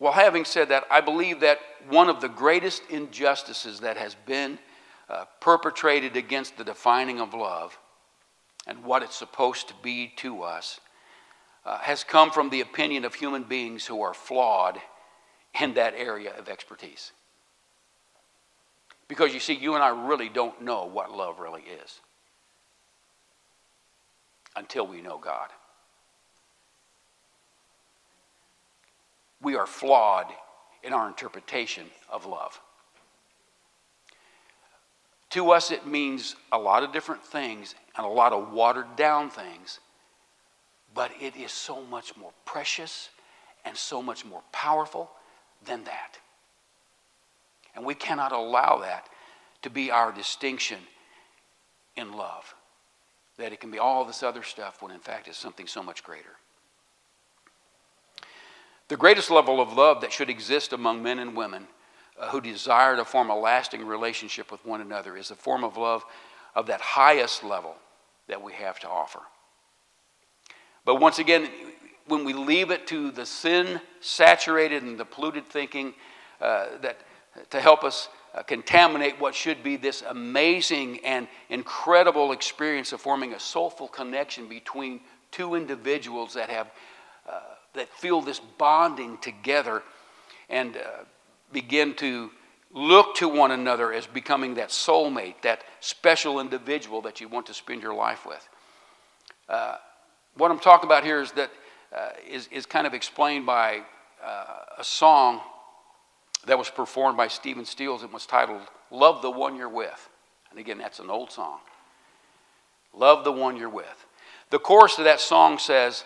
Well, 0.00 0.12
having 0.12 0.46
said 0.46 0.70
that, 0.70 0.84
I 0.90 1.02
believe 1.02 1.40
that 1.40 1.60
one 1.88 2.08
of 2.08 2.22
the 2.22 2.28
greatest 2.28 2.82
injustices 2.88 3.80
that 3.80 3.98
has 3.98 4.16
been 4.26 4.58
uh, 5.10 5.26
perpetrated 5.40 6.16
against 6.16 6.56
the 6.56 6.64
defining 6.64 7.20
of 7.20 7.34
love 7.34 7.78
and 8.66 8.82
what 8.82 9.02
it's 9.02 9.16
supposed 9.16 9.68
to 9.68 9.74
be 9.82 10.12
to 10.16 10.42
us 10.42 10.80
uh, 11.66 11.78
has 11.78 12.02
come 12.02 12.30
from 12.30 12.48
the 12.48 12.62
opinion 12.62 13.04
of 13.04 13.14
human 13.14 13.42
beings 13.42 13.86
who 13.86 14.00
are 14.00 14.14
flawed 14.14 14.80
in 15.60 15.74
that 15.74 15.94
area 15.94 16.32
of 16.38 16.48
expertise. 16.48 17.12
Because 19.06 19.34
you 19.34 19.40
see, 19.40 19.54
you 19.54 19.74
and 19.74 19.82
I 19.82 19.88
really 20.06 20.30
don't 20.30 20.62
know 20.62 20.86
what 20.86 21.10
love 21.10 21.40
really 21.40 21.62
is 21.62 22.00
until 24.56 24.86
we 24.86 25.02
know 25.02 25.18
God. 25.18 25.48
We 29.42 29.56
are 29.56 29.66
flawed 29.66 30.26
in 30.82 30.92
our 30.92 31.08
interpretation 31.08 31.86
of 32.08 32.26
love. 32.26 32.60
To 35.30 35.52
us, 35.52 35.70
it 35.70 35.86
means 35.86 36.34
a 36.50 36.58
lot 36.58 36.82
of 36.82 36.92
different 36.92 37.22
things 37.22 37.74
and 37.96 38.04
a 38.04 38.08
lot 38.08 38.32
of 38.32 38.52
watered 38.52 38.96
down 38.96 39.30
things, 39.30 39.78
but 40.92 41.12
it 41.20 41.36
is 41.36 41.52
so 41.52 41.82
much 41.82 42.16
more 42.16 42.32
precious 42.44 43.10
and 43.64 43.76
so 43.76 44.02
much 44.02 44.24
more 44.24 44.42
powerful 44.52 45.10
than 45.64 45.84
that. 45.84 46.18
And 47.76 47.84
we 47.84 47.94
cannot 47.94 48.32
allow 48.32 48.78
that 48.78 49.08
to 49.62 49.70
be 49.70 49.90
our 49.90 50.10
distinction 50.10 50.78
in 51.96 52.12
love 52.12 52.54
that 53.40 53.52
it 53.52 53.60
can 53.60 53.70
be 53.70 53.78
all 53.78 54.04
this 54.04 54.22
other 54.22 54.42
stuff 54.42 54.82
when 54.82 54.92
in 54.92 55.00
fact 55.00 55.26
it's 55.26 55.38
something 55.38 55.66
so 55.66 55.82
much 55.82 56.04
greater. 56.04 56.36
The 58.90 58.96
greatest 58.96 59.30
level 59.30 59.60
of 59.60 59.74
love 59.74 60.00
that 60.00 60.12
should 60.12 60.28
exist 60.28 60.72
among 60.72 61.00
men 61.00 61.20
and 61.20 61.36
women 61.36 61.68
uh, 62.18 62.26
who 62.30 62.40
desire 62.40 62.96
to 62.96 63.04
form 63.04 63.30
a 63.30 63.38
lasting 63.38 63.86
relationship 63.86 64.50
with 64.50 64.66
one 64.66 64.80
another 64.80 65.16
is 65.16 65.30
a 65.30 65.36
form 65.36 65.62
of 65.62 65.76
love 65.76 66.04
of 66.56 66.66
that 66.66 66.80
highest 66.80 67.44
level 67.44 67.76
that 68.26 68.42
we 68.42 68.52
have 68.52 68.80
to 68.80 68.88
offer. 68.88 69.20
But 70.84 70.96
once 70.96 71.20
again, 71.20 71.48
when 72.08 72.24
we 72.24 72.32
leave 72.32 72.72
it 72.72 72.88
to 72.88 73.12
the 73.12 73.24
sin 73.24 73.80
saturated 74.00 74.82
and 74.82 74.98
the 74.98 75.04
polluted 75.04 75.46
thinking 75.46 75.94
uh, 76.40 76.66
that 76.82 76.98
to 77.50 77.60
help 77.60 77.84
us 77.84 78.08
uh, 78.34 78.42
contaminate 78.42 79.20
what 79.20 79.36
should 79.36 79.62
be 79.62 79.76
this 79.76 80.02
amazing 80.02 80.98
and 81.04 81.28
incredible 81.48 82.32
experience 82.32 82.92
of 82.92 83.00
forming 83.00 83.34
a 83.34 83.40
soulful 83.40 83.86
connection 83.86 84.48
between 84.48 84.98
two 85.30 85.54
individuals 85.54 86.34
that 86.34 86.50
have 86.50 86.72
uh, 87.28 87.38
that 87.74 87.88
feel 87.92 88.20
this 88.20 88.40
bonding 88.58 89.18
together 89.18 89.82
and 90.48 90.76
uh, 90.76 91.04
begin 91.52 91.94
to 91.94 92.30
look 92.72 93.16
to 93.16 93.28
one 93.28 93.50
another 93.50 93.92
as 93.92 94.06
becoming 94.06 94.54
that 94.54 94.68
soulmate, 94.68 95.34
that 95.42 95.62
special 95.80 96.40
individual 96.40 97.02
that 97.02 97.20
you 97.20 97.28
want 97.28 97.46
to 97.46 97.54
spend 97.54 97.82
your 97.82 97.94
life 97.94 98.26
with. 98.26 98.48
Uh, 99.48 99.76
what 100.36 100.50
I'm 100.50 100.60
talking 100.60 100.88
about 100.88 101.04
here 101.04 101.20
is 101.20 101.32
that 101.32 101.50
uh, 101.96 102.10
is 102.28 102.48
is 102.52 102.66
kind 102.66 102.86
of 102.86 102.94
explained 102.94 103.46
by 103.46 103.82
uh, 104.24 104.44
a 104.78 104.84
song 104.84 105.40
that 106.46 106.56
was 106.56 106.70
performed 106.70 107.16
by 107.16 107.26
Stephen 107.26 107.64
Stills 107.64 108.02
and 108.02 108.12
was 108.12 108.26
titled 108.26 108.60
Love 108.90 109.22
the 109.22 109.30
One 109.30 109.56
You're 109.56 109.68
With. 109.68 110.08
And 110.50 110.58
again, 110.58 110.78
that's 110.78 111.00
an 111.00 111.10
old 111.10 111.32
song. 111.32 111.58
Love 112.92 113.24
the 113.24 113.32
one 113.32 113.56
you're 113.56 113.68
with. 113.68 114.06
The 114.50 114.58
chorus 114.58 114.98
of 114.98 115.04
that 115.04 115.20
song 115.20 115.58
says, 115.58 116.04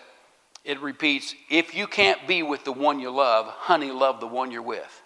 it 0.65 0.81
repeats, 0.81 1.35
if 1.49 1.75
you 1.75 1.85
can't 1.85 2.27
be 2.27 2.41
with 2.41 2.65
the 2.65 2.71
one 2.71 2.99
you 2.99 3.11
love, 3.11 3.45
honey, 3.45 3.91
love 3.91 4.19
the 4.19 4.27
one 4.27 4.51
you're 4.51 4.63
with. 4.63 5.01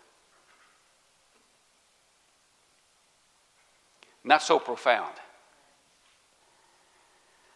Not 4.24 4.42
so 4.42 4.58
profound. 4.58 5.14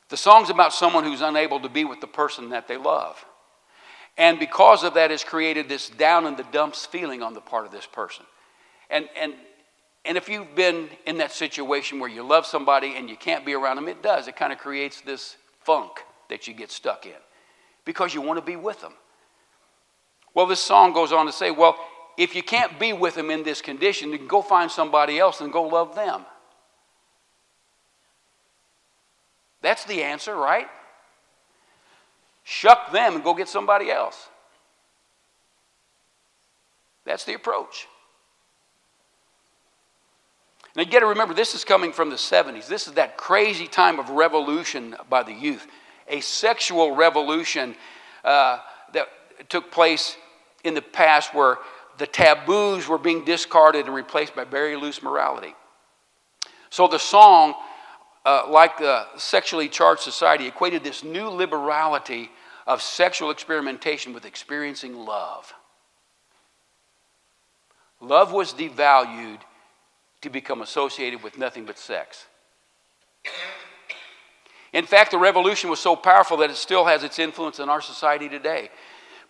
The 0.09 0.17
song's 0.17 0.49
about 0.49 0.73
someone 0.73 1.05
who's 1.05 1.21
unable 1.21 1.61
to 1.61 1.69
be 1.69 1.85
with 1.85 2.01
the 2.01 2.07
person 2.07 2.49
that 2.49 2.67
they 2.67 2.77
love. 2.77 3.23
And 4.17 4.37
because 4.37 4.83
of 4.83 4.95
that, 4.95 5.09
has 5.09 5.23
created 5.23 5.69
this 5.69 5.89
down 5.89 6.27
in 6.27 6.35
the 6.35 6.45
dumps 6.51 6.85
feeling 6.85 7.23
on 7.23 7.33
the 7.33 7.41
part 7.41 7.65
of 7.65 7.71
this 7.71 7.85
person. 7.85 8.25
And, 8.89 9.07
and, 9.19 9.33
and 10.03 10.17
if 10.17 10.27
you've 10.27 10.55
been 10.55 10.89
in 11.07 11.17
that 11.19 11.31
situation 11.31 11.99
where 11.99 12.09
you 12.09 12.21
love 12.21 12.45
somebody 12.45 12.95
and 12.95 13.09
you 13.09 13.15
can't 13.15 13.45
be 13.45 13.53
around 13.53 13.77
them, 13.77 13.87
it 13.87 14.03
does. 14.03 14.27
It 14.27 14.35
kind 14.35 14.51
of 14.51 14.59
creates 14.59 14.99
this 15.01 15.37
funk 15.61 15.91
that 16.29 16.47
you 16.47 16.53
get 16.53 16.69
stuck 16.69 17.05
in 17.05 17.13
because 17.85 18.13
you 18.13 18.21
want 18.21 18.37
to 18.37 18.45
be 18.45 18.55
with 18.55 18.81
them. 18.81 18.93
Well, 20.33 20.47
this 20.47 20.59
song 20.59 20.93
goes 20.93 21.11
on 21.11 21.25
to 21.25 21.31
say, 21.31 21.51
well, 21.51 21.77
if 22.17 22.35
you 22.35 22.43
can't 22.43 22.79
be 22.79 22.93
with 22.93 23.15
them 23.15 23.29
in 23.29 23.43
this 23.43 23.61
condition, 23.61 24.11
then 24.11 24.27
go 24.27 24.41
find 24.41 24.69
somebody 24.69 25.19
else 25.19 25.41
and 25.41 25.51
go 25.51 25.63
love 25.63 25.95
them. 25.95 26.25
That's 29.61 29.85
the 29.85 30.03
answer, 30.03 30.35
right? 30.35 30.67
Shuck 32.43 32.91
them 32.91 33.15
and 33.15 33.23
go 33.23 33.33
get 33.33 33.47
somebody 33.47 33.89
else. 33.89 34.29
That's 37.05 37.23
the 37.25 37.33
approach. 37.33 37.87
Now 40.75 40.83
you 40.83 40.91
got 40.91 40.99
to 40.99 41.07
remember, 41.07 41.33
this 41.33 41.53
is 41.53 41.63
coming 41.63 41.91
from 41.91 42.09
the 42.09 42.15
70s. 42.15 42.67
This 42.67 42.87
is 42.87 42.93
that 42.93 43.15
crazy 43.15 43.67
time 43.67 43.99
of 43.99 44.09
revolution 44.09 44.95
by 45.09 45.23
the 45.23 45.33
youth, 45.33 45.67
a 46.07 46.21
sexual 46.21 46.95
revolution 46.95 47.75
uh, 48.23 48.59
that 48.93 49.07
took 49.49 49.71
place 49.71 50.17
in 50.63 50.73
the 50.73 50.81
past 50.81 51.33
where 51.33 51.57
the 51.97 52.07
taboos 52.07 52.87
were 52.87 52.97
being 52.97 53.23
discarded 53.23 53.85
and 53.85 53.93
replaced 53.93 54.35
by 54.35 54.43
very 54.43 54.75
loose 54.75 55.03
morality. 55.03 55.55
So 56.69 56.87
the 56.87 56.99
song, 56.99 57.53
uh, 58.25 58.47
like 58.49 58.77
the 58.77 59.05
sexually 59.17 59.69
charged 59.69 60.01
society, 60.01 60.47
equated 60.47 60.83
this 60.83 61.03
new 61.03 61.27
liberality 61.29 62.31
of 62.65 62.81
sexual 62.81 63.29
experimentation 63.29 64.13
with 64.13 64.25
experiencing 64.25 64.95
love. 64.95 65.53
Love 68.01 68.31
was 68.31 68.53
devalued 68.53 69.39
to 70.21 70.29
become 70.29 70.61
associated 70.61 71.21
with 71.21 71.37
nothing 71.37 71.65
but 71.65 71.77
sex. 71.77 72.25
In 74.73 74.85
fact, 74.85 75.11
the 75.11 75.19
revolution 75.19 75.69
was 75.69 75.79
so 75.79 75.95
powerful 75.95 76.37
that 76.37 76.49
it 76.49 76.55
still 76.55 76.85
has 76.85 77.03
its 77.03 77.19
influence 77.19 77.59
in 77.59 77.69
our 77.69 77.81
society 77.81 78.27
today. 78.27 78.69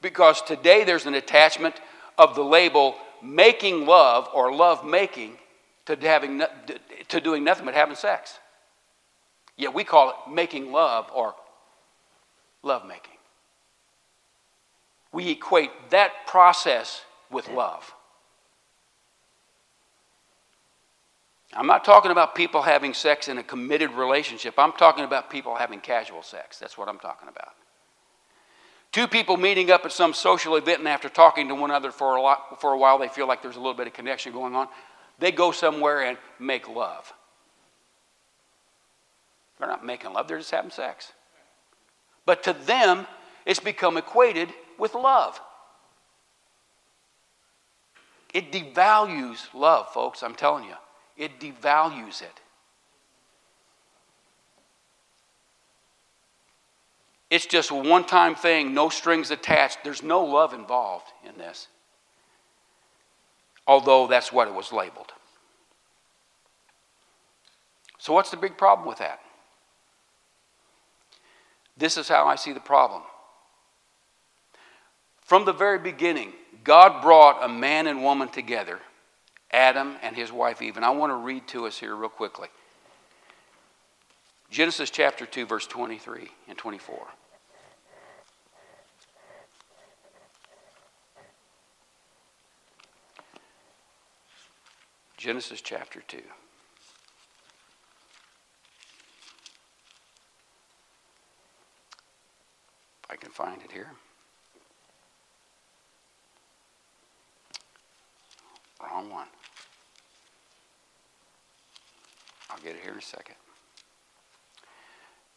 Because 0.01 0.41
today 0.41 0.85
there's 0.85 1.05
an 1.05 1.13
attachment 1.13 1.75
of 2.17 2.35
the 2.35 2.43
label 2.43 2.95
making 3.21 3.85
love 3.85 4.29
or 4.33 4.53
love 4.53 4.85
making 4.85 5.37
to, 5.85 5.97
having, 6.01 6.41
to 7.09 7.21
doing 7.21 7.43
nothing 7.43 7.65
but 7.65 7.73
having 7.73 7.95
sex. 7.95 8.39
Yet 9.57 9.73
we 9.73 9.83
call 9.83 10.09
it 10.09 10.31
making 10.31 10.71
love 10.71 11.09
or 11.13 11.35
love 12.63 12.87
making. 12.87 13.17
We 15.11 15.29
equate 15.29 15.71
that 15.91 16.25
process 16.25 17.01
with 17.29 17.49
love. 17.49 17.93
I'm 21.55 21.67
not 21.67 21.85
talking 21.85 22.11
about 22.11 22.35
people 22.35 22.61
having 22.61 22.93
sex 22.93 23.27
in 23.27 23.37
a 23.37 23.43
committed 23.43 23.91
relationship. 23.91 24.55
I'm 24.57 24.71
talking 24.73 25.03
about 25.03 25.29
people 25.29 25.55
having 25.55 25.79
casual 25.79 26.23
sex. 26.23 26.57
That's 26.57 26.77
what 26.77 26.87
I'm 26.87 26.99
talking 26.99 27.29
about. 27.29 27.53
Two 28.91 29.07
people 29.07 29.37
meeting 29.37 29.71
up 29.71 29.85
at 29.85 29.91
some 29.91 30.13
social 30.13 30.55
event, 30.55 30.79
and 30.79 30.87
after 30.87 31.09
talking 31.09 31.47
to 31.47 31.55
one 31.55 31.69
another 31.71 31.91
for 31.91 32.15
a, 32.15 32.21
lot, 32.21 32.61
for 32.61 32.73
a 32.73 32.77
while, 32.77 32.97
they 32.97 33.07
feel 33.07 33.27
like 33.27 33.41
there's 33.41 33.55
a 33.55 33.59
little 33.59 33.73
bit 33.73 33.87
of 33.87 33.93
connection 33.93 34.31
going 34.33 34.55
on. 34.55 34.67
They 35.19 35.31
go 35.31 35.51
somewhere 35.51 36.03
and 36.03 36.17
make 36.39 36.67
love. 36.67 37.11
They're 39.57 39.67
not 39.67 39.85
making 39.85 40.13
love, 40.13 40.27
they're 40.27 40.37
just 40.37 40.51
having 40.51 40.71
sex. 40.71 41.11
But 42.25 42.43
to 42.43 42.53
them, 42.53 43.07
it's 43.45 43.59
become 43.59 43.97
equated 43.97 44.49
with 44.77 44.93
love. 44.93 45.39
It 48.33 48.51
devalues 48.51 49.53
love, 49.53 49.89
folks, 49.93 50.23
I'm 50.23 50.35
telling 50.35 50.65
you 50.65 50.75
it 51.17 51.39
devalues 51.39 52.21
it. 52.21 52.39
It's 57.29 57.45
just 57.45 57.71
a 57.71 57.75
one 57.75 58.05
time 58.05 58.35
thing, 58.35 58.73
no 58.73 58.89
strings 58.89 59.31
attached. 59.31 59.79
There's 59.83 60.03
no 60.03 60.23
love 60.23 60.53
involved 60.53 61.07
in 61.27 61.37
this. 61.37 61.67
Although 63.65 64.07
that's 64.07 64.31
what 64.31 64.47
it 64.47 64.53
was 64.53 64.71
labeled. 64.71 65.11
So, 67.97 68.13
what's 68.13 68.29
the 68.29 68.37
big 68.37 68.57
problem 68.57 68.87
with 68.87 68.99
that? 68.99 69.19
This 71.77 71.97
is 71.97 72.07
how 72.07 72.27
I 72.27 72.35
see 72.35 72.53
the 72.53 72.59
problem. 72.59 73.01
From 75.21 75.45
the 75.45 75.53
very 75.53 75.79
beginning, 75.79 76.33
God 76.63 77.01
brought 77.01 77.43
a 77.43 77.47
man 77.47 77.87
and 77.87 78.03
woman 78.03 78.27
together 78.27 78.79
Adam 79.53 79.95
and 80.01 80.15
his 80.15 80.31
wife 80.31 80.61
Eve. 80.61 80.75
And 80.75 80.83
I 80.83 80.89
want 80.89 81.11
to 81.11 81.15
read 81.15 81.47
to 81.49 81.67
us 81.67 81.77
here 81.77 81.95
real 81.95 82.09
quickly 82.09 82.49
Genesis 84.49 84.89
chapter 84.89 85.25
2, 85.25 85.45
verse 85.45 85.65
23 85.65 86.29
and 86.47 86.57
24. 86.57 87.07
Genesis 95.17 95.61
chapter 95.61 96.03
2. 96.07 96.17
If 96.17 96.25
I 103.09 103.15
can 103.15 103.31
find 103.31 103.61
it 103.63 103.71
here. 103.71 103.91
Wrong 108.81 109.09
one. 109.09 109.27
I'll 112.53 112.63
get 112.63 112.75
it 112.75 112.81
here 112.83 112.91
in 112.91 112.99
a 112.99 113.01
second. 113.01 113.35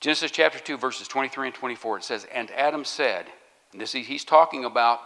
Genesis 0.01 0.31
chapter 0.31 0.59
2, 0.59 0.77
verses 0.77 1.09
23 1.09 1.49
and 1.49 1.55
24, 1.55 1.99
it 1.99 2.05
says, 2.05 2.27
And 2.33 2.51
Adam 2.51 2.85
said, 2.85 3.27
and 3.73 3.81
this, 3.81 3.93
he's 3.93 4.25
talking 4.25 4.67
about 4.67 5.01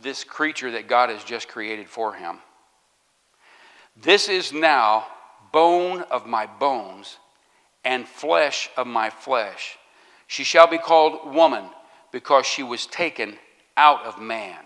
this 0.00 0.24
creature 0.24 0.70
that 0.72 0.88
God 0.88 1.10
has 1.10 1.22
just 1.22 1.48
created 1.48 1.88
for 1.88 2.14
him. 2.14 2.38
This 4.00 4.28
is 4.28 4.52
now 4.52 5.06
bone 5.52 6.00
of 6.10 6.26
my 6.26 6.46
bones 6.46 7.18
and 7.84 8.08
flesh 8.08 8.70
of 8.76 8.86
my 8.86 9.10
flesh. 9.10 9.78
She 10.26 10.44
shall 10.44 10.66
be 10.66 10.78
called 10.78 11.34
woman 11.34 11.64
because 12.10 12.46
she 12.46 12.62
was 12.62 12.86
taken 12.86 13.36
out 13.76 14.02
of 14.04 14.20
man. 14.20 14.58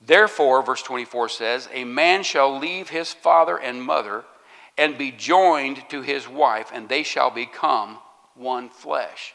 Therefore, 0.00 0.62
verse 0.62 0.82
24 0.82 1.28
says, 1.30 1.68
A 1.72 1.84
man 1.84 2.22
shall 2.22 2.56
leave 2.58 2.88
his 2.88 3.12
father 3.12 3.58
and 3.58 3.82
mother 3.82 4.24
and 4.76 4.98
be 4.98 5.10
joined 5.10 5.88
to 5.90 6.02
his 6.02 6.28
wife, 6.28 6.70
and 6.72 6.88
they 6.88 7.02
shall 7.02 7.30
become 7.30 7.98
one 8.34 8.68
flesh. 8.68 9.34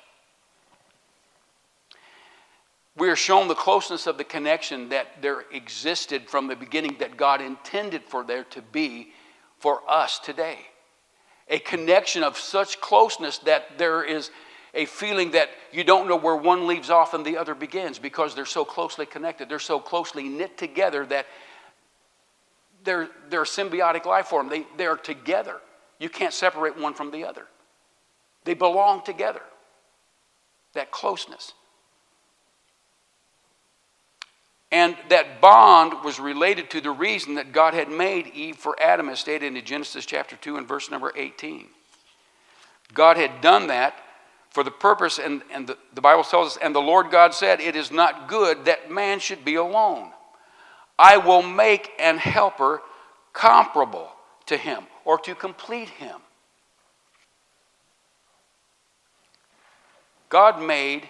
We 2.98 3.10
are 3.10 3.16
shown 3.16 3.48
the 3.48 3.56
closeness 3.56 4.08
of 4.08 4.18
the 4.18 4.26
connection 4.26 4.90
that 4.90 5.22
there 5.22 5.46
existed 5.54 6.30
from 6.30 6.48
the 6.48 6.56
beginning 6.56 6.98
that 7.00 7.16
God 7.16 7.42
intended 7.42 8.04
for 8.04 8.26
there 8.26 8.44
to 8.46 8.62
be 8.62 9.14
for 9.58 9.82
us 9.90 10.20
today. 10.20 10.60
A 11.48 11.60
connection 11.60 12.24
of 12.24 12.38
such 12.38 12.82
closeness 12.82 13.38
that 13.40 13.78
there 13.78 14.04
is 14.04 14.32
a 14.74 14.86
feeling 14.86 15.32
that 15.32 15.50
you 15.72 15.84
don't 15.84 16.08
know 16.08 16.16
where 16.16 16.36
one 16.36 16.68
leaves 16.68 16.90
off 16.90 17.14
and 17.14 17.26
the 17.26 17.38
other 17.38 17.56
begins 17.56 17.98
because 17.98 18.36
they're 18.36 18.46
so 18.46 18.66
closely 18.66 19.06
connected. 19.06 19.50
They're 19.50 19.60
so 19.60 19.80
closely 19.80 20.28
knit 20.30 20.58
together 20.58 21.06
that 21.08 21.26
they're, 22.84 23.10
they're 23.30 23.44
a 23.44 23.46
symbiotic 23.46 24.06
life 24.06 24.28
form. 24.28 24.50
They, 24.50 24.66
they're 24.78 24.98
together. 24.98 25.58
You 26.00 26.10
can't 26.10 26.34
separate 26.34 26.78
one 26.78 26.94
from 26.94 27.12
the 27.12 27.26
other. 27.26 27.46
They 28.46 28.54
belong 28.54 29.04
together. 29.04 29.42
That 30.74 30.92
closeness. 30.92 31.54
And 34.72 34.96
that 35.10 35.42
bond 35.42 36.04
was 36.04 36.20
related 36.20 36.70
to 36.72 36.82
the 36.82 36.92
reason 36.92 37.36
that 37.36 37.52
God 37.52 37.74
had 37.74 37.90
made 37.90 38.28
Eve 38.28 38.56
for 38.56 38.80
Adam, 38.82 39.10
as 39.10 39.20
stated 39.20 39.56
in 39.56 39.66
Genesis 39.66 40.06
chapter 40.06 40.36
2 40.36 40.58
and 40.58 40.68
verse 40.68 40.92
number 40.92 41.12
18. 41.16 41.68
God 42.94 43.18
had 43.18 43.42
done 43.42 43.68
that 43.68 43.96
for 44.52 44.64
the 44.64 44.72
purpose, 44.72 45.20
and, 45.20 45.42
and 45.52 45.68
the, 45.68 45.78
the 45.94 46.02
Bible 46.02 46.24
tells 46.24 46.56
us, 46.56 46.60
and 46.62 46.74
the 46.74 46.80
Lord 46.80 47.12
God 47.12 47.34
said, 47.34 47.60
It 47.60 47.76
is 47.76 47.92
not 47.92 48.28
good 48.28 48.66
that 48.66 48.92
man 48.92 49.20
should 49.20 49.44
be 49.44 49.56
alone. 49.56 50.12
I 51.00 51.16
will 51.16 51.42
make 51.42 51.92
an 51.98 52.18
helper 52.18 52.82
comparable 53.32 54.12
to 54.48 54.58
him 54.58 54.84
or 55.06 55.18
to 55.20 55.34
complete 55.34 55.88
him. 55.88 56.18
God 60.28 60.62
made 60.62 61.08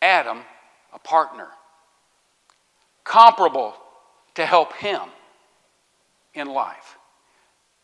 Adam 0.00 0.42
a 0.94 0.98
partner, 1.00 1.48
comparable 3.02 3.74
to 4.36 4.46
help 4.46 4.74
him 4.74 5.00
in 6.32 6.46
life. 6.46 6.96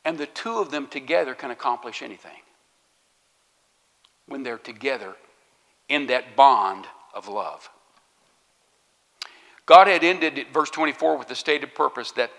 And 0.04 0.16
the 0.16 0.26
two 0.26 0.58
of 0.58 0.70
them 0.70 0.86
together 0.86 1.34
can 1.34 1.50
accomplish 1.50 2.02
anything 2.02 2.30
when 4.26 4.44
they're 4.44 4.58
together 4.58 5.16
in 5.88 6.06
that 6.06 6.36
bond 6.36 6.86
of 7.12 7.26
love. 7.26 7.68
God 9.66 9.86
had 9.86 10.02
ended 10.02 10.46
verse 10.52 10.70
24 10.70 11.16
with 11.16 11.28
the 11.28 11.34
stated 11.34 11.74
purpose 11.74 12.12
that 12.12 12.30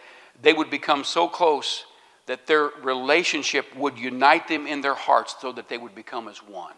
they 0.41 0.53
would 0.53 0.69
become 0.69 1.03
so 1.03 1.27
close 1.27 1.85
that 2.25 2.47
their 2.47 2.69
relationship 2.81 3.75
would 3.75 3.97
unite 3.97 4.47
them 4.47 4.65
in 4.65 4.81
their 4.81 4.93
hearts 4.93 5.35
so 5.39 5.51
that 5.51 5.69
they 5.69 5.77
would 5.77 5.95
become 5.95 6.27
as 6.27 6.37
one. 6.37 6.73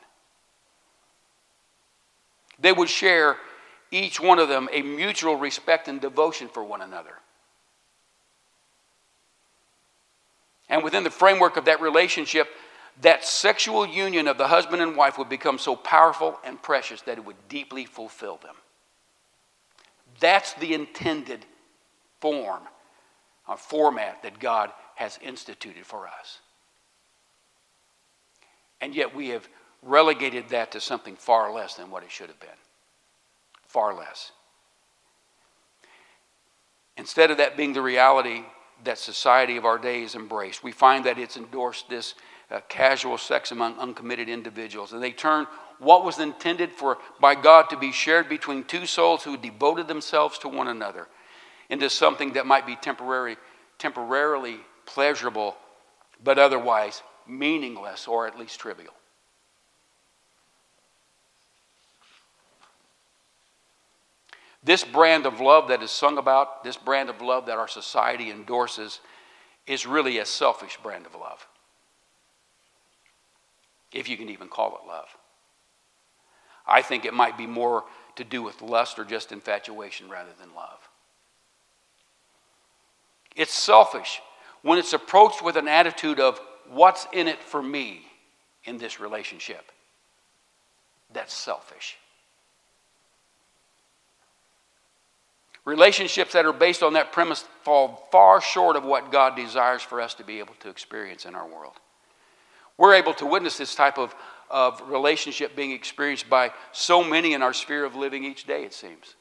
They 2.60 2.72
would 2.72 2.90
share 2.90 3.38
each 3.92 4.20
one 4.20 4.40
of 4.40 4.50
them 4.50 4.70
a 4.72 4.82
mutual 4.82 5.36
respect 5.36 5.88
and 5.88 6.02
devotion 6.02 6.48
for 6.48 6.64
one 6.64 6.82
another. 6.82 7.14
And 10.70 10.84
within 10.84 11.04
the 11.04 11.12
framework 11.12 11.58
of 11.58 11.66
that 11.66 11.82
relationship, 11.82 12.48
that 13.02 13.24
sexual 13.24 13.86
union 13.86 14.28
of 14.28 14.38
the 14.38 14.48
husband 14.48 14.82
and 14.82 14.96
wife 14.96 15.18
would 15.18 15.30
become 15.30 15.60
so 15.60 15.76
powerful 15.76 16.40
and 16.44 16.62
precious 16.62 17.02
that 17.04 17.18
it 17.18 17.26
would 17.26 17.36
deeply 17.50 17.86
fulfill 17.86 18.38
them. 18.38 18.56
That's 20.20 20.54
the 20.54 20.74
intended 20.74 21.46
form 22.20 22.64
or 23.48 23.58
format 23.58 24.24
that 24.24 24.40
God 24.40 24.72
has 24.96 25.20
instituted 25.22 25.86
for 25.86 26.08
us. 26.08 26.40
And 28.82 28.96
yet 28.96 29.16
we 29.16 29.30
have 29.30 29.48
relegated 29.82 30.50
that 30.50 30.72
to 30.72 30.80
something 30.80 31.16
far 31.16 31.52
less 31.54 31.76
than 31.76 31.92
what 31.92 32.04
it 32.04 32.12
should 32.12 32.28
have 32.28 32.40
been. 32.40 32.50
Far 33.68 33.94
less. 33.94 34.32
Instead 36.98 37.30
of 37.30 37.38
that 37.38 37.58
being 37.58 37.74
the 37.74 37.82
reality 37.82 38.44
that 38.84 38.98
society 38.98 39.58
of 39.58 39.66
our 39.66 39.78
day 39.78 40.02
has 40.02 40.16
embraced, 40.16 40.64
we 40.64 40.72
find 40.72 41.06
that 41.06 41.18
it's 41.18 41.38
endorsed 41.38 41.90
this 41.90 42.16
uh, 42.52 42.62
casual 42.70 43.18
sex 43.18 43.52
among 43.52 43.78
uncommitted 43.78 44.30
individuals. 44.30 44.94
And 44.94 45.02
they 45.02 45.12
turn 45.12 45.48
what 45.80 46.06
was 46.06 46.20
intended 46.20 46.72
for 46.72 46.98
by 47.20 47.36
God 47.36 47.70
to 47.70 47.78
be 47.78 47.92
shared 47.92 48.30
between 48.30 48.64
two 48.64 48.86
souls 48.86 49.24
who 49.24 49.38
devoted 49.38 49.88
themselves 49.88 50.38
to 50.40 50.50
one 50.50 50.68
another 50.68 51.08
into 51.70 51.90
something 51.90 52.34
that 52.34 52.46
might 52.46 52.66
be 52.66 52.76
temporary, 52.76 53.38
temporarily 53.78 54.60
pleasurable, 54.86 55.56
but 56.24 56.40
otherwise 56.40 57.02
meaningless 57.28 58.08
or 58.08 58.28
at 58.28 58.38
least 58.38 58.60
trivial. 58.60 58.94
This 64.64 64.84
brand 64.84 65.28
of 65.28 65.40
love 65.40 65.68
that 65.68 65.84
is 65.84 65.92
sung 65.92 66.18
about, 66.18 66.64
this 66.64 66.78
brand 66.78 67.10
of 67.10 67.22
love 67.22 67.46
that 67.46 67.58
our 67.58 67.68
society 67.68 68.32
endorses, 68.32 69.00
is 69.68 69.86
really 69.86 70.18
a 70.18 70.26
selfish 70.26 70.78
brand 70.82 71.06
of 71.06 71.14
love. 71.14 71.48
If 73.94 74.10
you 74.10 74.18
can 74.18 74.30
even 74.30 74.48
call 74.48 74.80
it 74.82 74.88
love. 74.88 75.08
I 76.68 76.82
think 76.82 77.06
it 77.06 77.14
might 77.14 77.38
be 77.38 77.48
more 77.48 77.84
to 78.16 78.24
do 78.24 78.42
with 78.42 78.62
lust 78.62 78.98
or 78.98 79.06
just 79.06 79.32
infatuation 79.32 80.10
rather 80.10 80.32
than 80.40 80.54
love. 80.56 80.80
It's 83.36 83.54
selfish 83.54 84.22
when 84.62 84.80
it's 84.80 84.94
approached 84.94 85.44
with 85.44 85.58
an 85.58 85.68
attitude 85.68 86.20
of, 86.20 86.40
what's 86.70 87.06
in 87.14 87.28
it 87.28 87.44
for 87.44 87.62
me 87.62 88.08
in 88.64 88.78
this 88.78 89.00
relationship? 89.00 89.72
That's 91.14 91.34
selfish. 91.34 91.98
Relationships 95.66 96.34
that 96.34 96.46
are 96.46 96.54
based 96.54 96.84
on 96.84 96.94
that 96.94 97.12
premise 97.12 97.44
fall 97.64 98.08
far 98.12 98.42
short 98.42 98.76
of 98.76 98.84
what 98.84 99.12
God 99.12 99.36
desires 99.36 99.82
for 99.82 100.00
us 100.00 100.14
to 100.16 100.24
be 100.24 100.40
able 100.40 100.54
to 100.62 100.70
experience 100.70 101.26
in 101.26 101.36
our 101.36 101.48
world. 101.48 101.74
We're 102.78 102.96
able 102.96 103.14
to 103.16 103.26
witness 103.26 103.58
this 103.58 103.76
type 103.76 103.98
of, 103.98 104.14
of 104.50 104.82
relationship 104.88 105.56
being 105.56 105.72
experienced 105.72 106.30
by 106.30 106.52
so 106.72 107.04
many 107.04 107.34
in 107.34 107.42
our 107.42 107.54
sphere 107.54 107.86
of 107.86 107.96
living 107.96 108.24
each 108.24 108.46
day, 108.46 108.64
it 108.64 108.74
seems. 108.74 109.16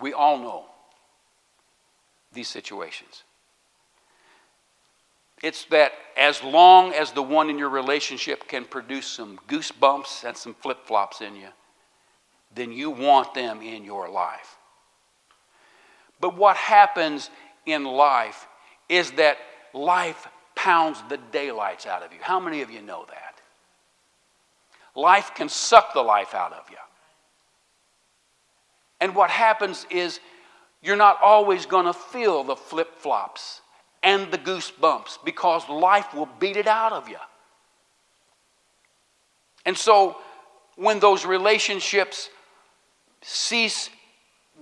We 0.00 0.12
all 0.12 0.38
know 0.38 0.66
these 2.32 2.48
situations. 2.48 3.24
It's 5.42 5.64
that 5.66 5.92
as 6.16 6.42
long 6.42 6.94
as 6.94 7.12
the 7.12 7.22
one 7.22 7.50
in 7.50 7.58
your 7.58 7.68
relationship 7.68 8.48
can 8.48 8.64
produce 8.64 9.06
some 9.06 9.38
goosebumps 9.48 10.24
and 10.24 10.36
some 10.36 10.54
flip 10.54 10.86
flops 10.86 11.20
in 11.20 11.36
you, 11.36 11.48
then 12.54 12.72
you 12.72 12.90
want 12.90 13.34
them 13.34 13.60
in 13.60 13.84
your 13.84 14.08
life. 14.08 14.56
But 16.20 16.36
what 16.36 16.56
happens 16.56 17.30
in 17.66 17.84
life 17.84 18.46
is 18.88 19.10
that 19.12 19.36
life 19.74 20.26
pounds 20.54 21.02
the 21.10 21.18
daylights 21.32 21.86
out 21.86 22.02
of 22.02 22.12
you. 22.12 22.18
How 22.22 22.40
many 22.40 22.62
of 22.62 22.70
you 22.70 22.80
know 22.80 23.04
that? 23.10 23.25
Life 24.96 25.32
can 25.34 25.48
suck 25.48 25.92
the 25.92 26.02
life 26.02 26.34
out 26.34 26.52
of 26.52 26.68
you. 26.70 26.76
And 29.00 29.14
what 29.14 29.30
happens 29.30 29.86
is 29.90 30.18
you're 30.82 30.96
not 30.96 31.18
always 31.22 31.66
going 31.66 31.84
to 31.84 31.92
feel 31.92 32.42
the 32.42 32.56
flip 32.56 32.98
flops 32.98 33.60
and 34.02 34.30
the 34.32 34.38
goosebumps 34.38 35.18
because 35.24 35.68
life 35.68 36.14
will 36.14 36.28
beat 36.40 36.56
it 36.56 36.66
out 36.66 36.92
of 36.92 37.08
you. 37.08 37.18
And 39.66 39.76
so 39.76 40.16
when 40.76 40.98
those 40.98 41.26
relationships 41.26 42.30
cease 43.20 43.90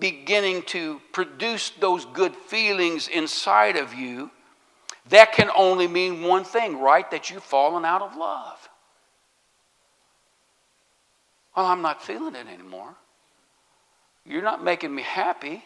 beginning 0.01 0.63
to 0.63 1.01
produce 1.13 1.71
those 1.79 2.07
good 2.07 2.35
feelings 2.35 3.07
inside 3.07 3.77
of 3.77 3.95
you, 3.95 4.31
that 5.11 5.33
can 5.33 5.51
only 5.57 5.87
mean 5.87 6.23
one 6.23 6.43
thing, 6.43 6.81
right? 6.81 7.09
That 7.11 7.31
you've 7.31 7.45
fallen 7.45 7.85
out 7.85 8.03
of 8.03 8.17
love. 8.17 8.64
Well, 11.57 11.67
I'm 11.67 11.83
not 11.83 12.03
feeling 12.03 12.35
it 12.35 12.47
anymore. 12.47 12.95
You're 14.27 14.43
not 14.43 14.65
making 14.65 14.95
me 14.95 15.03
happy. 15.03 15.63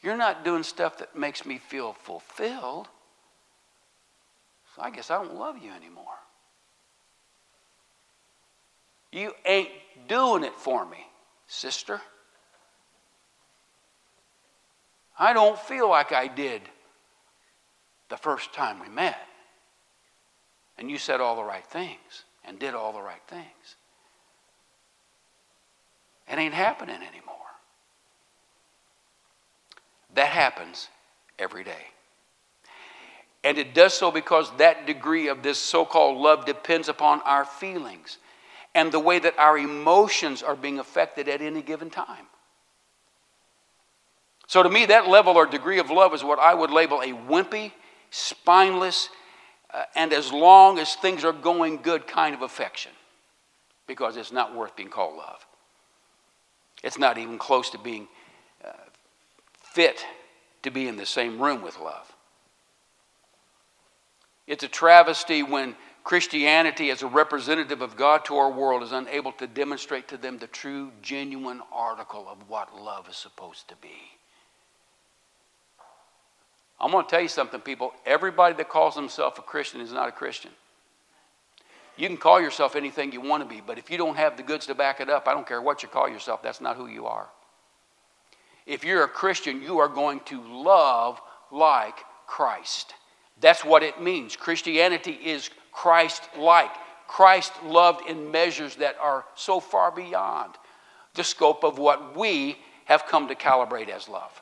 You're 0.00 0.16
not 0.16 0.44
doing 0.44 0.62
stuff 0.62 0.98
that 0.98 1.16
makes 1.16 1.44
me 1.44 1.58
feel 1.58 1.92
fulfilled. 1.92 2.88
So 4.76 4.82
I 4.82 4.90
guess 4.90 5.10
I 5.10 5.16
don't 5.22 5.36
love 5.36 5.56
you 5.62 5.72
anymore. 5.72 6.04
You 9.10 9.32
ain't 9.44 9.70
doing 10.06 10.44
it 10.44 10.54
for 10.54 10.84
me, 10.84 11.06
sister. 11.46 12.00
I 15.18 15.32
don't 15.32 15.58
feel 15.58 15.88
like 15.88 16.12
I 16.12 16.28
did 16.28 16.62
the 18.08 18.16
first 18.16 18.52
time 18.52 18.80
we 18.80 18.88
met. 18.88 19.18
And 20.76 20.88
you 20.88 20.98
said 20.98 21.20
all 21.20 21.34
the 21.34 21.42
right 21.42 21.66
things 21.66 22.24
and 22.44 22.58
did 22.58 22.74
all 22.74 22.92
the 22.92 23.02
right 23.02 23.22
things. 23.26 23.76
It 26.30 26.38
ain't 26.38 26.54
happening 26.54 26.96
anymore. 26.96 27.34
That 30.14 30.28
happens 30.28 30.88
every 31.38 31.64
day. 31.64 31.86
And 33.44 33.56
it 33.56 33.72
does 33.72 33.94
so 33.94 34.10
because 34.10 34.50
that 34.58 34.86
degree 34.86 35.28
of 35.28 35.42
this 35.42 35.58
so 35.58 35.84
called 35.84 36.18
love 36.18 36.44
depends 36.44 36.88
upon 36.88 37.22
our 37.22 37.44
feelings 37.44 38.18
and 38.74 38.92
the 38.92 38.98
way 38.98 39.18
that 39.18 39.38
our 39.38 39.56
emotions 39.56 40.42
are 40.42 40.56
being 40.56 40.78
affected 40.78 41.28
at 41.28 41.40
any 41.40 41.62
given 41.62 41.88
time. 41.88 42.26
So, 44.46 44.62
to 44.62 44.68
me, 44.68 44.86
that 44.86 45.08
level 45.08 45.36
or 45.36 45.46
degree 45.46 45.78
of 45.78 45.90
love 45.90 46.14
is 46.14 46.24
what 46.24 46.38
I 46.38 46.54
would 46.54 46.70
label 46.70 47.00
a 47.00 47.12
wimpy, 47.12 47.72
spineless, 48.10 49.10
uh, 49.72 49.84
and 49.94 50.12
as 50.12 50.32
long 50.32 50.78
as 50.78 50.94
things 50.94 51.22
are 51.22 51.32
going 51.32 51.78
good 51.82 52.06
kind 52.06 52.34
of 52.34 52.42
affection 52.42 52.92
because 53.86 54.16
it's 54.16 54.32
not 54.32 54.54
worth 54.54 54.74
being 54.74 54.88
called 54.88 55.16
love. 55.16 55.44
It's 56.82 56.98
not 56.98 57.18
even 57.18 57.38
close 57.38 57.70
to 57.70 57.78
being 57.78 58.08
uh, 58.64 58.72
fit 59.60 60.04
to 60.62 60.70
be 60.70 60.88
in 60.88 60.96
the 60.96 61.06
same 61.06 61.40
room 61.40 61.62
with 61.62 61.78
love. 61.78 62.12
It's 64.46 64.64
a 64.64 64.68
travesty 64.68 65.42
when 65.42 65.76
Christianity, 66.04 66.90
as 66.90 67.02
a 67.02 67.06
representative 67.06 67.82
of 67.82 67.96
God 67.96 68.24
to 68.24 68.36
our 68.36 68.50
world, 68.50 68.82
is 68.82 68.92
unable 68.92 69.32
to 69.32 69.46
demonstrate 69.46 70.08
to 70.08 70.16
them 70.16 70.38
the 70.38 70.46
true, 70.46 70.90
genuine 71.02 71.60
article 71.70 72.26
of 72.28 72.48
what 72.48 72.74
love 72.74 73.08
is 73.10 73.16
supposed 73.16 73.68
to 73.68 73.76
be. 73.76 73.92
I'm 76.80 76.92
going 76.92 77.04
to 77.04 77.10
tell 77.10 77.20
you 77.20 77.28
something, 77.28 77.60
people. 77.60 77.92
Everybody 78.06 78.54
that 78.54 78.68
calls 78.68 78.94
himself 78.94 79.38
a 79.38 79.42
Christian 79.42 79.80
is 79.80 79.92
not 79.92 80.08
a 80.08 80.12
Christian. 80.12 80.52
You 81.98 82.06
can 82.06 82.16
call 82.16 82.40
yourself 82.40 82.76
anything 82.76 83.10
you 83.10 83.20
want 83.20 83.42
to 83.42 83.48
be, 83.48 83.60
but 83.60 83.76
if 83.76 83.90
you 83.90 83.98
don't 83.98 84.16
have 84.16 84.36
the 84.36 84.44
goods 84.44 84.66
to 84.66 84.74
back 84.74 85.00
it 85.00 85.10
up, 85.10 85.26
I 85.26 85.34
don't 85.34 85.46
care 85.46 85.60
what 85.60 85.82
you 85.82 85.88
call 85.88 86.08
yourself, 86.08 86.42
that's 86.42 86.60
not 86.60 86.76
who 86.76 86.86
you 86.86 87.06
are. 87.06 87.28
If 88.66 88.84
you're 88.84 89.02
a 89.02 89.08
Christian, 89.08 89.60
you 89.60 89.78
are 89.78 89.88
going 89.88 90.20
to 90.26 90.40
love 90.42 91.20
like 91.50 91.96
Christ. 92.28 92.94
That's 93.40 93.64
what 93.64 93.82
it 93.82 94.00
means. 94.00 94.36
Christianity 94.36 95.12
is 95.12 95.50
Christ 95.72 96.22
like. 96.36 96.70
Christ 97.08 97.52
loved 97.64 98.08
in 98.08 98.30
measures 98.30 98.76
that 98.76 98.96
are 99.00 99.24
so 99.34 99.58
far 99.58 99.90
beyond 99.90 100.54
the 101.14 101.24
scope 101.24 101.64
of 101.64 101.78
what 101.78 102.16
we 102.16 102.58
have 102.84 103.06
come 103.06 103.26
to 103.26 103.34
calibrate 103.34 103.88
as 103.88 104.08
love. 104.08 104.40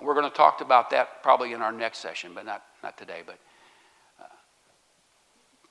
We're 0.00 0.14
going 0.14 0.30
to 0.30 0.36
talk 0.36 0.60
about 0.60 0.90
that 0.90 1.22
probably 1.22 1.52
in 1.52 1.60
our 1.60 1.72
next 1.72 1.98
session, 1.98 2.30
but 2.34 2.46
not, 2.46 2.62
not 2.82 2.96
today. 2.96 3.20
But 3.26 3.38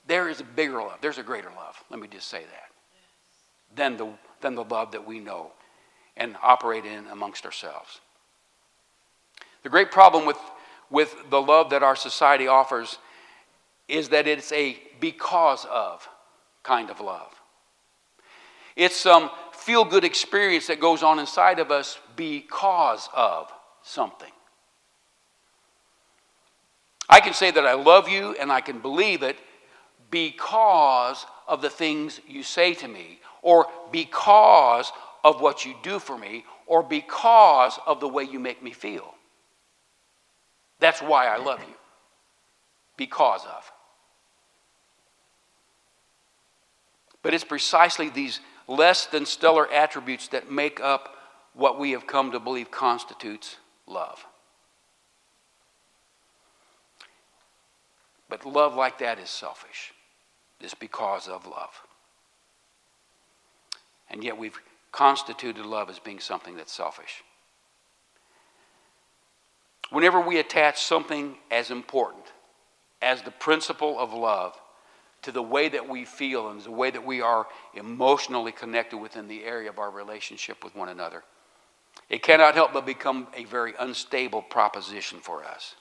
there 0.08 0.30
is 0.30 0.40
a 0.40 0.44
bigger 0.44 0.80
love. 0.80 0.98
There's 1.02 1.18
a 1.18 1.24
greater 1.24 1.50
love. 1.56 1.82
Let 1.90 2.00
me 2.00 2.08
just 2.08 2.28
say 2.28 2.42
that. 2.42 3.76
Than 3.76 3.98
the, 3.98 4.10
than 4.42 4.56
the 4.56 4.64
love 4.64 4.94
that 4.94 5.06
we 5.06 5.20
know 5.20 5.52
and 6.16 6.36
operate 6.42 6.86
in 6.86 7.06
amongst 7.08 7.46
ourselves. 7.46 8.00
The 9.64 9.70
great 9.70 9.92
problem 9.92 10.26
with, 10.26 10.40
with 10.90 11.16
the 11.30 11.42
love 11.42 11.70
that 11.72 11.84
our 11.84 11.96
society 11.96 12.48
offers 12.48 12.98
is 13.88 14.10
that 14.10 14.28
it's 14.28 14.52
a 14.52 14.78
because 15.00 15.66
of 15.70 16.08
kind 16.64 16.90
of 16.90 17.00
love. 17.00 17.34
It's 18.76 19.06
um, 19.06 19.24
some 19.24 19.32
feel 19.54 19.84
good 19.84 20.06
experience 20.06 20.68
that 20.68 20.80
goes 20.80 21.04
on 21.04 21.20
inside 21.20 21.60
of 21.60 21.72
us 21.72 22.00
because 22.16 23.10
of 23.14 23.52
something. 23.84 24.32
I 27.10 27.20
can 27.20 27.34
say 27.34 27.52
that 27.52 27.66
I 27.66 27.74
love 27.74 28.08
you 28.08 28.36
and 28.40 28.52
I 28.52 28.62
can 28.62 28.80
believe 28.80 29.24
it 29.24 29.38
because 30.10 31.26
of 31.48 31.62
the 31.62 31.70
things 31.70 32.20
you 32.28 32.44
say 32.44 32.74
to 32.76 32.88
me, 32.88 33.20
or 33.42 33.68
because 33.92 34.92
of 35.24 35.42
what 35.42 35.66
you 35.66 35.74
do 35.84 36.00
for 36.00 36.18
me, 36.18 36.46
or 36.66 36.84
because 36.84 37.80
of 37.86 38.00
the 38.00 38.08
way 38.08 38.24
you 38.24 38.40
make 38.40 38.62
me 38.62 38.72
feel. 38.72 39.14
That's 40.80 41.02
why 41.02 41.28
I 41.28 41.38
love 41.38 41.60
you. 41.62 41.74
Because 42.98 43.44
of. 43.46 43.72
But 47.22 47.34
it's 47.34 47.44
precisely 47.44 48.10
these 48.10 48.40
less 48.68 49.06
than 49.06 49.26
stellar 49.26 49.72
attributes 49.72 50.28
that 50.30 50.52
make 50.52 50.80
up 50.80 51.16
what 51.54 51.80
we 51.80 51.92
have 51.92 52.06
come 52.06 52.32
to 52.32 52.40
believe 52.40 52.70
constitutes 52.70 53.58
love. 53.88 54.26
But 58.30 58.46
love 58.46 58.76
like 58.76 59.00
that 59.00 59.20
is 59.20 59.30
selfish. 59.30 59.94
It's 60.62 60.74
because 60.74 61.28
of 61.28 61.46
love. 61.46 61.82
And 64.10 64.24
yet 64.24 64.38
we've 64.38 64.60
constituted 64.92 65.66
love 65.66 65.90
as 65.90 66.00
being 66.00 66.20
something 66.20 66.56
that's 66.56 66.74
selfish. 66.74 67.24
Whenever 69.90 70.20
we 70.20 70.40
attach 70.40 70.82
something 70.82 71.36
as 71.52 71.72
important 71.72 72.26
as 73.02 73.22
the 73.22 73.32
principle 73.32 74.00
of 74.00 74.14
love 74.14 74.60
to 75.22 75.32
the 75.32 75.42
way 75.42 75.70
that 75.70 75.88
we 75.88 76.06
feel 76.06 76.50
and 76.50 76.62
the 76.62 76.72
way 76.72 76.90
that 76.90 77.06
we 77.06 77.22
are 77.22 77.48
emotionally 77.74 78.52
connected 78.52 78.98
within 78.98 79.28
the 79.28 79.44
area 79.44 79.70
of 79.70 79.80
our 79.80 79.92
relationship 79.92 80.64
with 80.64 80.76
one 80.76 80.90
another, 80.90 81.24
it 82.10 82.24
cannot 82.24 82.56
help 82.56 82.74
but 82.74 82.86
become 82.86 83.28
a 83.36 83.44
very 83.46 83.74
unstable 83.80 84.42
proposition 84.42 85.20
for 85.20 85.44
us. 85.44 85.76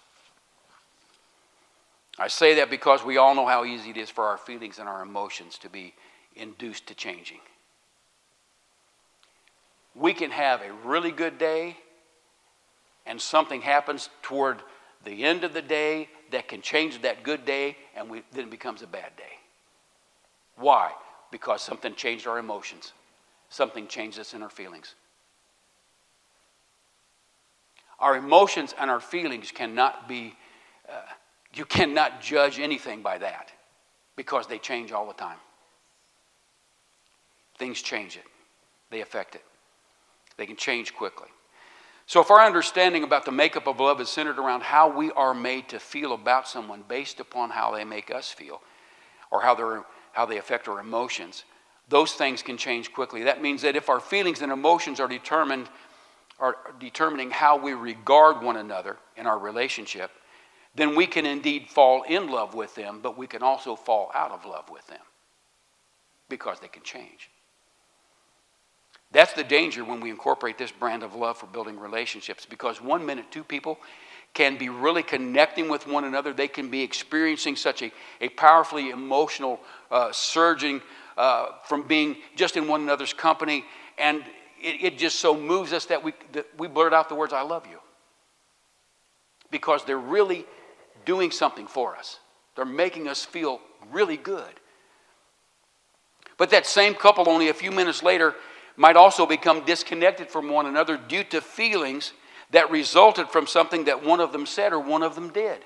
I 2.19 2.29
say 2.29 2.55
that 2.55 2.71
because 2.71 3.05
we 3.05 3.19
all 3.19 3.35
know 3.35 3.47
how 3.47 3.65
easy 3.65 3.91
it 3.91 3.97
is 3.97 4.09
for 4.09 4.25
our 4.25 4.39
feelings 4.39 4.79
and 4.79 4.89
our 4.89 5.03
emotions 5.03 5.59
to 5.59 5.69
be 5.69 5.95
induced 6.35 6.87
to 6.87 6.95
changing. 6.95 7.41
We 9.95 10.15
can 10.15 10.31
have 10.31 10.63
a 10.63 10.73
really 10.85 11.11
good 11.11 11.39
day, 11.39 11.77
and 13.05 13.21
something 13.21 13.61
happens 13.61 14.09
toward 14.23 14.63
the 15.05 15.25
end 15.25 15.45
of 15.45 15.53
the 15.53 15.63
day 15.63 16.09
that 16.31 16.49
can 16.49 16.63
change 16.63 17.03
that 17.03 17.23
good 17.23 17.45
day, 17.45 17.77
and 17.95 18.09
we, 18.11 18.23
then 18.33 18.45
it 18.45 18.51
becomes 18.51 18.83
a 18.83 18.87
bad 18.87 19.15
day. 19.17 19.25
Why? 20.57 20.93
Because 21.31 21.63
something 21.63 21.95
changed 21.95 22.27
our 22.27 22.39
emotions, 22.39 22.93
something 23.51 23.87
changed 23.87 24.19
us 24.19 24.33
in 24.33 24.43
our 24.43 24.51
feelings. 24.51 24.95
Our 27.99 28.17
emotions 28.17 28.75
and 28.79 28.91
our 28.91 29.01
feelings 29.01 29.51
cannot 29.51 30.09
be. 30.09 30.35
Uh, 30.89 31.01
you 31.57 31.65
cannot 31.65 32.21
judge 32.21 32.59
anything 32.59 33.03
by 33.03 33.19
that 33.19 33.53
because 34.17 34.47
they 34.47 34.59
change 34.59 34.93
all 34.93 35.07
the 35.07 35.15
time. 35.15 35.39
Things 37.59 37.81
change 37.81 38.17
it, 38.17 38.25
they 38.91 39.01
affect 39.01 39.35
it, 39.35 39.45
they 40.37 40.47
can 40.47 40.57
change 40.57 40.95
quickly. 40.95 41.29
So, 42.09 42.21
if 42.21 42.31
our 42.31 42.41
understanding 42.41 43.03
about 43.03 43.25
the 43.25 43.33
makeup 43.33 43.67
of 43.67 43.81
love 43.81 44.01
is 44.01 44.09
centered 44.09 44.39
around 44.39 44.63
how 44.63 44.89
we 44.89 45.11
are 45.13 45.35
made 45.35 45.69
to 45.71 45.81
feel 45.81 46.13
about 46.13 46.47
someone 46.47 46.85
based 46.87 47.19
upon 47.19 47.51
how 47.51 47.75
they 47.75 47.85
make 47.85 48.13
us 48.13 48.31
feel 48.31 48.61
or 49.33 49.43
how, 49.43 49.57
they're, 49.57 49.85
how 50.13 50.25
they 50.25 50.39
affect 50.39 50.69
our 50.69 50.79
emotions, 50.79 51.45
those 51.89 52.13
things 52.13 52.43
can 52.43 52.57
change 52.57 52.93
quickly. 52.93 53.25
That 53.25 53.43
means 53.43 53.63
that 53.63 53.75
if 53.75 53.89
our 53.89 53.99
feelings 53.99 54.41
and 54.41 54.53
emotions 54.53 55.01
are 55.01 55.09
determined, 55.09 55.69
are 56.39 56.57
determining 56.79 57.31
how 57.31 57.57
we 57.57 57.73
regard 57.73 58.41
one 58.41 58.57
another 58.57 58.99
in 59.17 59.27
our 59.27 59.39
relationship, 59.39 60.13
then 60.77 60.95
we 60.95 61.07
can 61.07 61.25
indeed 61.25 61.69
fall 61.71 62.03
in 62.03 62.29
love 62.31 62.55
with 62.55 62.75
them, 62.75 63.01
but 63.03 63.17
we 63.17 63.27
can 63.27 63.43
also 63.43 63.75
fall 63.75 64.11
out 64.15 64.31
of 64.31 64.45
love 64.45 64.69
with 64.71 64.87
them 64.87 65.01
because 66.29 66.61
they 66.61 66.69
can 66.69 66.83
change. 66.83 67.31
That's 69.11 69.33
the 69.33 69.45
danger 69.45 69.85
when 69.85 70.01
we 70.01 70.11
incorporate 70.11 70.59
this 70.59 70.71
brand 70.71 71.03
of 71.03 71.15
love 71.15 71.39
for 71.39 71.47
building 71.47 71.79
relationships 71.79 72.45
because 72.45 72.83
one 72.83 73.07
minute, 73.07 73.27
two 73.31 73.45
people 73.45 73.79
can 74.35 74.59
be 74.59 74.69
really 74.69 75.03
connecting 75.03 75.71
with 75.71 75.87
one 75.87 76.05
another. 76.05 76.35
They 76.35 76.49
can 76.49 76.69
be 76.69 76.83
experiencing 76.83 77.57
such 77.57 77.81
a, 77.83 77.91
a 78.21 78.29
powerfully 78.29 78.91
emotional 78.91 79.61
uh, 79.91 80.13
surging 80.13 80.83
uh, 81.17 81.53
from 81.65 81.87
being 81.87 82.17
just 82.35 82.59
in 82.59 82.69
one 82.69 82.83
another's 82.83 83.15
company. 83.15 83.65
And 83.97 84.23
it, 84.61 84.85
it 84.85 84.99
just 84.99 85.21
so 85.21 85.35
moves 85.35 85.73
us 85.73 85.87
that 85.87 86.05
we, 86.05 86.13
that 86.33 86.47
we 86.59 86.69
blurt 86.69 86.93
out 86.93 87.09
the 87.09 87.15
words, 87.15 87.33
I 87.33 87.41
love 87.41 87.67
you. 87.67 87.79
Because 89.51 89.85
they're 89.87 89.97
really 89.97 90.45
doing 91.07 91.31
something 91.31 91.67
for 91.67 91.97
us. 91.97 92.19
They're 92.55 92.67
making 92.67 93.09
us 93.09 93.25
feel 93.25 93.61
really 93.91 94.19
good. 94.19 94.61
But 96.37 96.51
that 96.51 96.67
same 96.67 96.95
couple, 96.95 97.31
only 97.31 97.49
a 97.49 97.55
few 97.55 97.71
minutes 97.71 98.03
later, 98.03 98.35
might 98.77 98.97
also 98.97 99.25
become 99.25 99.65
disconnected 99.65 100.29
from 100.29 100.51
one 100.51 100.67
another 100.67 100.99
due 100.99 101.25
to 101.25 101.41
feelings 101.41 102.13
that 102.51 102.71
resulted 102.71 103.31
from 103.31 103.47
something 103.47 103.85
that 103.85 104.05
one 104.05 104.21
of 104.21 104.33
them 104.33 104.45
said 104.45 104.75
or 104.75 104.79
one 104.79 105.03
of 105.03 105.15
them 105.15 105.33
did. 105.33 105.65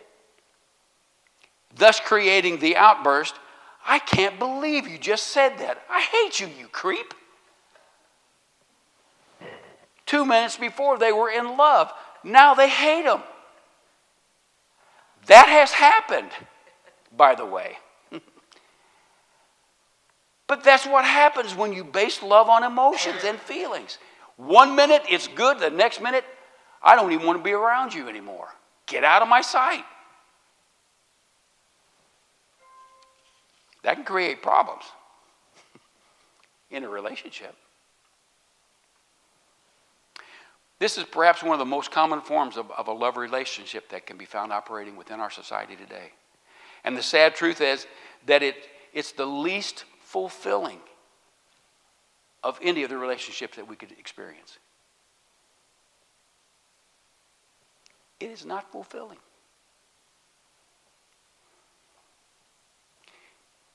Thus, 1.75 1.99
creating 1.99 2.61
the 2.61 2.77
outburst 2.77 3.35
I 3.87 3.99
can't 3.99 4.39
believe 4.39 4.87
you 4.87 4.99
just 4.99 5.29
said 5.29 5.59
that. 5.59 5.83
I 5.89 6.01
hate 6.01 6.41
you, 6.41 6.49
you 6.59 6.69
creep. 6.69 7.15
Two 10.07 10.25
minutes 10.25 10.57
before 10.57 10.99
they 10.99 11.13
were 11.13 11.31
in 11.31 11.57
love. 11.57 11.93
Now 12.23 12.55
they 12.55 12.69
hate 12.69 13.05
him. 13.05 13.23
That 15.31 15.49
has 15.49 15.71
happened, 15.71 16.31
by 17.17 17.37
the 17.37 17.47
way. 17.47 17.79
but 20.49 20.65
that's 20.65 20.85
what 20.85 21.05
happens 21.05 21.55
when 21.55 21.73
you 21.73 21.85
base 21.85 22.21
love 22.21 22.49
on 22.49 22.65
emotions 22.65 23.23
and 23.25 23.39
feelings. 23.39 23.99
One 24.37 24.75
minute 24.75 25.03
it's 25.09 25.29
good, 25.29 25.61
the 25.61 25.71
next 25.71 26.03
minute, 26.03 26.25
I 26.83 26.97
don't 26.97 27.13
even 27.13 27.25
want 27.25 27.39
to 27.39 27.45
be 27.45 27.53
around 27.53 27.95
you 27.95 28.09
anymore. 28.09 28.49
Get 28.87 29.05
out 29.05 29.23
of 29.23 29.29
my 29.29 29.41
sight. 29.41 29.85
That 33.85 33.95
can 33.95 34.05
create 34.05 34.43
problems 34.43 34.83
in 36.73 36.83
a 36.83 36.89
relationship. 36.89 37.55
This 40.81 40.97
is 40.97 41.05
perhaps 41.05 41.43
one 41.43 41.53
of 41.53 41.59
the 41.59 41.67
most 41.67 41.91
common 41.91 42.23
forms 42.23 42.57
of, 42.57 42.71
of 42.71 42.89
a 42.89 42.93
love 42.93 43.19
relationship 43.19 43.91
that 43.91 44.07
can 44.07 44.17
be 44.17 44.25
found 44.25 44.51
operating 44.51 44.97
within 44.97 45.21
our 45.21 45.31
society 45.31 45.77
today. 45.77 46.11
And 46.85 46.97
the 46.97 47.03
sad 47.03 47.35
truth 47.35 47.61
is 47.61 47.87
that 48.25 48.43
it, 48.43 48.57
it's 48.95 49.13
the 49.13 49.27
least 49.27 49.85
fulfilling 50.01 50.79
of 52.43 52.59
any 52.63 52.83
of 52.83 52.89
the 52.89 52.97
relationships 52.97 53.57
that 53.57 53.69
we 53.69 53.77
could 53.77 53.93
experience. 53.93 54.59
It 58.19 58.31
is 58.31 58.47
not 58.47 58.73
fulfilling. 58.73 59.19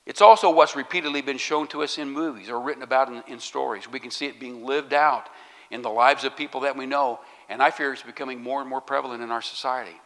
It's 0.06 0.20
also 0.20 0.50
what's 0.50 0.74
repeatedly 0.74 1.22
been 1.22 1.38
shown 1.38 1.68
to 1.68 1.84
us 1.84 1.98
in 1.98 2.10
movies 2.10 2.48
or 2.48 2.60
written 2.60 2.82
about 2.82 3.08
in, 3.08 3.22
in 3.28 3.38
stories. 3.38 3.88
We 3.88 4.00
can 4.00 4.10
see 4.10 4.26
it 4.26 4.40
being 4.40 4.66
lived 4.66 4.92
out 4.92 5.28
in 5.70 5.82
the 5.82 5.90
lives 5.90 6.24
of 6.24 6.36
people 6.36 6.60
that 6.60 6.76
we 6.76 6.86
know, 6.86 7.20
and 7.48 7.62
I 7.62 7.70
fear 7.70 7.92
it's 7.92 8.02
becoming 8.02 8.42
more 8.42 8.60
and 8.60 8.68
more 8.68 8.80
prevalent 8.80 9.22
in 9.22 9.30
our 9.30 9.42
society. 9.42 9.96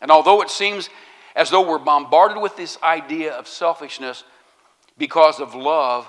And 0.00 0.10
although 0.10 0.42
it 0.42 0.50
seems 0.50 0.88
as 1.34 1.50
though 1.50 1.66
we're 1.66 1.78
bombarded 1.78 2.42
with 2.42 2.56
this 2.56 2.78
idea 2.82 3.32
of 3.32 3.48
selfishness 3.48 4.24
because 4.98 5.40
of 5.40 5.54
love 5.54 6.08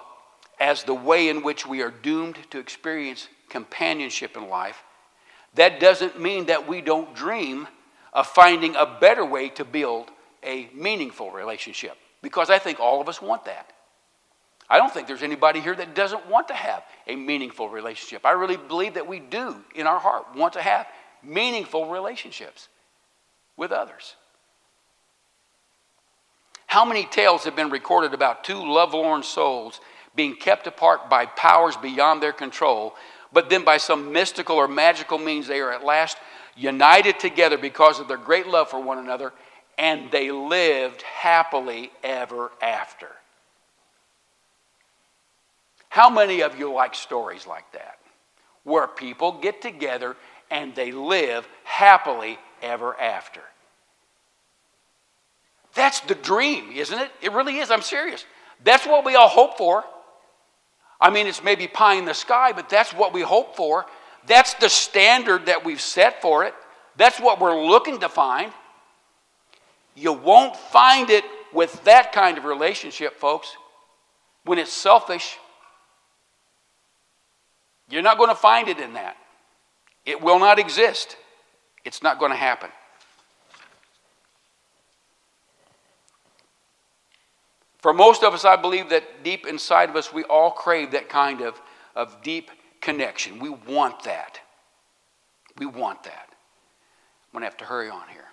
as 0.60 0.84
the 0.84 0.94
way 0.94 1.30
in 1.30 1.44
which 1.44 1.66
we 1.66 1.82
are 1.82 1.92
doomed 1.92 2.38
to 2.52 2.60
experience 2.60 3.28
companionship 3.50 4.36
in 4.38 4.50
life, 4.50 4.84
that 5.56 5.80
doesn't 5.80 6.20
mean 6.20 6.48
that 6.48 6.68
we 6.68 6.82
don't 6.82 7.14
dream 7.16 7.68
of 8.12 8.28
finding 8.28 8.76
a 8.76 8.98
better 9.00 9.26
way 9.26 9.50
to 9.50 9.66
build 9.66 10.10
a 10.44 10.70
meaningful 10.74 11.32
relationship. 11.32 11.98
Because 12.22 12.50
I 12.50 12.60
think 12.60 12.80
all 12.80 13.02
of 13.02 13.10
us 13.10 13.22
want 13.22 13.46
that. 13.46 13.73
I 14.70 14.78
don't 14.78 14.92
think 14.94 15.08
there's 15.08 15.24
anybody 15.24 15.60
here 15.60 15.76
that 15.76 15.94
doesn't 15.94 16.28
want 16.28 16.48
to 16.48 16.54
have 16.54 16.84
a 17.08 17.16
meaningful 17.16 17.70
relationship. 17.70 18.26
I 18.26 18.32
really 18.32 18.58
believe 18.58 18.96
that 18.96 19.08
we 19.08 19.20
do, 19.20 19.56
in 19.76 19.88
our 19.88 20.00
heart, 20.00 20.36
want 20.36 20.54
to 20.54 20.62
have 20.62 20.88
meaningful 21.22 21.90
relationships 21.90 22.70
with 23.58 23.72
others. 23.72 24.16
How 26.66 26.86
many 26.86 27.06
tales 27.06 27.44
have 27.44 27.56
been 27.56 27.70
recorded 27.70 28.14
about 28.14 28.44
two 28.44 28.58
lovelorn 28.58 29.24
souls 29.24 29.80
being 30.16 30.36
kept 30.36 30.66
apart 30.66 31.10
by 31.10 31.26
powers 31.26 31.78
beyond 31.78 32.22
their 32.22 32.34
control, 32.34 32.96
but 33.32 33.50
then 33.50 33.64
by 33.64 33.78
some 33.78 34.12
mystical 34.12 34.56
or 34.56 34.68
magical 34.68 35.18
means 35.18 35.48
they 35.48 35.60
are 35.60 35.72
at 35.72 35.84
last 35.84 36.18
united 36.56 37.20
together 37.20 37.58
because 37.58 38.00
of 38.00 38.08
their 38.08 38.18
great 38.18 38.48
love 38.48 38.70
for 38.70 38.82
one 38.82 38.98
another, 38.98 39.34
and 39.78 40.12
they 40.12 40.32
lived 40.32 41.02
happily 41.02 41.92
ever 42.04 42.52
after? 42.62 43.10
How 45.94 46.10
many 46.10 46.42
of 46.42 46.58
you 46.58 46.74
like 46.74 46.96
stories 46.96 47.46
like 47.46 47.72
that? 47.74 48.00
Where 48.64 48.88
people 48.88 49.34
get 49.34 49.62
together 49.62 50.16
and 50.50 50.74
they 50.74 50.92
live 50.92 51.48
happily 51.64 52.40
ever 52.64 53.00
after. 53.00 53.42
That's 55.76 56.00
the 56.00 56.16
dream, 56.16 56.72
isn't 56.72 56.98
it? 56.98 57.12
It 57.22 57.32
really 57.32 57.60
is. 57.60 57.70
I'm 57.70 57.84
serious. 57.84 58.26
That's 58.64 58.88
what 58.88 59.06
we 59.06 59.14
all 59.14 59.28
hope 59.28 59.56
for. 59.56 59.84
I 61.00 61.12
mean, 61.12 61.28
it's 61.28 61.44
maybe 61.44 61.68
pie 61.68 61.94
in 61.94 62.06
the 62.06 62.16
sky, 62.16 62.54
but 62.54 62.70
that's 62.70 62.92
what 62.92 63.14
we 63.14 63.22
hope 63.22 63.56
for. 63.56 63.86
That's 64.26 64.56
the 64.56 64.70
standard 64.70 65.46
that 65.46 65.64
we've 65.64 65.80
set 65.80 66.24
for 66.24 66.44
it. 66.44 66.56
That's 66.98 67.20
what 67.20 67.40
we're 67.40 67.64
looking 67.68 68.00
to 68.00 68.10
find. 68.10 68.52
You 69.94 70.14
won't 70.14 70.56
find 70.56 71.12
it 71.12 71.24
with 71.54 71.84
that 71.84 72.14
kind 72.14 72.40
of 72.40 72.46
relationship, 72.46 73.20
folks, 73.20 73.56
when 74.44 74.58
it's 74.58 74.74
selfish. 74.74 75.38
You're 77.90 78.02
not 78.02 78.18
going 78.18 78.30
to 78.30 78.36
find 78.36 78.68
it 78.68 78.80
in 78.80 78.94
that. 78.94 79.18
It 80.06 80.22
will 80.22 80.40
not 80.40 80.60
exist. 80.60 81.18
It's 81.86 82.02
not 82.02 82.20
going 82.20 82.32
to 82.32 82.38
happen. 82.38 82.70
For 87.80 87.94
most 87.94 88.24
of 88.24 88.34
us, 88.34 88.46
I 88.46 88.56
believe 88.56 88.90
that 88.90 89.24
deep 89.24 89.46
inside 89.46 89.90
of 89.90 89.98
us, 89.98 90.14
we 90.14 90.24
all 90.24 90.52
crave 90.52 90.92
that 90.92 91.10
kind 91.10 91.42
of, 91.42 91.62
of 91.96 92.22
deep 92.24 92.50
connection. 92.80 93.40
We 93.40 93.50
want 93.50 94.04
that. 94.04 94.40
We 95.58 95.66
want 95.66 96.04
that. 96.04 96.30
I'm 96.30 97.34
going 97.34 97.42
to 97.42 97.46
have 97.46 97.58
to 97.58 97.66
hurry 97.66 97.90
on 97.90 98.08
here. 98.10 98.24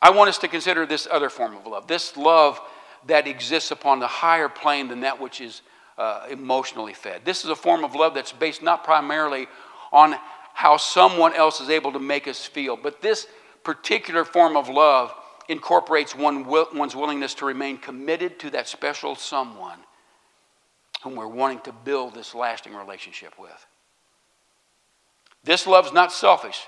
I 0.00 0.10
want 0.10 0.28
us 0.28 0.38
to 0.38 0.48
consider 0.48 0.86
this 0.86 1.06
other 1.10 1.28
form 1.28 1.54
of 1.56 1.66
love, 1.66 1.86
this 1.86 2.16
love 2.16 2.60
that 3.06 3.26
exists 3.26 3.70
upon 3.70 4.00
the 4.00 4.06
higher 4.06 4.48
plane 4.48 4.88
than 4.88 5.00
that 5.00 5.20
which 5.20 5.40
is 5.40 5.62
uh, 5.98 6.26
emotionally 6.30 6.94
fed. 6.94 7.22
This 7.24 7.44
is 7.44 7.50
a 7.50 7.56
form 7.56 7.84
of 7.84 7.94
love 7.94 8.14
that's 8.14 8.32
based 8.32 8.62
not 8.62 8.84
primarily 8.84 9.46
on 9.92 10.16
how 10.54 10.76
someone 10.76 11.34
else 11.34 11.60
is 11.60 11.68
able 11.68 11.92
to 11.92 11.98
make 11.98 12.26
us 12.26 12.44
feel, 12.44 12.76
but 12.76 13.00
this 13.02 13.26
particular 13.62 14.24
form 14.24 14.56
of 14.56 14.68
love 14.68 15.12
incorporates 15.48 16.14
one, 16.14 16.46
one's 16.46 16.96
willingness 16.96 17.34
to 17.34 17.44
remain 17.44 17.78
committed 17.78 18.38
to 18.40 18.50
that 18.50 18.66
special 18.66 19.14
someone 19.14 19.78
whom 21.02 21.14
we're 21.14 21.26
wanting 21.26 21.60
to 21.60 21.72
build 21.72 22.14
this 22.14 22.34
lasting 22.34 22.74
relationship 22.74 23.38
with. 23.38 23.66
This 25.44 25.66
love's 25.66 25.92
not 25.92 26.12
selfish. 26.12 26.66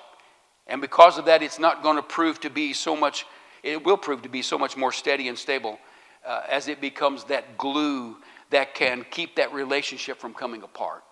And 0.66 0.80
because 0.80 1.18
of 1.18 1.24
that, 1.24 1.42
it's 1.42 1.58
not 1.58 1.82
going 1.82 1.96
to 1.96 2.02
prove 2.02 2.40
to 2.40 2.50
be 2.50 2.72
so 2.72 2.94
much, 2.94 3.26
it 3.62 3.84
will 3.84 3.96
prove 3.96 4.22
to 4.22 4.28
be 4.28 4.42
so 4.42 4.58
much 4.58 4.76
more 4.76 4.92
steady 4.92 5.28
and 5.28 5.36
stable 5.36 5.78
uh, 6.26 6.42
as 6.48 6.68
it 6.68 6.80
becomes 6.80 7.24
that 7.24 7.58
glue 7.58 8.16
that 8.50 8.74
can 8.74 9.04
keep 9.10 9.36
that 9.36 9.52
relationship 9.52 10.18
from 10.18 10.34
coming 10.34 10.62
apart. 10.62 11.02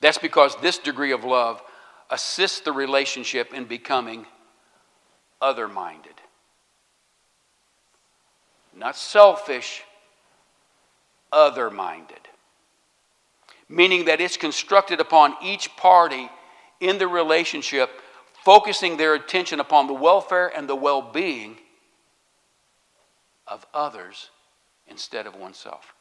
That's 0.00 0.18
because 0.18 0.56
this 0.56 0.78
degree 0.78 1.12
of 1.12 1.24
love 1.24 1.62
assists 2.10 2.60
the 2.60 2.72
relationship 2.72 3.52
in 3.54 3.64
becoming 3.64 4.26
other 5.40 5.68
minded. 5.68 6.14
Not 8.76 8.96
selfish, 8.96 9.82
other 11.32 11.70
minded. 11.70 12.20
Meaning 13.68 14.06
that 14.06 14.20
it's 14.20 14.36
constructed 14.36 15.00
upon 15.00 15.34
each 15.42 15.74
party 15.76 16.28
in 16.80 16.98
the 16.98 17.08
relationship, 17.08 17.90
focusing 18.44 18.96
their 18.96 19.14
attention 19.14 19.60
upon 19.60 19.86
the 19.86 19.94
welfare 19.94 20.48
and 20.54 20.68
the 20.68 20.76
well 20.76 21.00
being 21.00 21.56
of 23.46 23.64
others 23.72 24.30
instead 24.88 25.26
of 25.26 25.34
oneself. 25.34 25.94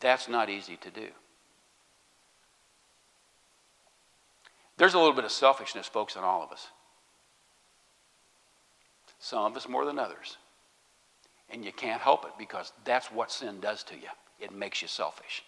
That's 0.00 0.28
not 0.28 0.50
easy 0.50 0.76
to 0.76 0.90
do. 0.90 1.08
There's 4.76 4.94
a 4.94 4.98
little 4.98 5.14
bit 5.14 5.24
of 5.24 5.30
selfishness, 5.30 5.86
folks, 5.86 6.16
in 6.16 6.22
all 6.22 6.42
of 6.42 6.50
us. 6.50 6.68
Some 9.20 9.44
of 9.44 9.56
us 9.56 9.68
more 9.68 9.84
than 9.84 9.98
others. 9.98 10.38
And 11.50 11.64
you 11.64 11.72
can't 11.72 12.00
help 12.00 12.24
it 12.24 12.32
because 12.38 12.72
that's 12.84 13.12
what 13.12 13.30
sin 13.30 13.60
does 13.60 13.84
to 13.84 13.94
you. 13.94 14.08
It 14.40 14.52
makes 14.52 14.82
you 14.82 14.88
selfish. 14.88 15.44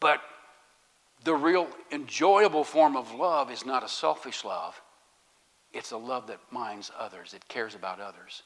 But 0.00 0.20
the 1.24 1.34
real 1.34 1.68
enjoyable 1.90 2.64
form 2.64 2.96
of 2.96 3.12
love 3.12 3.50
is 3.50 3.66
not 3.66 3.84
a 3.84 3.88
selfish 3.88 4.44
love, 4.44 4.80
it's 5.78 5.92
a 5.92 5.96
love 5.96 6.26
that 6.26 6.40
minds 6.50 6.90
others, 6.98 7.34
it 7.34 7.46
cares 7.46 7.76
about 7.76 8.00
others, 8.00 8.42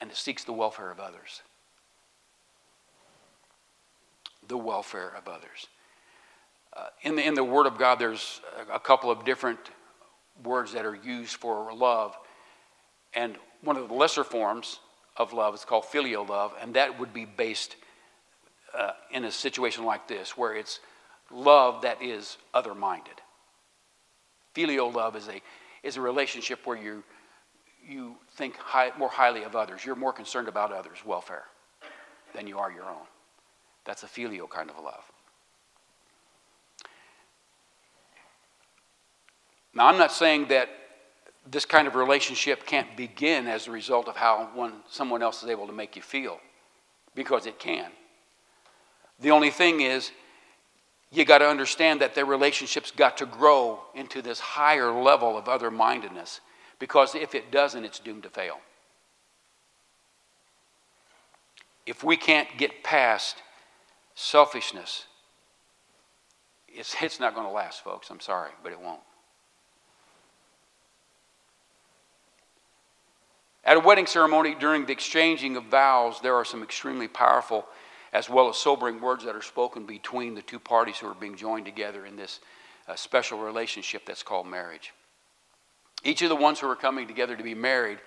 and 0.00 0.08
it 0.08 0.16
seeks 0.16 0.44
the 0.44 0.52
welfare 0.52 0.90
of 0.90 1.00
others. 1.00 1.42
The 4.46 4.56
welfare 4.56 5.12
of 5.16 5.26
others. 5.26 5.66
Uh, 6.74 6.86
in, 7.02 7.16
the, 7.16 7.26
in 7.26 7.34
the 7.34 7.42
Word 7.42 7.66
of 7.66 7.76
God, 7.76 7.98
there's 7.98 8.40
a, 8.72 8.78
couple 8.78 9.10
of 9.10 9.24
different 9.24 9.58
words 10.44 10.72
that 10.72 10.86
are 10.86 10.94
used 10.94 11.36
for 11.36 11.74
love. 11.74 12.16
And 13.12 13.36
one 13.62 13.76
of 13.76 13.88
the 13.88 13.94
lesser 13.94 14.24
forms 14.24 14.78
of 15.16 15.32
love 15.32 15.54
is 15.54 15.64
called 15.64 15.86
filial 15.86 16.24
love, 16.24 16.54
and 16.62 16.74
that 16.74 16.98
would 16.98 17.12
be 17.12 17.24
based 17.24 17.76
uh, 18.78 18.92
in 19.10 19.24
a 19.24 19.30
situation 19.30 19.84
like 19.84 20.06
this, 20.06 20.36
where 20.36 20.54
it's 20.54 20.80
love 21.30 21.82
that 21.82 22.00
is 22.00 22.38
other 22.54 22.74
minded. 22.74 23.14
Filial 24.54 24.90
love 24.90 25.16
is 25.16 25.28
a, 25.28 25.40
is 25.82 25.96
a 25.96 26.00
relationship 26.00 26.66
where 26.66 26.76
you, 26.76 27.02
you 27.86 28.16
think 28.32 28.56
high, 28.56 28.92
more 28.98 29.08
highly 29.08 29.44
of 29.44 29.56
others. 29.56 29.84
You're 29.84 29.96
more 29.96 30.12
concerned 30.12 30.48
about 30.48 30.72
others' 30.72 30.98
welfare 31.04 31.44
than 32.34 32.46
you 32.46 32.58
are 32.58 32.70
your 32.70 32.84
own. 32.84 33.06
That's 33.84 34.02
a 34.02 34.06
filial 34.06 34.46
kind 34.46 34.70
of 34.70 34.82
love. 34.82 35.04
Now, 39.74 39.86
I'm 39.86 39.98
not 39.98 40.12
saying 40.12 40.48
that 40.48 40.68
this 41.50 41.64
kind 41.64 41.88
of 41.88 41.94
relationship 41.94 42.66
can't 42.66 42.96
begin 42.96 43.46
as 43.48 43.66
a 43.66 43.70
result 43.70 44.06
of 44.06 44.16
how 44.16 44.50
one, 44.54 44.74
someone 44.88 45.22
else 45.22 45.42
is 45.42 45.48
able 45.48 45.66
to 45.66 45.72
make 45.72 45.96
you 45.96 46.02
feel, 46.02 46.38
because 47.14 47.46
it 47.46 47.58
can. 47.58 47.90
The 49.18 49.30
only 49.30 49.50
thing 49.50 49.80
is, 49.80 50.12
you 51.12 51.26
got 51.26 51.38
to 51.38 51.46
understand 51.46 52.00
that 52.00 52.14
their 52.14 52.24
relationship's 52.24 52.90
got 52.90 53.18
to 53.18 53.26
grow 53.26 53.80
into 53.94 54.22
this 54.22 54.40
higher 54.40 54.90
level 54.90 55.36
of 55.36 55.48
other 55.48 55.70
mindedness 55.70 56.40
because 56.78 57.14
if 57.14 57.34
it 57.34 57.52
doesn't, 57.52 57.84
it's 57.84 57.98
doomed 57.98 58.22
to 58.22 58.30
fail. 58.30 58.58
If 61.84 62.02
we 62.02 62.16
can't 62.16 62.48
get 62.56 62.82
past 62.82 63.36
selfishness, 64.14 65.04
it's, 66.68 66.94
it's 67.02 67.20
not 67.20 67.34
going 67.34 67.46
to 67.46 67.52
last, 67.52 67.84
folks. 67.84 68.08
I'm 68.08 68.20
sorry, 68.20 68.50
but 68.62 68.72
it 68.72 68.80
won't. 68.80 69.00
At 73.64 73.76
a 73.76 73.80
wedding 73.80 74.06
ceremony, 74.06 74.56
during 74.58 74.86
the 74.86 74.92
exchanging 74.92 75.56
of 75.56 75.64
vows, 75.64 76.20
there 76.20 76.34
are 76.34 76.44
some 76.44 76.62
extremely 76.62 77.06
powerful 77.06 77.66
as 78.12 78.28
well 78.28 78.48
as 78.48 78.56
sobering 78.56 79.00
words 79.00 79.24
that 79.24 79.34
are 79.34 79.42
spoken 79.42 79.86
between 79.86 80.34
the 80.34 80.42
two 80.42 80.58
parties 80.58 80.98
who 80.98 81.08
are 81.08 81.14
being 81.14 81.36
joined 81.36 81.64
together 81.64 82.04
in 82.04 82.16
this 82.16 82.40
uh, 82.86 82.94
special 82.94 83.38
relationship 83.38 84.04
that's 84.04 84.22
called 84.22 84.46
marriage. 84.46 84.92
Each 86.04 86.20
of 86.22 86.28
the 86.28 86.36
ones 86.36 86.60
who 86.60 86.68
are 86.68 86.76
coming 86.76 87.06
together 87.06 87.36
to 87.36 87.42
be 87.42 87.54
married 87.54 87.98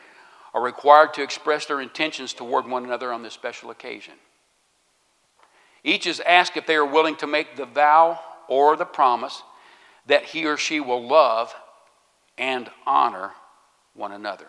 are 0.54 0.62
required 0.62 1.14
to 1.16 1.24
express 1.24 1.66
their 1.66 1.82
intentions 1.82 2.34
toward 2.34 2.68
one 2.68 2.86
another 2.86 3.12
on 3.12 3.24
this 3.24 3.34
special 3.34 3.72
occasion. 3.72 4.14
Each 5.84 6.08
is 6.08 6.20
asked 6.22 6.58
if 6.58 6.66
they 6.66 6.76
are 6.76 6.86
willing 6.86 7.16
to 7.18 7.28
make 7.28 7.56
the 7.56 7.66
vow 7.66 8.20
or 8.48 8.76
the 8.76 8.86
promise 8.86 9.44
that 10.08 10.26
he 10.26 10.46
or 10.46 10.58
she 10.58 10.80
will 10.80 11.06
love 11.06 11.54
and 12.38 12.70
honor 12.86 13.32
one 13.94 14.12
another, 14.12 14.48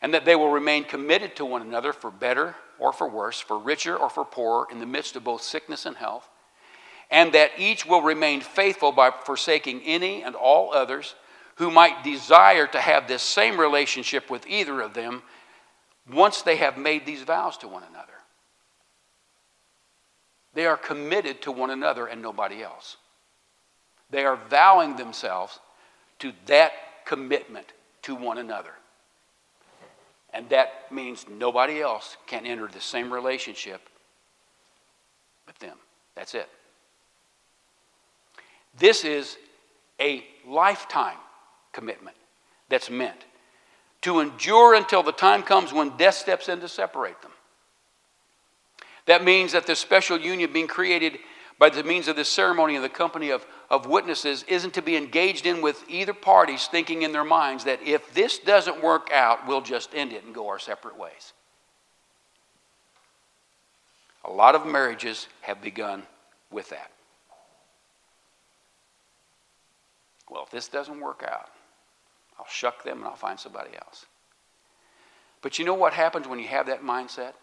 and 0.00 0.14
that 0.14 0.24
they 0.24 0.34
will 0.34 0.50
remain 0.50 0.84
committed 0.84 1.36
to 1.36 1.44
one 1.44 1.62
another 1.62 1.92
for 1.92 2.10
better 2.10 2.56
or 2.78 2.92
for 2.92 3.08
worse, 3.08 3.40
for 3.40 3.58
richer 3.58 3.96
or 3.96 4.10
for 4.10 4.24
poorer, 4.24 4.66
in 4.70 4.80
the 4.80 4.86
midst 4.86 5.16
of 5.16 5.24
both 5.24 5.42
sickness 5.42 5.86
and 5.86 5.96
health, 5.96 6.28
and 7.10 7.32
that 7.32 7.50
each 7.58 7.86
will 7.86 8.02
remain 8.02 8.40
faithful 8.40 8.92
by 8.92 9.10
forsaking 9.10 9.82
any 9.82 10.22
and 10.22 10.34
all 10.34 10.72
others 10.72 11.14
who 11.56 11.70
might 11.70 12.02
desire 12.02 12.66
to 12.66 12.80
have 12.80 13.06
this 13.06 13.22
same 13.22 13.58
relationship 13.58 14.30
with 14.30 14.46
either 14.46 14.80
of 14.80 14.94
them 14.94 15.22
once 16.12 16.42
they 16.42 16.56
have 16.56 16.76
made 16.76 17.06
these 17.06 17.22
vows 17.22 17.56
to 17.58 17.68
one 17.68 17.82
another. 17.90 18.12
They 20.54 20.66
are 20.66 20.76
committed 20.76 21.42
to 21.42 21.52
one 21.52 21.70
another 21.70 22.06
and 22.06 22.22
nobody 22.22 22.62
else. 22.62 22.96
They 24.10 24.24
are 24.24 24.38
vowing 24.48 24.96
themselves 24.96 25.58
to 26.20 26.32
that 26.46 26.72
commitment 27.04 27.66
to 28.02 28.14
one 28.14 28.38
another. 28.38 28.72
And 30.34 30.48
that 30.48 30.90
means 30.90 31.26
nobody 31.30 31.80
else 31.80 32.16
can 32.26 32.44
enter 32.44 32.66
the 32.66 32.80
same 32.80 33.12
relationship 33.12 33.80
with 35.46 35.56
them. 35.60 35.76
That's 36.16 36.34
it. 36.34 36.48
This 38.76 39.04
is 39.04 39.38
a 40.00 40.24
lifetime 40.46 41.18
commitment 41.72 42.16
that's 42.68 42.90
meant 42.90 43.24
to 44.02 44.18
endure 44.18 44.74
until 44.74 45.04
the 45.04 45.12
time 45.12 45.44
comes 45.44 45.72
when 45.72 45.96
death 45.96 46.14
steps 46.14 46.48
in 46.48 46.60
to 46.60 46.68
separate 46.68 47.22
them. 47.22 47.30
That 49.06 49.22
means 49.22 49.52
that 49.52 49.66
this 49.66 49.78
special 49.78 50.18
union 50.18 50.52
being 50.52 50.66
created 50.66 51.18
by 51.58 51.70
the 51.70 51.84
means 51.84 52.08
of 52.08 52.16
this 52.16 52.28
ceremony 52.28 52.74
in 52.74 52.82
the 52.82 52.88
company 52.88 53.30
of, 53.30 53.46
of 53.70 53.86
witnesses 53.86 54.44
isn't 54.48 54.74
to 54.74 54.82
be 54.82 54.96
engaged 54.96 55.46
in 55.46 55.62
with 55.62 55.84
either 55.88 56.12
parties 56.12 56.66
thinking 56.66 57.02
in 57.02 57.12
their 57.12 57.24
minds 57.24 57.64
that 57.64 57.82
if 57.82 58.12
this 58.12 58.38
doesn't 58.38 58.82
work 58.82 59.10
out, 59.12 59.46
we'll 59.46 59.60
just 59.60 59.94
end 59.94 60.12
it 60.12 60.24
and 60.24 60.34
go 60.34 60.48
our 60.48 60.58
separate 60.58 60.98
ways. 60.98 61.32
A 64.24 64.30
lot 64.30 64.54
of 64.54 64.66
marriages 64.66 65.28
have 65.42 65.62
begun 65.62 66.02
with 66.50 66.70
that. 66.70 66.90
Well, 70.30 70.44
if 70.44 70.50
this 70.50 70.68
doesn't 70.68 71.00
work 71.00 71.22
out, 71.26 71.50
I'll 72.38 72.46
shuck 72.48 72.82
them 72.82 72.98
and 72.98 73.06
I'll 73.06 73.16
find 73.16 73.38
somebody 73.38 73.70
else. 73.76 74.06
But 75.42 75.58
you 75.58 75.64
know 75.64 75.74
what 75.74 75.92
happens 75.92 76.26
when 76.26 76.38
you 76.38 76.48
have 76.48 76.66
that 76.66 76.82
mindset? 76.82 77.34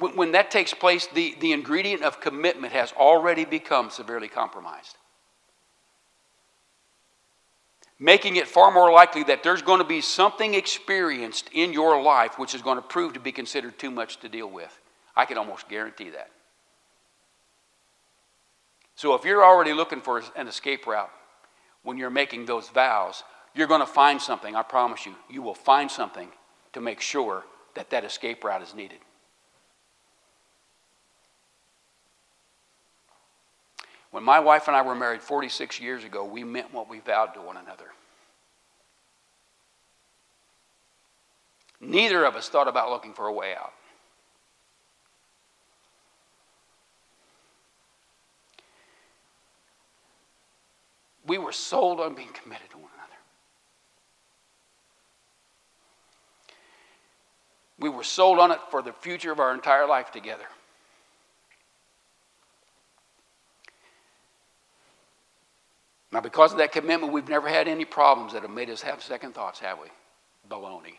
When, 0.00 0.16
when 0.16 0.32
that 0.32 0.50
takes 0.50 0.72
place, 0.72 1.06
the, 1.06 1.36
the 1.40 1.52
ingredient 1.52 2.02
of 2.02 2.20
commitment 2.20 2.72
has 2.72 2.90
already 2.92 3.44
become 3.44 3.90
severely 3.90 4.28
compromised. 4.28 4.96
Making 7.98 8.36
it 8.36 8.48
far 8.48 8.70
more 8.70 8.90
likely 8.90 9.24
that 9.24 9.42
there's 9.42 9.60
going 9.60 9.80
to 9.80 9.86
be 9.86 10.00
something 10.00 10.54
experienced 10.54 11.50
in 11.52 11.74
your 11.74 12.00
life 12.02 12.38
which 12.38 12.54
is 12.54 12.62
going 12.62 12.76
to 12.76 12.82
prove 12.82 13.12
to 13.12 13.20
be 13.20 13.30
considered 13.30 13.78
too 13.78 13.90
much 13.90 14.18
to 14.20 14.28
deal 14.30 14.48
with. 14.48 14.76
I 15.14 15.26
can 15.26 15.36
almost 15.36 15.68
guarantee 15.68 16.08
that. 16.10 16.30
So 18.94 19.14
if 19.14 19.24
you're 19.24 19.44
already 19.44 19.74
looking 19.74 20.00
for 20.00 20.22
an 20.34 20.48
escape 20.48 20.86
route 20.86 21.10
when 21.82 21.98
you're 21.98 22.08
making 22.08 22.46
those 22.46 22.70
vows, 22.70 23.22
you're 23.54 23.66
going 23.66 23.80
to 23.80 23.86
find 23.86 24.20
something, 24.20 24.56
I 24.56 24.62
promise 24.62 25.04
you. 25.04 25.14
You 25.28 25.42
will 25.42 25.54
find 25.54 25.90
something 25.90 26.28
to 26.72 26.80
make 26.80 27.02
sure 27.02 27.44
that 27.74 27.90
that 27.90 28.04
escape 28.04 28.44
route 28.44 28.62
is 28.62 28.74
needed. 28.74 28.98
When 34.10 34.24
my 34.24 34.40
wife 34.40 34.66
and 34.66 34.76
I 34.76 34.82
were 34.82 34.94
married 34.94 35.22
46 35.22 35.80
years 35.80 36.04
ago, 36.04 36.24
we 36.24 36.42
meant 36.42 36.74
what 36.74 36.88
we 36.88 36.98
vowed 37.00 37.34
to 37.34 37.40
one 37.40 37.56
another. 37.56 37.86
Neither 41.80 42.24
of 42.24 42.36
us 42.36 42.48
thought 42.48 42.68
about 42.68 42.90
looking 42.90 43.14
for 43.14 43.26
a 43.26 43.32
way 43.32 43.54
out. 43.54 43.72
We 51.26 51.38
were 51.38 51.52
sold 51.52 52.00
on 52.00 52.14
being 52.14 52.32
committed 52.32 52.70
to 52.70 52.76
one 52.76 52.90
another. 52.92 53.14
We 57.78 57.88
were 57.88 58.02
sold 58.02 58.40
on 58.40 58.50
it 58.50 58.58
for 58.70 58.82
the 58.82 58.92
future 58.92 59.30
of 59.30 59.38
our 59.38 59.54
entire 59.54 59.86
life 59.86 60.10
together. 60.10 60.46
Now, 66.12 66.20
because 66.20 66.52
of 66.52 66.58
that 66.58 66.72
commitment, 66.72 67.12
we've 67.12 67.28
never 67.28 67.48
had 67.48 67.68
any 67.68 67.84
problems 67.84 68.32
that 68.32 68.42
have 68.42 68.50
made 68.50 68.68
us 68.68 68.82
have 68.82 69.02
second 69.02 69.34
thoughts, 69.34 69.60
have 69.60 69.78
we? 69.78 69.88
Baloney. 70.48 70.96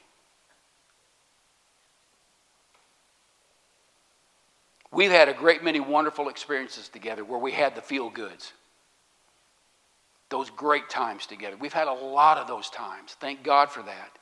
We've 4.93 5.12
had 5.12 5.30
a 5.30 5.34
great 5.34 5.64
many 5.64 5.80
wonderful 5.80 6.30
experiences 6.30 6.89
together 6.89 7.24
where 7.24 7.39
we 7.39 7.51
had 7.51 7.76
the 7.76 7.82
feel 7.82 8.09
goods. 8.09 8.53
Those 10.30 10.49
great 10.49 10.89
times 10.89 11.26
together. 11.26 11.57
We've 11.57 11.74
had 11.74 11.88
a 11.88 11.93
lot 11.93 12.38
of 12.38 12.47
those 12.47 12.70
times. 12.70 13.16
Thank 13.20 13.43
God 13.43 13.70
for 13.70 13.84
that. 13.84 14.18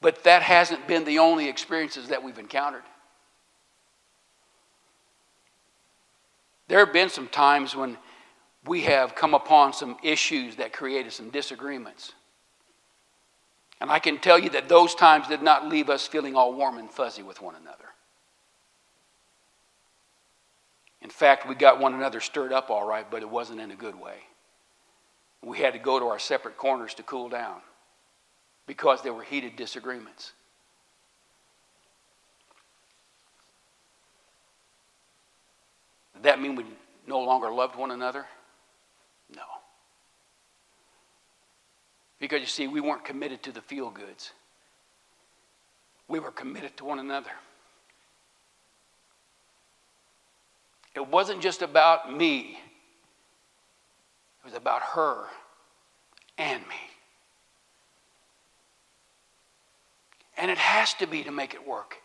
But 0.00 0.24
that 0.24 0.42
hasn't 0.42 0.86
been 0.86 1.04
the 1.04 1.18
only 1.18 1.48
experiences 1.48 2.08
that 2.08 2.22
we've 2.22 2.38
encountered. 2.38 2.82
There 6.68 6.78
have 6.78 6.92
been 6.92 7.10
some 7.10 7.28
times 7.28 7.76
when 7.76 7.98
we 8.66 8.82
have 8.82 9.14
come 9.14 9.34
upon 9.34 9.72
some 9.72 9.96
issues 10.02 10.56
that 10.56 10.72
created 10.72 11.12
some 11.12 11.30
disagreements. 11.30 12.12
And 13.80 13.90
I 13.90 13.98
can 13.98 14.18
tell 14.18 14.38
you 14.38 14.50
that 14.50 14.68
those 14.68 14.94
times 14.94 15.28
did 15.28 15.42
not 15.42 15.68
leave 15.68 15.90
us 15.90 16.06
feeling 16.06 16.36
all 16.36 16.54
warm 16.54 16.78
and 16.78 16.90
fuzzy 16.90 17.22
with 17.22 17.42
one 17.42 17.54
another. 17.54 17.84
In 21.02 21.10
fact, 21.10 21.46
we 21.46 21.54
got 21.54 21.78
one 21.78 21.92
another 21.92 22.20
stirred 22.20 22.52
up 22.52 22.70
all 22.70 22.86
right, 22.86 23.06
but 23.10 23.20
it 23.20 23.28
wasn't 23.28 23.60
in 23.60 23.70
a 23.70 23.76
good 23.76 23.94
way. 23.94 24.16
We 25.42 25.58
had 25.58 25.74
to 25.74 25.78
go 25.78 25.98
to 25.98 26.06
our 26.06 26.18
separate 26.18 26.56
corners 26.56 26.94
to 26.94 27.02
cool 27.02 27.28
down 27.28 27.60
because 28.66 29.02
there 29.02 29.12
were 29.12 29.22
heated 29.22 29.56
disagreements. 29.56 30.32
Did 36.14 36.22
that 36.22 36.40
mean 36.40 36.56
we 36.56 36.64
no 37.06 37.20
longer 37.20 37.52
loved 37.52 37.76
one 37.76 37.90
another? 37.90 38.24
No. 39.30 39.42
Because 42.18 42.40
you 42.40 42.46
see, 42.46 42.66
we 42.66 42.80
weren't 42.80 43.04
committed 43.04 43.42
to 43.44 43.52
the 43.52 43.60
feel 43.60 43.90
goods, 43.90 44.32
we 46.08 46.18
were 46.18 46.30
committed 46.30 46.76
to 46.78 46.84
one 46.84 46.98
another. 46.98 47.30
It 50.94 51.08
wasn't 51.08 51.42
just 51.42 51.62
about 51.62 52.16
me, 52.16 52.58
it 54.40 54.44
was 54.44 54.54
about 54.54 54.82
her 54.82 55.24
and 56.38 56.62
me. 56.62 56.74
And 60.36 60.50
it 60.50 60.58
has 60.58 60.94
to 60.94 61.06
be 61.06 61.22
to 61.24 61.30
make 61.30 61.54
it 61.54 61.66
work. 61.66 61.98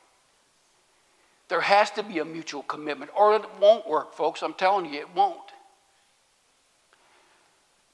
There 1.49 1.61
has 1.61 1.89
to 1.91 2.03
be 2.03 2.19
a 2.19 2.25
mutual 2.25 2.61
commitment, 2.61 3.11
or 3.15 3.35
it 3.35 3.43
won't 3.59 3.87
work, 3.87 4.13
folks. 4.13 4.43
I'm 4.43 4.53
telling 4.53 4.85
you, 4.85 4.99
it 4.99 5.15
won't. 5.15 5.51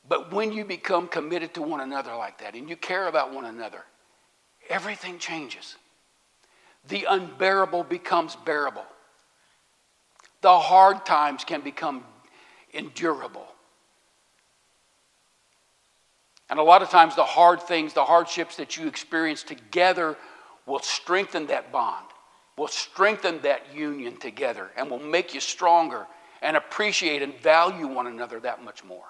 But 0.08 0.32
when 0.32 0.52
you 0.52 0.66
become 0.66 1.08
committed 1.08 1.54
to 1.56 1.62
one 1.62 1.82
another 1.82 2.16
like 2.16 2.40
that 2.40 2.56
and 2.56 2.70
you 2.70 2.76
care 2.76 3.08
about 3.08 3.34
one 3.34 3.46
another, 3.46 3.84
everything 4.70 5.18
changes. 5.18 5.76
The 6.88 7.06
unbearable 7.10 7.84
becomes 7.84 8.36
bearable. 8.36 8.86
The 10.42 10.60
hard 10.60 11.06
times 11.06 11.44
can 11.44 11.62
become 11.62 12.04
endurable. 12.74 13.48
And 16.50 16.60
a 16.60 16.64
lot 16.64 16.84
of 16.84 16.90
times, 16.90 17.16
the 17.16 17.24
hard 17.24 17.64
things, 17.64 17.94
the 17.94 18.06
hardships 18.06 18.58
that 18.58 18.78
you 18.78 18.88
experience 18.88 19.42
together 19.42 20.16
will 20.68 20.80
strengthen 20.80 21.48
that 21.48 21.72
bond, 21.72 22.06
will 22.56 22.68
strengthen 22.68 23.42
that 23.42 23.74
union 23.74 24.18
together, 24.18 24.70
and 24.78 24.92
will 24.92 25.00
make 25.00 25.34
you 25.34 25.40
stronger 25.40 26.06
and 26.44 26.56
appreciate 26.56 27.24
and 27.24 27.34
value 27.40 27.88
one 27.88 28.06
another 28.06 28.40
that 28.40 28.64
much 28.64 28.84
more. 28.84 29.06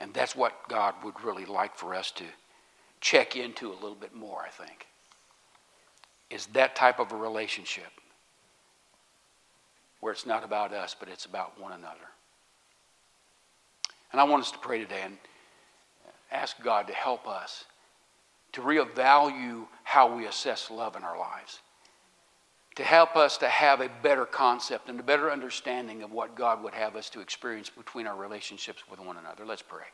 And 0.00 0.12
that's 0.12 0.36
what 0.36 0.68
God 0.68 0.94
would 1.04 1.22
really 1.24 1.46
like 1.46 1.76
for 1.76 1.94
us 1.94 2.10
to 2.12 2.24
check 3.00 3.36
into 3.36 3.70
a 3.70 3.74
little 3.74 3.94
bit 3.94 4.14
more, 4.14 4.42
I 4.44 4.50
think. 4.50 4.86
Is 6.28 6.46
that 6.48 6.76
type 6.76 6.98
of 6.98 7.12
a 7.12 7.16
relationship 7.16 7.90
where 10.00 10.12
it's 10.12 10.26
not 10.26 10.44
about 10.44 10.72
us, 10.72 10.94
but 10.98 11.08
it's 11.08 11.24
about 11.24 11.60
one 11.60 11.72
another. 11.72 11.96
And 14.12 14.20
I 14.20 14.24
want 14.24 14.42
us 14.42 14.50
to 14.52 14.58
pray 14.58 14.78
today 14.78 15.02
and 15.04 15.18
ask 16.30 16.60
God 16.62 16.86
to 16.88 16.92
help 16.92 17.26
us 17.26 17.64
to 18.52 18.60
reevaluate 18.60 19.66
how 19.84 20.16
we 20.16 20.26
assess 20.26 20.70
love 20.70 20.96
in 20.96 21.02
our 21.02 21.18
lives, 21.18 21.60
to 22.76 22.84
help 22.84 23.16
us 23.16 23.38
to 23.38 23.48
have 23.48 23.80
a 23.80 23.88
better 24.02 24.26
concept 24.26 24.88
and 24.88 25.00
a 25.00 25.02
better 25.02 25.30
understanding 25.30 26.02
of 26.02 26.12
what 26.12 26.36
God 26.36 26.62
would 26.62 26.74
have 26.74 26.94
us 26.94 27.10
to 27.10 27.20
experience 27.20 27.70
between 27.70 28.06
our 28.06 28.16
relationships 28.16 28.84
with 28.90 29.00
one 29.00 29.16
another. 29.16 29.44
Let's 29.44 29.62
pray. 29.62 29.84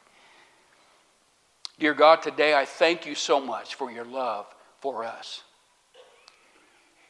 Dear 1.79 1.95
God, 1.95 2.23
today 2.23 2.55
I 2.55 2.65
thank 2.65 3.07
you 3.07 3.15
so 3.15 3.41
much 3.41 3.77
for 3.77 3.91
your 3.91 4.05
love 4.05 4.47
for 4.81 5.05
us. 5.05 5.43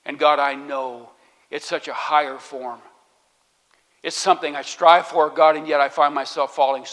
And 0.04 0.18
God, 0.18 0.38
I 0.38 0.54
know 0.54 1.10
it's 1.50 1.66
such 1.66 1.88
a 1.88 1.92
higher 1.94 2.38
form. 2.38 2.80
It's 4.02 4.16
something 4.16 4.56
I 4.56 4.62
strive 4.62 5.06
for, 5.06 5.30
God, 5.30 5.56
and 5.56 5.66
yet 5.66 5.80
I 5.80 5.88
find 5.88 6.14
myself 6.14 6.54
falling 6.54 6.84
so 6.84 6.90